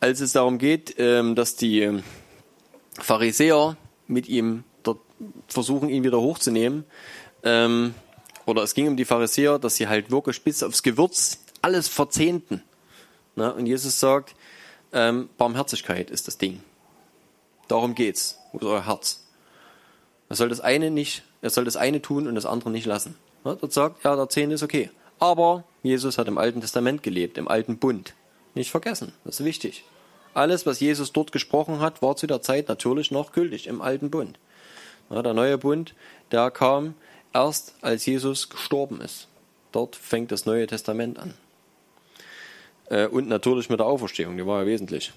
als 0.00 0.22
es 0.22 0.32
darum 0.32 0.56
geht, 0.56 0.94
ähm, 0.96 1.34
dass 1.34 1.56
die 1.56 1.82
ähm, 1.82 2.02
Pharisäer 2.98 3.76
mit 4.06 4.26
ihm 4.26 4.64
dort 4.82 5.00
versuchen, 5.48 5.90
ihn 5.90 6.04
wieder 6.04 6.22
hochzunehmen, 6.22 6.84
ähm, 7.42 7.94
oder 8.46 8.62
es 8.62 8.72
ging 8.72 8.88
um 8.88 8.96
die 8.96 9.04
Pharisäer, 9.04 9.58
dass 9.58 9.76
sie 9.76 9.88
halt 9.88 10.10
wirklich 10.10 10.42
bis 10.42 10.62
aufs 10.62 10.82
Gewürz 10.82 11.38
alles 11.60 11.86
verzehnten. 11.86 12.62
Na, 13.34 13.50
und 13.50 13.66
Jesus 13.66 14.00
sagt, 14.00 14.34
ähm, 14.92 15.28
Barmherzigkeit 15.38 16.10
ist 16.10 16.26
das 16.26 16.38
Ding. 16.38 16.60
Darum 17.68 17.94
geht's. 17.94 18.38
Wo 18.52 18.58
ist 18.58 18.64
euer 18.64 18.86
Herz? 18.86 19.26
Er 20.28 20.36
soll 20.36 20.48
das 20.48 20.60
eine 20.60 20.90
nicht, 20.90 21.22
er 21.42 21.50
soll 21.50 21.64
das 21.64 21.76
eine 21.76 22.02
tun 22.02 22.26
und 22.26 22.34
das 22.34 22.46
andere 22.46 22.70
nicht 22.70 22.86
lassen. 22.86 23.16
Ja, 23.44 23.54
dort 23.54 23.72
sagt, 23.72 24.04
ja, 24.04 24.16
der 24.16 24.28
Zehnte 24.28 24.54
ist 24.54 24.62
okay. 24.62 24.90
Aber 25.18 25.64
Jesus 25.82 26.18
hat 26.18 26.28
im 26.28 26.38
Alten 26.38 26.60
Testament 26.60 27.02
gelebt, 27.02 27.38
im 27.38 27.48
alten 27.48 27.78
Bund. 27.78 28.14
Nicht 28.54 28.70
vergessen, 28.70 29.12
das 29.24 29.40
ist 29.40 29.46
wichtig. 29.46 29.84
Alles, 30.34 30.66
was 30.66 30.80
Jesus 30.80 31.12
dort 31.12 31.32
gesprochen 31.32 31.80
hat, 31.80 32.02
war 32.02 32.16
zu 32.16 32.26
der 32.26 32.42
Zeit 32.42 32.68
natürlich 32.68 33.10
noch 33.10 33.32
gültig 33.32 33.66
im 33.66 33.80
alten 33.80 34.10
Bund. 34.10 34.38
Ja, 35.10 35.22
der 35.22 35.34
neue 35.34 35.58
Bund, 35.58 35.94
der 36.32 36.50
kam 36.50 36.94
erst, 37.32 37.74
als 37.80 38.04
Jesus 38.04 38.50
gestorben 38.50 39.00
ist. 39.00 39.28
Dort 39.72 39.96
fängt 39.96 40.32
das 40.32 40.46
Neue 40.46 40.66
Testament 40.66 41.18
an. 41.18 41.34
Äh, 42.88 43.06
und 43.06 43.28
natürlich 43.28 43.68
mit 43.68 43.80
der 43.80 43.86
Auferstehung, 43.86 44.36
die 44.36 44.46
war 44.46 44.60
ja 44.60 44.66
wesentlich. 44.66 45.12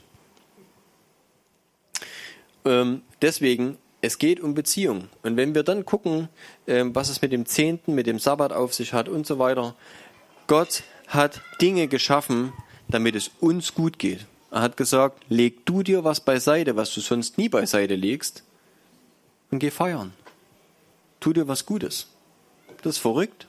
Ähm, 2.66 3.02
deswegen, 3.22 3.78
es 4.02 4.18
geht 4.18 4.40
um 4.40 4.54
Beziehung. 4.54 5.10
Und 5.24 5.38
wenn 5.38 5.56
wir 5.56 5.64
dann 5.64 5.86
gucken, 5.86 6.30
ähm, 6.68 6.96
was 6.96 7.10
es 7.10 7.22
mit 7.22 7.32
dem 7.32 7.46
Zehnten, 7.46 7.96
mit 7.96 8.08
dem 8.08 8.20
Sabbat 8.20 8.54
auf 8.54 8.74
sich 8.74 8.94
hat 8.94 9.10
und 9.10 9.26
so 9.26 9.40
weiter, 9.40 9.76
Gott 10.48 10.84
hat 11.08 11.42
Dinge 11.62 11.88
geschaffen, 11.88 12.54
damit 12.88 13.16
es 13.16 13.32
uns 13.40 13.74
gut 13.74 14.00
geht. 14.00 14.26
Er 14.52 14.62
hat 14.62 14.78
gesagt, 14.78 15.24
leg 15.30 15.66
du 15.66 15.84
dir 15.84 16.04
was 16.04 16.22
beiseite, 16.22 16.76
was 16.76 16.94
du 16.94 17.02
sonst 17.02 17.38
nie 17.38 17.50
beiseite 17.50 17.96
legst, 17.96 18.44
und 19.52 19.60
geh 19.60 19.72
feiern. 19.72 20.14
Tu 21.20 21.34
dir 21.34 21.48
was 21.48 21.66
Gutes. 21.66 22.08
Das 22.82 22.96
ist 22.96 23.02
verrückt. 23.02 23.49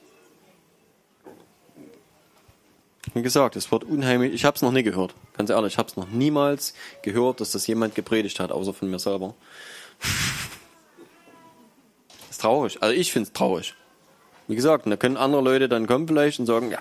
Wie 3.15 3.23
gesagt, 3.23 3.57
es 3.57 3.73
wird 3.73 3.85
unheimlich. 3.85 4.33
Ich 4.33 4.45
habe 4.45 4.55
es 4.55 4.63
noch 4.63 4.73
nie 4.73 4.83
gehört. 4.83 5.15
Ganz 5.37 5.51
ehrlich, 5.51 5.75
ich 5.75 5.79
habe 5.79 5.89
es 5.89 5.97
noch 5.97 6.09
niemals 6.09 6.75
gehört, 7.03 7.41
dass 7.41 7.51
das 7.51 7.67
jemand 7.67 7.95
gepredigt 7.95 8.39
hat, 8.39 8.53
außer 8.53 8.73
von 8.73 8.91
mir 8.91 8.99
selber. 8.99 9.35
Das 12.19 12.31
ist 12.31 12.41
traurig. 12.41 12.83
Also 12.83 12.95
ich 12.95 13.13
finde 13.13 13.29
es 13.29 13.33
traurig. 13.33 13.75
Wie 14.47 14.55
gesagt, 14.55 14.87
da 14.87 14.97
können 14.97 15.17
andere 15.17 15.43
Leute 15.43 15.69
dann 15.69 15.87
kommen 15.87 16.07
vielleicht 16.07 16.39
und 16.41 16.47
sagen, 16.47 16.71
ja, 16.71 16.79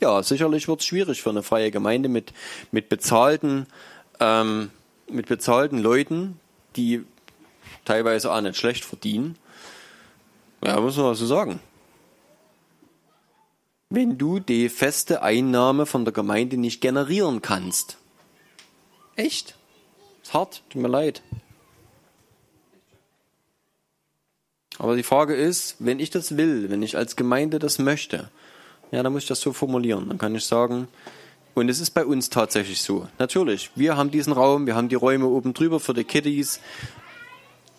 ja 0.00 0.22
sicherlich 0.22 0.68
wird 0.68 0.80
es 0.80 0.86
schwierig 0.86 1.22
für 1.22 1.30
eine 1.30 1.42
freie 1.42 1.70
Gemeinde 1.70 2.08
mit, 2.08 2.32
mit 2.70 2.88
bezahlten, 2.88 3.66
ähm, 4.20 4.70
mit 5.08 5.26
bezahlten 5.26 5.78
Leuten, 5.78 6.38
die 6.76 7.04
teilweise 7.84 8.32
auch 8.32 8.40
nicht 8.40 8.56
schlecht 8.56 8.84
verdienen. 8.84 9.36
Ja, 10.64 10.80
muss 10.80 10.96
man 10.96 11.14
so 11.14 11.26
sagen. 11.26 11.60
Wenn 13.94 14.18
du 14.18 14.40
die 14.40 14.68
feste 14.68 15.22
Einnahme 15.22 15.86
von 15.86 16.04
der 16.04 16.12
Gemeinde 16.12 16.56
nicht 16.56 16.80
generieren 16.80 17.42
kannst. 17.42 17.98
Echt? 19.16 19.54
Ist 20.22 20.34
hart, 20.34 20.62
tut 20.70 20.82
mir 20.82 20.88
leid. 20.88 21.22
Aber 24.78 24.96
die 24.96 25.02
Frage 25.02 25.34
ist, 25.34 25.76
wenn 25.78 26.00
ich 26.00 26.10
das 26.10 26.36
will, 26.36 26.68
wenn 26.70 26.82
ich 26.82 26.96
als 26.96 27.16
Gemeinde 27.16 27.58
das 27.58 27.78
möchte, 27.78 28.30
ja, 28.90 29.02
dann 29.02 29.12
muss 29.12 29.22
ich 29.22 29.28
das 29.28 29.40
so 29.40 29.52
formulieren. 29.52 30.08
Dann 30.08 30.18
kann 30.18 30.34
ich 30.34 30.44
sagen, 30.44 30.88
und 31.54 31.68
es 31.68 31.78
ist 31.78 31.90
bei 31.90 32.04
uns 32.04 32.30
tatsächlich 32.30 32.82
so. 32.82 33.08
Natürlich, 33.18 33.70
wir 33.76 33.96
haben 33.96 34.10
diesen 34.10 34.32
Raum, 34.32 34.66
wir 34.66 34.74
haben 34.74 34.88
die 34.88 34.96
Räume 34.96 35.26
oben 35.26 35.54
drüber 35.54 35.78
für 35.78 35.94
die 35.94 36.04
Kiddies. 36.04 36.60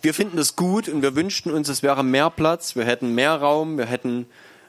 Wir 0.00 0.14
finden 0.14 0.38
das 0.38 0.56
gut 0.56 0.88
und 0.88 1.02
wir 1.02 1.14
wünschten 1.14 1.52
uns, 1.52 1.68
es 1.68 1.82
wäre 1.82 2.02
mehr 2.02 2.30
Platz, 2.30 2.76
wir 2.76 2.84
hätten 2.84 3.14
mehr 3.14 3.34
Raum, 3.34 3.76
wir 3.76 3.86
hätten 3.86 4.26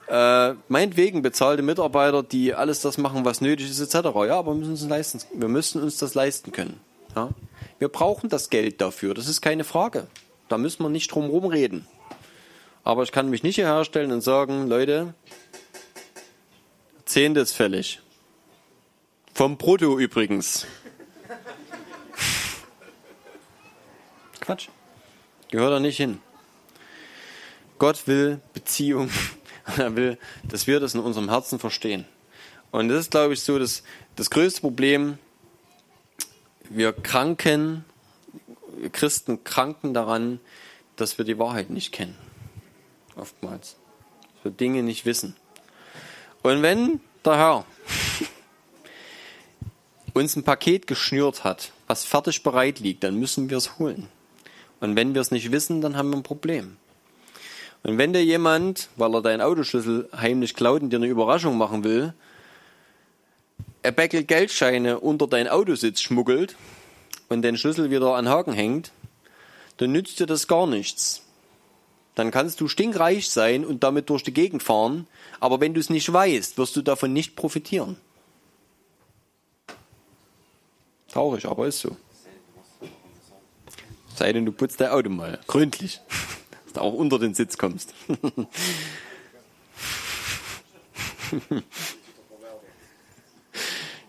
äh, 0.09 0.53
meinetwegen 0.67 1.21
bezahlte 1.21 1.63
Mitarbeiter, 1.63 2.23
die 2.23 2.53
alles 2.53 2.81
das 2.81 2.97
machen, 2.97 3.25
was 3.25 3.41
nötig 3.41 3.69
ist, 3.69 3.79
etc. 3.79 4.09
Ja, 4.27 4.39
aber 4.39 4.53
wir 4.53 4.59
müssen 4.59 4.71
uns 4.71 4.87
leisten. 4.87 5.21
Wir 5.33 5.47
müssen 5.47 5.81
uns 5.81 5.97
das 5.97 6.15
leisten 6.15 6.51
können. 6.51 6.79
Ja? 7.15 7.29
Wir 7.79 7.89
brauchen 7.89 8.29
das 8.29 8.49
Geld 8.49 8.81
dafür, 8.81 9.13
das 9.13 9.27
ist 9.27 9.41
keine 9.41 9.63
Frage. 9.63 10.07
Da 10.47 10.57
müssen 10.57 10.83
wir 10.83 10.89
nicht 10.89 11.13
drum 11.13 11.25
herum 11.25 11.45
reden. 11.45 11.85
Aber 12.83 13.03
ich 13.03 13.11
kann 13.11 13.29
mich 13.29 13.43
nicht 13.43 13.55
hier 13.55 13.67
herstellen 13.67 14.13
und 14.13 14.21
sagen, 14.21 14.67
Leute, 14.67 15.13
Zehnte 17.03 17.41
ist 17.41 17.53
fällig. 17.53 18.01
Vom 19.33 19.57
Brutto 19.57 19.99
übrigens. 19.99 20.65
Quatsch. 24.39 24.69
Gehört 25.51 25.73
da 25.73 25.79
nicht 25.79 25.97
hin. 25.97 26.21
Gott 27.77 28.07
will 28.07 28.39
Beziehung. 28.53 29.09
Er 29.77 29.95
will, 29.95 30.17
dass 30.43 30.67
wir 30.67 30.79
das 30.79 30.93
in 30.93 31.01
unserem 31.01 31.29
Herzen 31.29 31.59
verstehen. 31.59 32.05
Und 32.71 32.89
das 32.89 33.01
ist, 33.01 33.11
glaube 33.11 33.33
ich, 33.33 33.41
so 33.41 33.59
das, 33.59 33.83
das 34.15 34.29
größte 34.29 34.61
Problem. 34.61 35.17
Wir 36.69 36.93
kranken, 36.93 37.85
Christen 38.91 39.43
kranken 39.43 39.93
daran, 39.93 40.39
dass 40.95 41.17
wir 41.17 41.25
die 41.25 41.37
Wahrheit 41.37 41.69
nicht 41.69 41.91
kennen 41.91 42.17
oftmals. 43.17 43.75
Dass 44.35 44.45
wir 44.45 44.51
Dinge 44.51 44.83
nicht 44.83 45.05
wissen. 45.05 45.35
Und 46.43 46.61
wenn 46.61 46.99
der 47.25 47.37
Herr 47.37 47.65
uns 50.13 50.35
ein 50.35 50.43
Paket 50.43 50.87
geschnürt 50.87 51.43
hat, 51.43 51.71
was 51.87 52.05
fertig 52.05 52.43
bereit 52.43 52.79
liegt, 52.79 53.03
dann 53.03 53.15
müssen 53.15 53.49
wir 53.49 53.57
es 53.57 53.79
holen. 53.79 54.07
Und 54.79 54.95
wenn 54.95 55.13
wir 55.13 55.21
es 55.21 55.31
nicht 55.31 55.51
wissen, 55.51 55.81
dann 55.81 55.97
haben 55.97 56.09
wir 56.09 56.17
ein 56.17 56.23
Problem. 56.23 56.77
Und 57.83 57.97
wenn 57.97 58.13
dir 58.13 58.23
jemand, 58.23 58.89
weil 58.95 59.13
er 59.13 59.21
deinen 59.21 59.41
Autoschlüssel 59.41 60.09
heimlich 60.15 60.55
klaut 60.55 60.81
und 60.81 60.89
dir 60.89 60.97
eine 60.97 61.07
Überraschung 61.07 61.57
machen 61.57 61.83
will, 61.83 62.13
ein 63.83 63.95
Bäckel 63.95 64.23
Geldscheine 64.23 64.99
unter 64.99 65.27
dein 65.27 65.47
Autositz 65.47 66.01
schmuggelt 66.01 66.55
und 67.29 67.41
den 67.41 67.57
Schlüssel 67.57 67.89
wieder 67.89 68.15
an 68.15 68.27
Haken 68.27 68.53
hängt, 68.53 68.91
dann 69.77 69.91
nützt 69.91 70.19
dir 70.19 70.25
das 70.25 70.47
gar 70.47 70.67
nichts 70.67 71.23
dann 72.17 72.31
kannst 72.31 72.59
du 72.61 72.67
stinkreich 72.67 73.29
sein 73.29 73.63
und 73.63 73.83
damit 73.83 74.09
durch 74.09 74.23
die 74.23 74.33
Gegend 74.33 74.63
fahren, 74.63 75.05
aber 75.39 75.61
wenn 75.61 75.75
du 75.75 75.79
es 75.79 75.91
nicht 75.91 76.11
weißt, 76.11 76.57
wirst 76.57 76.75
du 76.75 76.81
davon 76.81 77.13
nicht 77.13 77.35
profitieren. 77.35 77.95
Traurig, 81.11 81.45
aber 81.45 81.67
ist 81.67 81.79
so. 81.81 81.95
Sei 84.15 84.33
denn, 84.33 84.47
du 84.47 84.51
putzt 84.51 84.81
dein 84.81 84.89
Auto 84.89 85.11
mal 85.11 85.39
gründlich, 85.45 86.01
auch 86.77 86.93
unter 86.93 87.19
den 87.19 87.33
Sitz 87.33 87.57
kommst. 87.57 87.93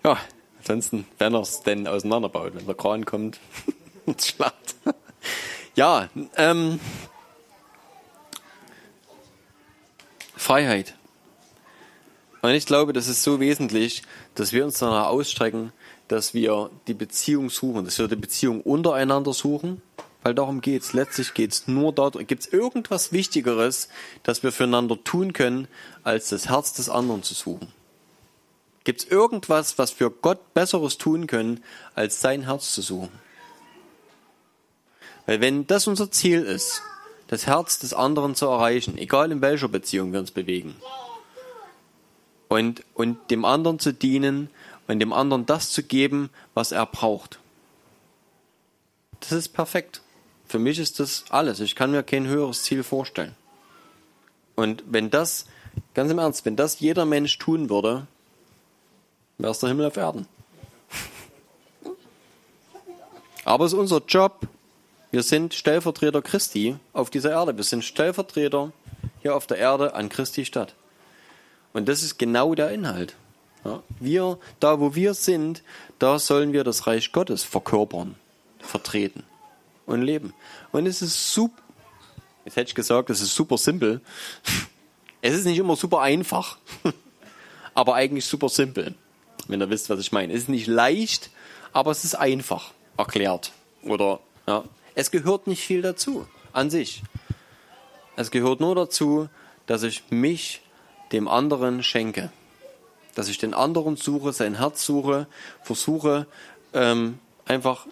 ja, 0.04 0.18
ansonsten, 0.60 1.06
wenn 1.18 1.34
er 1.34 1.40
es 1.40 1.62
denn 1.62 1.86
auseinanderbaut, 1.86 2.54
wenn 2.54 2.66
der 2.66 2.74
Kran 2.74 3.04
kommt, 3.04 3.38
schlacht. 4.20 4.76
ja, 5.74 6.08
ähm, 6.36 6.80
Freiheit. 10.36 10.94
Und 12.40 12.50
ich 12.50 12.66
glaube, 12.66 12.92
das 12.92 13.08
ist 13.08 13.22
so 13.22 13.40
wesentlich, 13.40 14.02
dass 14.34 14.52
wir 14.52 14.64
uns 14.64 14.78
danach 14.78 15.08
ausstrecken, 15.08 15.72
dass 16.06 16.34
wir 16.34 16.70
die 16.86 16.94
Beziehung 16.94 17.50
suchen, 17.50 17.84
dass 17.84 17.98
wir 17.98 18.08
die 18.08 18.16
Beziehung 18.16 18.62
untereinander 18.62 19.32
suchen, 19.32 19.82
weil 20.22 20.34
darum 20.34 20.60
geht's. 20.60 20.92
Letztlich 20.92 21.34
geht's 21.34 21.68
nur 21.68 21.92
darum, 21.92 22.26
gibt 22.26 22.42
es 22.42 22.52
irgendwas 22.52 23.12
Wichtigeres, 23.12 23.88
das 24.22 24.42
wir 24.42 24.52
füreinander 24.52 25.02
tun 25.02 25.32
können, 25.32 25.68
als 26.02 26.28
das 26.28 26.48
Herz 26.48 26.72
des 26.72 26.88
anderen 26.88 27.22
zu 27.22 27.34
suchen? 27.34 27.72
Gibt 28.84 29.00
es 29.02 29.08
irgendwas, 29.08 29.78
was 29.78 29.98
wir 30.00 30.10
Gott 30.10 30.54
Besseres 30.54 30.98
tun 30.98 31.26
können, 31.26 31.62
als 31.94 32.20
sein 32.20 32.44
Herz 32.44 32.72
zu 32.72 32.82
suchen? 32.82 33.12
Weil 35.26 35.40
wenn 35.40 35.66
das 35.66 35.86
unser 35.86 36.10
Ziel 36.10 36.42
ist, 36.42 36.82
das 37.26 37.46
Herz 37.46 37.78
des 37.78 37.92
anderen 37.92 38.34
zu 38.34 38.46
erreichen, 38.46 38.96
egal 38.96 39.30
in 39.30 39.42
welcher 39.42 39.68
Beziehung 39.68 40.12
wir 40.12 40.20
uns 40.20 40.30
bewegen. 40.30 40.74
Und, 42.48 42.82
und 42.94 43.30
dem 43.30 43.44
anderen 43.44 43.78
zu 43.78 43.92
dienen 43.92 44.48
und 44.86 45.00
dem 45.00 45.12
anderen 45.12 45.44
das 45.44 45.70
zu 45.70 45.82
geben, 45.82 46.30
was 46.54 46.72
er 46.72 46.86
braucht. 46.86 47.38
Das 49.20 49.32
ist 49.32 49.50
perfekt. 49.50 50.00
Für 50.48 50.58
mich 50.58 50.78
ist 50.78 50.98
das 50.98 51.24
alles. 51.28 51.60
Ich 51.60 51.76
kann 51.76 51.90
mir 51.90 52.02
kein 52.02 52.26
höheres 52.26 52.62
Ziel 52.62 52.82
vorstellen. 52.82 53.36
Und 54.56 54.82
wenn 54.86 55.10
das, 55.10 55.44
ganz 55.94 56.10
im 56.10 56.18
Ernst, 56.18 56.46
wenn 56.46 56.56
das 56.56 56.80
jeder 56.80 57.04
Mensch 57.04 57.36
tun 57.38 57.68
würde, 57.68 58.06
wäre 59.36 59.52
es 59.52 59.58
der 59.58 59.68
Himmel 59.68 59.86
auf 59.86 59.96
Erden. 59.96 60.26
Aber 63.44 63.66
es 63.66 63.72
ist 63.72 63.78
unser 63.78 64.02
Job, 64.08 64.40
wir 65.10 65.22
sind 65.22 65.54
Stellvertreter 65.54 66.22
Christi 66.22 66.76
auf 66.92 67.10
dieser 67.10 67.30
Erde. 67.30 67.56
Wir 67.56 67.64
sind 67.64 67.84
Stellvertreter 67.84 68.72
hier 69.20 69.36
auf 69.36 69.46
der 69.46 69.58
Erde 69.58 69.94
an 69.94 70.08
Christi 70.08 70.44
Stadt. 70.44 70.74
Und 71.74 71.88
das 71.88 72.02
ist 72.02 72.18
genau 72.18 72.54
der 72.54 72.70
Inhalt. 72.70 73.14
Wir, 74.00 74.38
da 74.60 74.80
wo 74.80 74.94
wir 74.94 75.12
sind, 75.12 75.62
da 75.98 76.18
sollen 76.18 76.52
wir 76.52 76.64
das 76.64 76.86
Reich 76.86 77.12
Gottes 77.12 77.42
verkörpern, 77.44 78.14
vertreten 78.60 79.24
und 79.88 80.02
leben. 80.02 80.34
Und 80.70 80.86
es 80.86 81.02
ist 81.02 81.32
super, 81.32 81.62
jetzt 82.44 82.56
hätte 82.56 82.68
ich 82.68 82.74
gesagt, 82.74 83.10
es 83.10 83.20
ist 83.20 83.34
super 83.34 83.58
simpel. 83.58 84.00
Es 85.20 85.34
ist 85.34 85.46
nicht 85.46 85.58
immer 85.58 85.74
super 85.74 86.00
einfach, 86.00 86.58
aber 87.74 87.94
eigentlich 87.94 88.26
super 88.26 88.48
simpel, 88.48 88.94
wenn 89.48 89.60
ihr 89.60 89.70
wisst, 89.70 89.90
was 89.90 89.98
ich 89.98 90.12
meine. 90.12 90.32
Es 90.32 90.42
ist 90.42 90.48
nicht 90.48 90.68
leicht, 90.68 91.30
aber 91.72 91.90
es 91.90 92.04
ist 92.04 92.14
einfach 92.14 92.72
erklärt. 92.96 93.52
Oder 93.82 94.20
ja, 94.46 94.64
es 94.94 95.10
gehört 95.10 95.46
nicht 95.46 95.62
viel 95.62 95.82
dazu 95.82 96.26
an 96.52 96.70
sich. 96.70 97.02
Es 98.16 98.30
gehört 98.30 98.60
nur 98.60 98.74
dazu, 98.74 99.28
dass 99.66 99.82
ich 99.82 100.04
mich 100.10 100.62
dem 101.12 101.28
anderen 101.28 101.82
schenke. 101.82 102.30
Dass 103.14 103.28
ich 103.28 103.38
den 103.38 103.54
anderen 103.54 103.96
suche, 103.96 104.32
sein 104.32 104.58
Herz 104.58 104.84
suche, 104.84 105.26
versuche 105.62 106.26
ähm, 106.72 107.18
einfach 107.46 107.86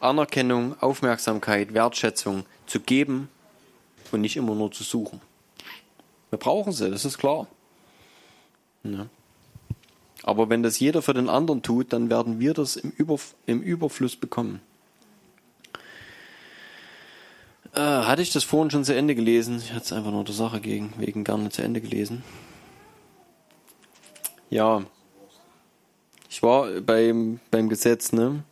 Anerkennung, 0.00 0.80
Aufmerksamkeit, 0.80 1.74
Wertschätzung 1.74 2.44
zu 2.66 2.80
geben 2.80 3.28
und 4.12 4.20
nicht 4.20 4.36
immer 4.36 4.54
nur 4.54 4.70
zu 4.72 4.84
suchen. 4.84 5.20
Wir 6.30 6.38
brauchen 6.38 6.72
sie, 6.72 6.90
das 6.90 7.04
ist 7.04 7.18
klar. 7.18 7.46
Ja. 8.82 9.06
Aber 10.22 10.48
wenn 10.48 10.62
das 10.62 10.78
jeder 10.80 11.02
für 11.02 11.14
den 11.14 11.28
anderen 11.28 11.62
tut, 11.62 11.92
dann 11.92 12.10
werden 12.10 12.40
wir 12.40 12.52
das 12.52 12.76
im, 12.76 12.90
Überf 12.90 13.34
im 13.46 13.62
Überfluss 13.62 14.16
bekommen. 14.16 14.60
Äh, 17.74 17.80
hatte 17.80 18.22
ich 18.22 18.32
das 18.32 18.42
vorhin 18.42 18.70
schon 18.70 18.84
zu 18.84 18.94
Ende 18.94 19.14
gelesen? 19.14 19.58
Ich 19.58 19.72
hatte 19.72 19.84
es 19.84 19.92
einfach 19.92 20.10
nur 20.10 20.24
der 20.24 20.34
Sache 20.34 20.60
gegen, 20.60 20.94
wegen 20.98 21.24
gerne 21.24 21.50
zu 21.50 21.62
Ende 21.62 21.80
gelesen. 21.80 22.24
Ja. 24.50 24.82
Ich 26.28 26.42
war 26.42 26.80
beim, 26.80 27.40
beim 27.50 27.68
Gesetz, 27.68 28.12
ne? 28.12 28.42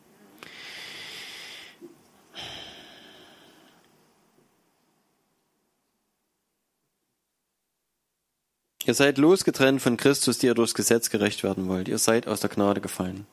Ihr 8.86 8.92
seid 8.92 9.16
losgetrennt 9.16 9.80
von 9.80 9.96
Christus, 9.96 10.36
die 10.36 10.46
ihr 10.46 10.54
durchs 10.54 10.74
Gesetz 10.74 11.08
gerecht 11.08 11.42
werden 11.42 11.68
wollt. 11.68 11.88
Ihr 11.88 11.96
seid 11.96 12.28
aus 12.28 12.40
der 12.40 12.50
Gnade 12.50 12.82
gefallen. 12.82 13.26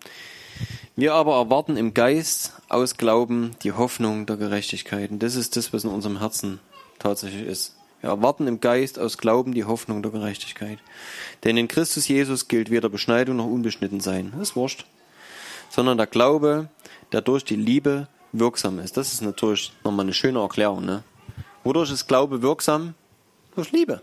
Wir 0.95 1.13
aber 1.13 1.35
erwarten 1.35 1.75
im 1.75 1.93
Geist 1.93 2.53
aus 2.69 2.95
Glauben 2.95 3.51
die 3.61 3.73
Hoffnung 3.73 4.25
der 4.25 4.37
Gerechtigkeit. 4.37 5.11
Und 5.11 5.21
das 5.21 5.35
ist 5.35 5.57
das, 5.57 5.73
was 5.73 5.83
in 5.83 5.89
unserem 5.89 6.19
Herzen 6.19 6.61
tatsächlich 6.99 7.45
ist. 7.45 7.75
Wir 7.99 8.11
erwarten 8.11 8.47
im 8.47 8.61
Geist 8.61 8.97
aus 8.97 9.17
Glauben 9.17 9.53
die 9.53 9.65
Hoffnung 9.65 10.01
der 10.01 10.13
Gerechtigkeit. 10.13 10.79
Denn 11.43 11.57
in 11.57 11.67
Christus 11.67 12.07
Jesus 12.07 12.47
gilt 12.47 12.69
weder 12.69 12.87
Beschneidung 12.87 13.35
noch 13.35 13.45
unbeschnitten 13.47 13.99
sein. 13.99 14.31
Das 14.31 14.51
ist 14.51 14.55
wurscht. 14.55 14.85
Sondern 15.69 15.97
der 15.97 16.07
Glaube, 16.07 16.69
der 17.11 17.21
durch 17.21 17.43
die 17.43 17.57
Liebe 17.57 18.07
wirksam 18.31 18.79
ist. 18.79 18.95
Das 18.95 19.11
ist 19.11 19.21
natürlich 19.21 19.73
nochmal 19.83 20.05
eine 20.05 20.13
schöne 20.13 20.39
Erklärung. 20.39 20.85
Ne? 20.85 21.03
Wodurch 21.65 21.91
ist 21.91 22.07
Glaube 22.07 22.41
wirksam? 22.41 22.93
Durch 23.53 23.73
Liebe. 23.73 24.01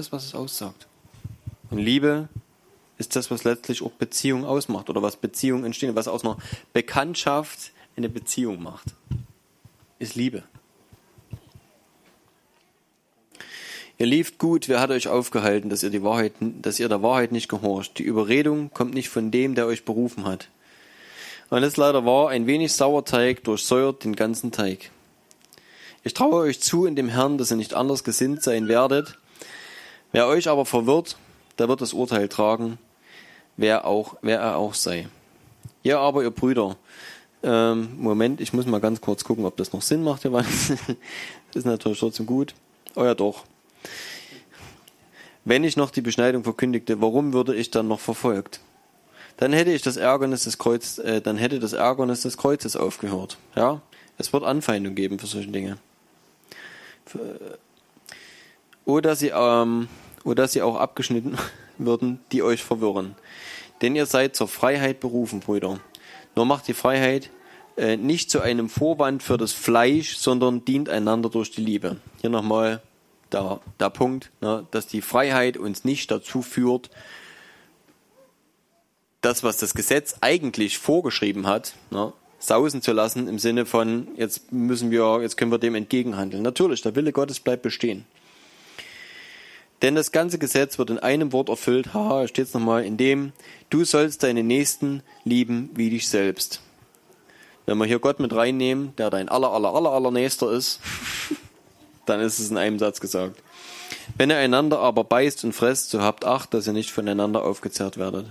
Alles, 0.00 0.12
was 0.12 0.24
es 0.24 0.34
aussagt. 0.34 0.86
Und 1.70 1.76
Liebe 1.76 2.30
ist 2.96 3.16
das, 3.16 3.30
was 3.30 3.44
letztlich 3.44 3.82
auch 3.82 3.90
Beziehung 3.90 4.46
ausmacht 4.46 4.88
oder 4.88 5.02
was 5.02 5.16
Beziehung 5.16 5.62
entstehen, 5.64 5.94
was 5.94 6.08
aus 6.08 6.24
einer 6.24 6.38
Bekanntschaft 6.72 7.72
eine 7.98 8.08
Beziehung 8.08 8.62
macht, 8.62 8.94
ist 9.98 10.14
Liebe. 10.14 10.42
Ihr 13.98 14.06
lieft 14.06 14.38
gut, 14.38 14.68
wer 14.70 14.80
hat 14.80 14.90
euch 14.90 15.08
aufgehalten, 15.08 15.68
dass 15.68 15.82
ihr, 15.82 15.90
die 15.90 16.02
Wahrheit, 16.02 16.32
dass 16.40 16.80
ihr 16.80 16.88
der 16.88 17.02
Wahrheit 17.02 17.32
nicht 17.32 17.50
gehorcht? 17.50 17.98
Die 17.98 18.02
Überredung 18.02 18.70
kommt 18.72 18.94
nicht 18.94 19.10
von 19.10 19.30
dem, 19.30 19.54
der 19.54 19.66
euch 19.66 19.84
berufen 19.84 20.24
hat. 20.24 20.48
Und 21.50 21.62
es 21.62 21.76
leider 21.76 22.06
wahr, 22.06 22.30
ein 22.30 22.46
wenig 22.46 22.72
Sauerteig 22.72 23.44
durchsäuert 23.44 24.04
den 24.04 24.16
ganzen 24.16 24.50
Teig. 24.50 24.90
Ich 26.04 26.14
traue 26.14 26.44
euch 26.44 26.62
zu 26.62 26.86
in 26.86 26.96
dem 26.96 27.10
Herrn, 27.10 27.36
dass 27.36 27.50
ihr 27.50 27.58
nicht 27.58 27.74
anders 27.74 28.02
gesinnt 28.02 28.42
sein 28.42 28.66
werdet. 28.66 29.18
Wer 30.12 30.26
euch 30.26 30.48
aber 30.48 30.66
verwirrt, 30.66 31.16
der 31.58 31.68
wird 31.68 31.80
das 31.80 31.92
Urteil 31.92 32.28
tragen, 32.28 32.78
wer, 33.56 33.86
auch, 33.86 34.16
wer 34.22 34.40
er 34.40 34.56
auch 34.56 34.74
sei. 34.74 35.08
Ihr 35.82 35.98
aber, 35.98 36.22
ihr 36.22 36.30
Brüder, 36.30 36.76
ähm, 37.42 37.90
Moment, 37.96 38.40
ich 38.40 38.52
muss 38.52 38.66
mal 38.66 38.80
ganz 38.80 39.00
kurz 39.00 39.24
gucken, 39.24 39.44
ob 39.44 39.56
das 39.56 39.72
noch 39.72 39.82
Sinn 39.82 40.02
macht, 40.02 40.24
das 40.24 40.70
ist 41.54 41.66
natürlich 41.66 42.00
trotzdem 42.00 42.26
gut. 42.26 42.54
Oh 42.96 43.04
ja, 43.04 43.14
doch. 43.14 43.44
Wenn 45.44 45.64
ich 45.64 45.76
noch 45.76 45.90
die 45.90 46.02
Beschneidung 46.02 46.44
verkündigte, 46.44 47.00
warum 47.00 47.32
würde 47.32 47.54
ich 47.54 47.70
dann 47.70 47.88
noch 47.88 48.00
verfolgt? 48.00 48.60
Dann 49.38 49.54
hätte 49.54 49.72
ich 49.72 49.80
das 49.80 49.96
Ärgernis 49.96 50.44
des 50.44 50.58
Kreuz, 50.58 50.98
äh, 50.98 51.22
dann 51.22 51.38
hätte 51.38 51.60
das 51.60 51.72
Ärgernis 51.72 52.22
des 52.22 52.36
Kreuzes 52.36 52.76
aufgehört. 52.76 53.38
Ja, 53.56 53.80
es 54.18 54.32
wird 54.34 54.44
Anfeindung 54.44 54.94
geben 54.94 55.18
für 55.18 55.26
solche 55.26 55.48
Dinge. 55.48 55.78
Für, 57.06 57.58
oder 58.90 59.16
sie, 59.16 59.32
ähm, 59.34 59.88
oder 60.24 60.48
sie 60.48 60.62
auch 60.62 60.76
abgeschnitten 60.76 61.36
würden, 61.78 62.20
die 62.32 62.42
euch 62.42 62.62
verwirren. 62.62 63.14
Denn 63.82 63.96
ihr 63.96 64.06
seid 64.06 64.36
zur 64.36 64.48
Freiheit 64.48 65.00
berufen, 65.00 65.40
Brüder. 65.40 65.80
Nur 66.36 66.44
macht 66.44 66.68
die 66.68 66.74
Freiheit 66.74 67.30
äh, 67.76 67.96
nicht 67.96 68.30
zu 68.30 68.40
einem 68.40 68.68
Vorwand 68.68 69.22
für 69.22 69.38
das 69.38 69.52
Fleisch, 69.52 70.16
sondern 70.16 70.64
dient 70.64 70.88
einander 70.88 71.30
durch 71.30 71.50
die 71.50 71.62
Liebe. 71.62 71.96
Hier 72.20 72.30
nochmal 72.30 72.82
der, 73.32 73.60
der 73.78 73.90
Punkt, 73.90 74.30
ne, 74.40 74.66
dass 74.70 74.86
die 74.86 75.02
Freiheit 75.02 75.56
uns 75.56 75.84
nicht 75.84 76.10
dazu 76.10 76.42
führt, 76.42 76.90
das, 79.22 79.42
was 79.42 79.58
das 79.58 79.74
Gesetz 79.74 80.16
eigentlich 80.20 80.78
vorgeschrieben 80.78 81.46
hat, 81.46 81.74
ne, 81.90 82.12
sausen 82.38 82.82
zu 82.82 82.92
lassen 82.92 83.28
im 83.28 83.38
Sinne 83.38 83.66
von, 83.66 84.08
jetzt 84.16 84.50
müssen 84.50 84.90
wir, 84.90 85.20
jetzt 85.20 85.36
können 85.36 85.52
wir 85.52 85.58
dem 85.58 85.74
entgegenhandeln. 85.74 86.42
Natürlich, 86.42 86.82
der 86.82 86.96
Wille 86.96 87.12
Gottes 87.12 87.40
bleibt 87.40 87.62
bestehen. 87.62 88.06
Denn 89.82 89.94
das 89.94 90.12
ganze 90.12 90.38
Gesetz 90.38 90.78
wird 90.78 90.90
in 90.90 90.98
einem 90.98 91.32
Wort 91.32 91.48
erfüllt, 91.48 91.94
haha, 91.94 92.28
steht 92.28 92.46
es 92.46 92.54
nochmal, 92.54 92.84
in 92.84 92.96
dem, 92.96 93.32
du 93.70 93.84
sollst 93.84 94.22
deine 94.22 94.42
Nächsten 94.42 95.02
lieben 95.24 95.70
wie 95.74 95.90
dich 95.90 96.08
selbst. 96.08 96.60
Wenn 97.66 97.78
wir 97.78 97.86
hier 97.86 97.98
Gott 97.98 98.20
mit 98.20 98.34
reinnehmen, 98.34 98.94
der 98.96 99.10
dein 99.10 99.28
aller, 99.28 99.50
aller, 99.50 99.74
aller, 99.74 99.90
aller 99.90 100.10
Nächster 100.10 100.50
ist, 100.52 100.80
dann 102.06 102.20
ist 102.20 102.38
es 102.38 102.50
in 102.50 102.58
einem 102.58 102.78
Satz 102.78 103.00
gesagt. 103.00 103.42
Wenn 104.16 104.30
ihr 104.30 104.36
einander 104.36 104.80
aber 104.80 105.04
beißt 105.04 105.44
und 105.44 105.52
fresst, 105.52 105.90
so 105.90 106.00
habt 106.02 106.24
Acht, 106.24 106.52
dass 106.52 106.66
ihr 106.66 106.72
nicht 106.72 106.90
voneinander 106.90 107.42
aufgezehrt 107.42 107.96
werdet. 107.96 108.26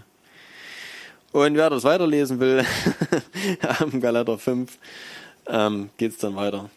Und 1.32 1.56
wer 1.56 1.70
das 1.70 1.84
weiterlesen 1.84 2.40
will, 2.40 2.66
am 3.80 4.02
Galater 4.02 4.38
5 4.38 4.78
ähm, 5.48 5.90
geht 5.98 6.14
es 6.14 6.18
dann 6.18 6.36
weiter. 6.36 6.70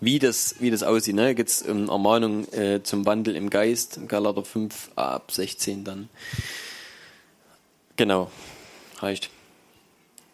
Wie 0.00 0.18
das, 0.18 0.56
wie 0.60 0.70
das 0.70 0.82
aussieht, 0.82 1.14
ne? 1.14 1.34
Geht 1.34 1.48
es 1.48 1.62
um 1.62 1.88
Ermahnung 1.88 2.50
äh, 2.52 2.82
zum 2.82 3.04
Wandel 3.04 3.36
im 3.36 3.50
Geist, 3.50 4.00
Galater 4.08 4.44
5 4.44 4.92
ab 4.96 5.30
16 5.30 5.84
dann. 5.84 6.08
Genau, 7.96 8.30
reicht. 8.98 9.30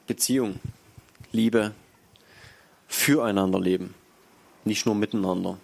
Beziehung, 0.06 0.60
Liebe, 1.32 1.74
füreinander 2.86 3.60
leben 3.60 3.94
nicht 4.66 4.84
nur 4.84 4.94
miteinander. 4.94 5.58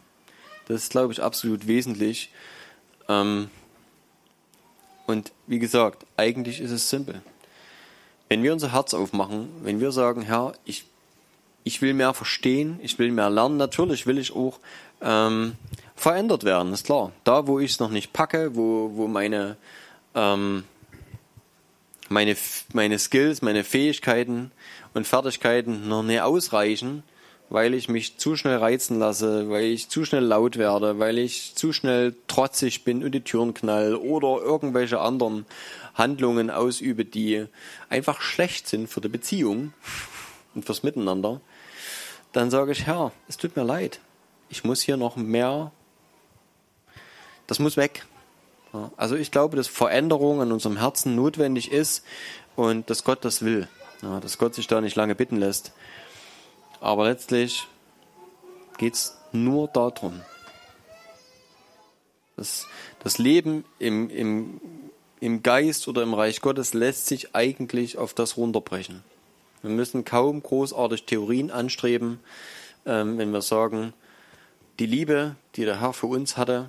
Das 0.69 0.83
ist, 0.85 0.91
glaube 0.91 1.13
ich, 1.13 1.23
absolut 1.23 1.67
wesentlich. 1.67 2.31
Ähm, 3.09 3.51
und 5.07 5.33
wie 5.47 5.59
gesagt, 5.59 6.07
eigentlich 6.17 6.61
ist 6.61 6.71
es 6.71 6.89
simpel. 6.89 7.21
Wenn 8.29 8.43
wir 8.43 8.53
unser 8.53 8.73
Herz 8.73 8.95
aufmachen, 8.95 9.49
wenn 9.63 9.81
wir 9.81 9.93
sagen, 9.93 10.23
Herr, 10.23 10.55
ich, 10.65 10.85
ich 11.65 11.83
will 11.83 11.95
mehr 11.95 12.15
verstehen, 12.15 12.79
ich 12.83 12.99
will 12.99 13.11
mehr 13.13 13.31
lernen, 13.31 13.57
natürlich 13.57 14.07
will 14.07 14.19
ich 14.19 14.35
auch 14.35 14.59
ähm, 15.01 15.55
verändert 15.95 16.45
werden, 16.45 16.73
ist 16.73 16.87
klar. 16.87 17.13
Da, 17.25 17.47
wo 17.47 17.59
ich 17.59 17.73
es 17.73 17.81
noch 17.81 17.91
nicht 17.91 18.13
packe, 18.13 18.55
wo, 18.55 18.91
wo 18.95 19.07
meine, 19.07 19.57
ähm, 20.15 20.65
meine, 22.09 22.37
meine 22.73 22.99
Skills, 22.99 23.43
meine 23.43 23.65
Fähigkeiten 23.65 24.51
und 24.95 25.07
Fertigkeiten 25.07 25.89
noch 25.89 26.03
nicht 26.03 26.21
ausreichen, 26.21 27.03
weil 27.49 27.75
ich 27.75 27.89
mich 27.89 28.17
zu 28.17 28.35
schnell 28.35 28.57
reizen 28.57 28.99
lasse, 28.99 29.51
weil 29.51 29.65
ich 29.65 29.89
zu 29.91 30.05
schnell 30.05 30.25
laut 30.25 30.57
werde, 30.57 30.99
weil 30.99 31.19
ich 31.19 31.55
zu 31.55 31.73
schnell 31.73 32.17
trotzig 32.27 32.83
bin 32.83 33.05
und 33.05 33.13
die 33.13 33.21
Türen 33.21 33.53
knall 33.53 33.95
oder 33.95 34.43
irgendwelche 34.43 35.01
anderen 35.01 35.45
Handlungen 35.95 36.51
ausübe, 36.51 37.05
die 37.05 37.45
einfach 37.91 38.23
schlecht 38.23 38.69
sind 38.69 38.89
für 38.89 39.03
die 39.03 39.09
Beziehung 39.09 39.75
und 40.55 40.65
fürs 40.65 40.83
Miteinander, 40.83 41.43
dann 42.33 42.51
sage 42.51 42.73
ich, 42.73 42.87
Herr, 42.87 43.13
es 43.29 43.37
tut 43.37 43.57
mir 43.57 43.65
leid. 43.65 44.01
Ich 44.49 44.65
muss 44.65 44.83
hier 44.83 44.97
noch 44.97 45.17
mehr, 45.17 45.71
das 47.47 47.59
muss 47.59 47.77
weg. 47.77 48.07
Also 48.97 49.17
ich 49.17 49.31
glaube, 49.31 49.57
dass 49.57 49.69
Veränderung 49.69 50.41
an 50.41 50.53
unserem 50.53 50.79
Herzen 50.79 51.15
notwendig 51.15 51.71
ist 51.71 52.05
und 52.57 52.89
dass 52.89 53.05
Gott 53.05 53.25
das 53.25 53.43
will. 53.43 53.69
dass 54.01 54.39
Gott 54.39 54.55
sich 54.55 54.67
da 54.67 54.81
nicht 54.81 54.97
lange 54.97 55.15
bitten 55.15 55.37
lässt. 55.37 55.73
Aber 56.81 57.05
letztlich 57.05 57.69
geht 58.79 58.95
es 58.95 59.17
nur 59.31 59.69
darum. 59.69 60.23
Das, 62.37 62.67
das 63.01 63.19
Leben 63.19 63.65
im, 63.79 64.11
im, 64.11 64.61
im 65.21 65.43
Geist 65.43 65.87
oder 65.87 66.03
im 66.03 66.15
Reich 66.15 66.41
Gottes 66.41 66.75
lässt 66.75 67.07
sich 67.07 67.35
eigentlich 67.35 67.99
auf 67.99 68.15
das 68.15 68.37
runterbrechen. 68.37 69.05
Wir 69.63 69.71
müssen 69.71 70.05
kaum 70.05 70.43
großartig 70.43 71.05
Theorien 71.05 71.51
anstreben, 71.51 72.21
ähm, 72.85 73.19
wenn 73.19 73.33
wir 73.33 73.43
sagen, 73.43 73.93
die 74.79 74.87
Liebe, 74.87 75.37
die 75.55 75.65
der 75.65 75.81
Herr 75.81 75.93
für 75.93 76.07
uns 76.07 76.37
hatte 76.37 76.69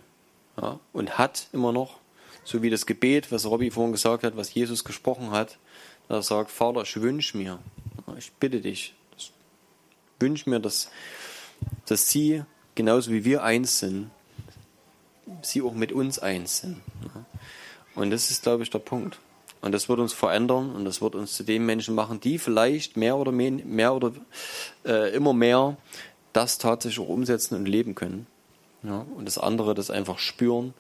ja, 0.61 0.79
und 0.91 1.17
hat 1.17 1.47
immer 1.53 1.71
noch, 1.71 1.99
so 2.43 2.61
wie 2.61 2.69
das 2.69 2.85
Gebet, 2.85 3.31
was 3.31 3.45
Robby 3.45 3.71
vorhin 3.71 3.93
gesagt 3.93 4.23
hat, 4.23 4.35
was 4.35 4.53
Jesus 4.53 4.83
gesprochen 4.83 5.31
hat, 5.31 5.57
er 6.09 6.21
sagt, 6.21 6.51
Vater, 6.51 6.81
ich 6.81 7.01
wünsche 7.01 7.37
mir, 7.37 7.59
ich 8.17 8.31
bitte 8.33 8.59
dich, 8.59 8.93
wünsche 10.19 10.49
mir, 10.49 10.59
dass, 10.59 10.91
dass 11.85 12.09
sie, 12.09 12.43
genauso 12.75 13.11
wie 13.11 13.25
wir 13.25 13.43
eins 13.43 13.79
sind, 13.79 14.11
sie 15.41 15.61
auch 15.61 15.73
mit 15.73 15.91
uns 15.91 16.19
eins 16.19 16.59
sind. 16.59 16.81
Und 17.95 18.11
das 18.11 18.29
ist, 18.29 18.43
glaube 18.43 18.63
ich, 18.63 18.69
der 18.69 18.79
Punkt. 18.79 19.19
Und 19.63 19.71
das 19.71 19.87
wird 19.87 19.99
uns 19.99 20.11
verändern 20.11 20.75
und 20.75 20.83
das 20.83 21.01
wird 21.01 21.15
uns 21.15 21.37
zu 21.37 21.43
den 21.43 21.65
Menschen 21.65 21.95
machen, 21.95 22.19
die 22.19 22.37
vielleicht 22.37 22.97
mehr 22.97 23.15
oder 23.15 23.31
mehr, 23.31 23.49
mehr 23.49 23.93
oder 23.93 24.11
äh, 24.85 25.15
immer 25.15 25.31
mehr 25.31 25.77
das 26.33 26.57
tatsächlich 26.57 26.99
auch 26.99 27.07
umsetzen 27.07 27.55
und 27.55 27.65
leben 27.65 27.95
können. 27.95 28.27
Ja, 28.83 29.05
und 29.15 29.23
das 29.23 29.37
andere 29.37 29.73
das 29.73 29.89
einfach 29.89 30.19
spüren 30.19 30.73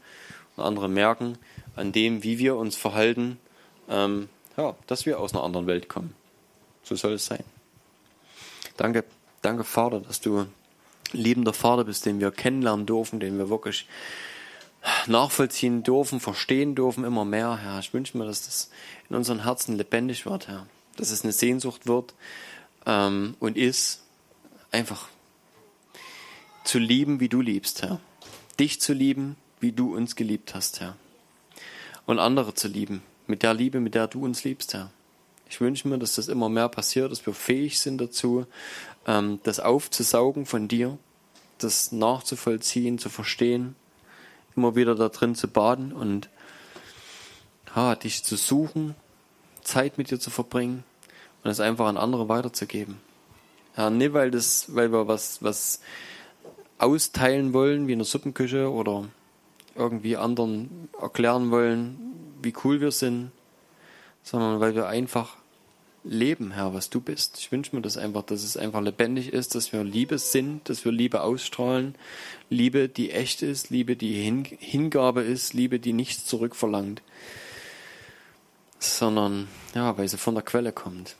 und 0.57 0.63
andere 0.65 0.89
merken 0.89 1.37
an 1.77 1.93
dem, 1.93 2.23
wie 2.23 2.39
wir 2.39 2.57
uns 2.57 2.75
verhalten, 2.75 3.39
ähm, 3.87 4.27
ja, 4.57 4.75
dass 4.87 5.05
wir 5.05 5.17
aus 5.17 5.33
einer 5.33 5.45
anderen 5.45 5.65
Welt 5.65 5.87
kommen. 5.87 6.13
So 6.83 6.95
soll 6.97 7.13
es 7.13 7.25
sein. 7.25 7.45
Danke. 8.75 9.05
Danke, 9.41 9.63
Vater, 9.63 10.01
dass 10.01 10.19
du 10.19 10.45
liebender 11.13 11.53
Vater 11.53 11.85
bist, 11.85 12.05
den 12.05 12.19
wir 12.19 12.31
kennenlernen 12.31 12.85
dürfen, 12.85 13.21
den 13.21 13.37
wir 13.37 13.49
wirklich 13.49 13.87
nachvollziehen 15.07 15.83
dürfen, 15.83 16.19
verstehen 16.19 16.75
dürfen, 16.75 17.03
immer 17.03 17.25
mehr, 17.25 17.57
Herr. 17.57 17.79
Ich 17.79 17.93
wünsche 17.93 18.17
mir, 18.17 18.25
dass 18.25 18.45
das 18.45 18.69
in 19.09 19.15
unseren 19.15 19.43
Herzen 19.43 19.77
lebendig 19.77 20.25
wird, 20.25 20.47
Herr. 20.47 20.67
Dass 20.97 21.11
es 21.11 21.23
eine 21.23 21.33
Sehnsucht 21.33 21.87
wird 21.87 22.13
ähm, 22.85 23.35
und 23.39 23.57
ist, 23.57 24.01
einfach 24.71 25.07
zu 26.63 26.79
lieben, 26.79 27.19
wie 27.19 27.29
du 27.29 27.41
liebst, 27.41 27.81
Herr. 27.81 27.99
Dich 28.59 28.81
zu 28.81 28.93
lieben, 28.93 29.35
wie 29.59 29.71
du 29.71 29.95
uns 29.95 30.15
geliebt 30.15 30.55
hast, 30.55 30.81
Herr. 30.81 30.95
Und 32.05 32.19
andere 32.19 32.53
zu 32.53 32.67
lieben, 32.67 33.01
mit 33.27 33.43
der 33.43 33.53
Liebe, 33.53 33.79
mit 33.79 33.95
der 33.95 34.07
du 34.07 34.23
uns 34.23 34.43
liebst, 34.43 34.73
Herr. 34.73 34.91
Ich 35.49 35.61
wünsche 35.61 35.87
mir, 35.87 35.97
dass 35.97 36.15
das 36.15 36.27
immer 36.27 36.49
mehr 36.49 36.69
passiert, 36.69 37.11
dass 37.11 37.25
wir 37.25 37.33
fähig 37.33 37.79
sind 37.79 37.99
dazu, 37.99 38.45
ähm, 39.05 39.39
das 39.43 39.59
aufzusaugen 39.59 40.45
von 40.45 40.67
dir, 40.67 40.97
das 41.59 41.91
nachzuvollziehen, 41.91 42.97
zu 42.97 43.09
verstehen, 43.09 43.75
immer 44.55 44.75
wieder 44.75 44.95
da 44.95 45.09
drin 45.09 45.35
zu 45.35 45.47
baden 45.47 45.91
und 45.91 46.29
ha, 47.75 47.95
dich 47.95 48.23
zu 48.23 48.35
suchen, 48.35 48.95
Zeit 49.61 49.97
mit 49.97 50.11
dir 50.11 50.19
zu 50.19 50.29
verbringen 50.29 50.83
und 51.43 51.51
es 51.51 51.59
einfach 51.59 51.87
an 51.87 51.97
andere 51.97 52.29
weiterzugeben. 52.29 52.99
Ja, 53.77 53.89
nicht 53.89 54.13
weil 54.13 54.31
das, 54.31 54.75
weil 54.75 54.91
wir 54.91 55.07
was, 55.07 55.41
was 55.41 55.81
austeilen 56.77 57.53
wollen, 57.53 57.87
wie 57.87 57.93
in 57.93 57.99
der 57.99 58.05
Suppenküche 58.05 58.71
oder 58.71 59.05
irgendwie 59.75 60.17
anderen 60.17 60.89
erklären 60.99 61.49
wollen, 61.49 62.13
wie 62.41 62.53
cool 62.63 62.81
wir 62.81 62.91
sind, 62.91 63.31
sondern 64.21 64.59
weil 64.59 64.75
wir 64.75 64.87
einfach 64.87 65.37
leben, 66.03 66.51
Herr, 66.51 66.73
was 66.73 66.89
du 66.89 66.99
bist. 66.99 67.37
Ich 67.39 67.51
wünsche 67.51 67.75
mir 67.75 67.81
das 67.81 67.97
einfach, 67.97 68.23
dass 68.23 68.43
es 68.43 68.57
einfach 68.57 68.81
lebendig 68.81 69.31
ist, 69.31 69.55
dass 69.55 69.71
wir 69.71 69.83
Liebe 69.83 70.17
sind, 70.17 70.67
dass 70.69 70.83
wir 70.85 70.91
Liebe 70.91 71.21
ausstrahlen. 71.21 71.95
Liebe, 72.49 72.89
die 72.89 73.11
echt 73.11 73.41
ist, 73.41 73.69
Liebe, 73.69 73.95
die 73.95 74.13
Hin 74.13 74.43
Hingabe 74.43 75.21
ist, 75.21 75.53
Liebe, 75.53 75.79
die 75.79 75.93
nichts 75.93 76.25
zurückverlangt, 76.25 77.01
sondern, 78.79 79.47
ja, 79.73 79.97
weil 79.97 80.07
sie 80.07 80.17
von 80.17 80.35
der 80.35 80.43
Quelle 80.43 80.73
kommt. 80.73 81.15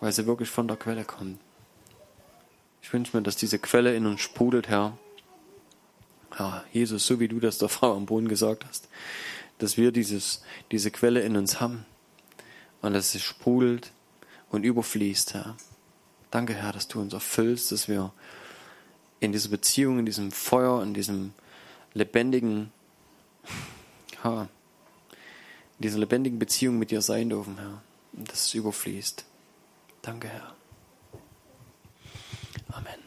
Weil 0.00 0.12
sie 0.12 0.26
wirklich 0.26 0.50
von 0.50 0.68
der 0.68 0.76
Quelle 0.76 1.04
kommt. 1.04 1.38
Ich 2.82 2.92
wünsche 2.92 3.16
mir, 3.16 3.22
dass 3.22 3.36
diese 3.36 3.58
Quelle 3.58 3.94
in 3.94 4.06
uns 4.06 4.20
sprudelt, 4.20 4.68
Herr. 4.68 4.96
Ja, 6.38 6.64
Jesus, 6.72 7.06
so 7.06 7.18
wie 7.18 7.28
du 7.28 7.40
das 7.40 7.58
der 7.58 7.68
Frau 7.68 7.96
am 7.96 8.06
Boden 8.06 8.28
gesagt 8.28 8.64
hast, 8.66 8.88
dass 9.58 9.76
wir 9.76 9.90
dieses, 9.90 10.42
diese 10.70 10.90
Quelle 10.90 11.20
in 11.20 11.36
uns 11.36 11.60
haben 11.60 11.84
und 12.82 12.92
dass 12.92 13.14
es 13.14 13.22
sprudelt 13.22 13.92
und 14.50 14.64
überfließt, 14.64 15.34
Herr. 15.34 15.56
Danke, 16.30 16.54
Herr, 16.54 16.72
dass 16.72 16.88
du 16.88 17.00
uns 17.00 17.12
erfüllst, 17.12 17.72
dass 17.72 17.88
wir 17.88 18.12
in 19.18 19.32
dieser 19.32 19.50
Beziehung, 19.50 19.98
in 19.98 20.06
diesem 20.06 20.30
Feuer, 20.32 20.82
in 20.82 20.94
diesem 20.94 21.32
lebendigen, 21.92 22.72
ha, 24.24 24.48
in 25.78 25.82
dieser 25.82 25.98
lebendigen 25.98 26.38
Beziehung 26.38 26.78
mit 26.78 26.90
dir 26.90 27.02
sein 27.02 27.30
dürfen, 27.30 27.58
Herr. 27.58 27.82
Und 28.12 28.30
dass 28.30 28.46
es 28.46 28.54
überfließt. 28.54 29.24
Danke, 30.02 30.28
Herr. 30.28 30.54
Amen. 32.72 32.99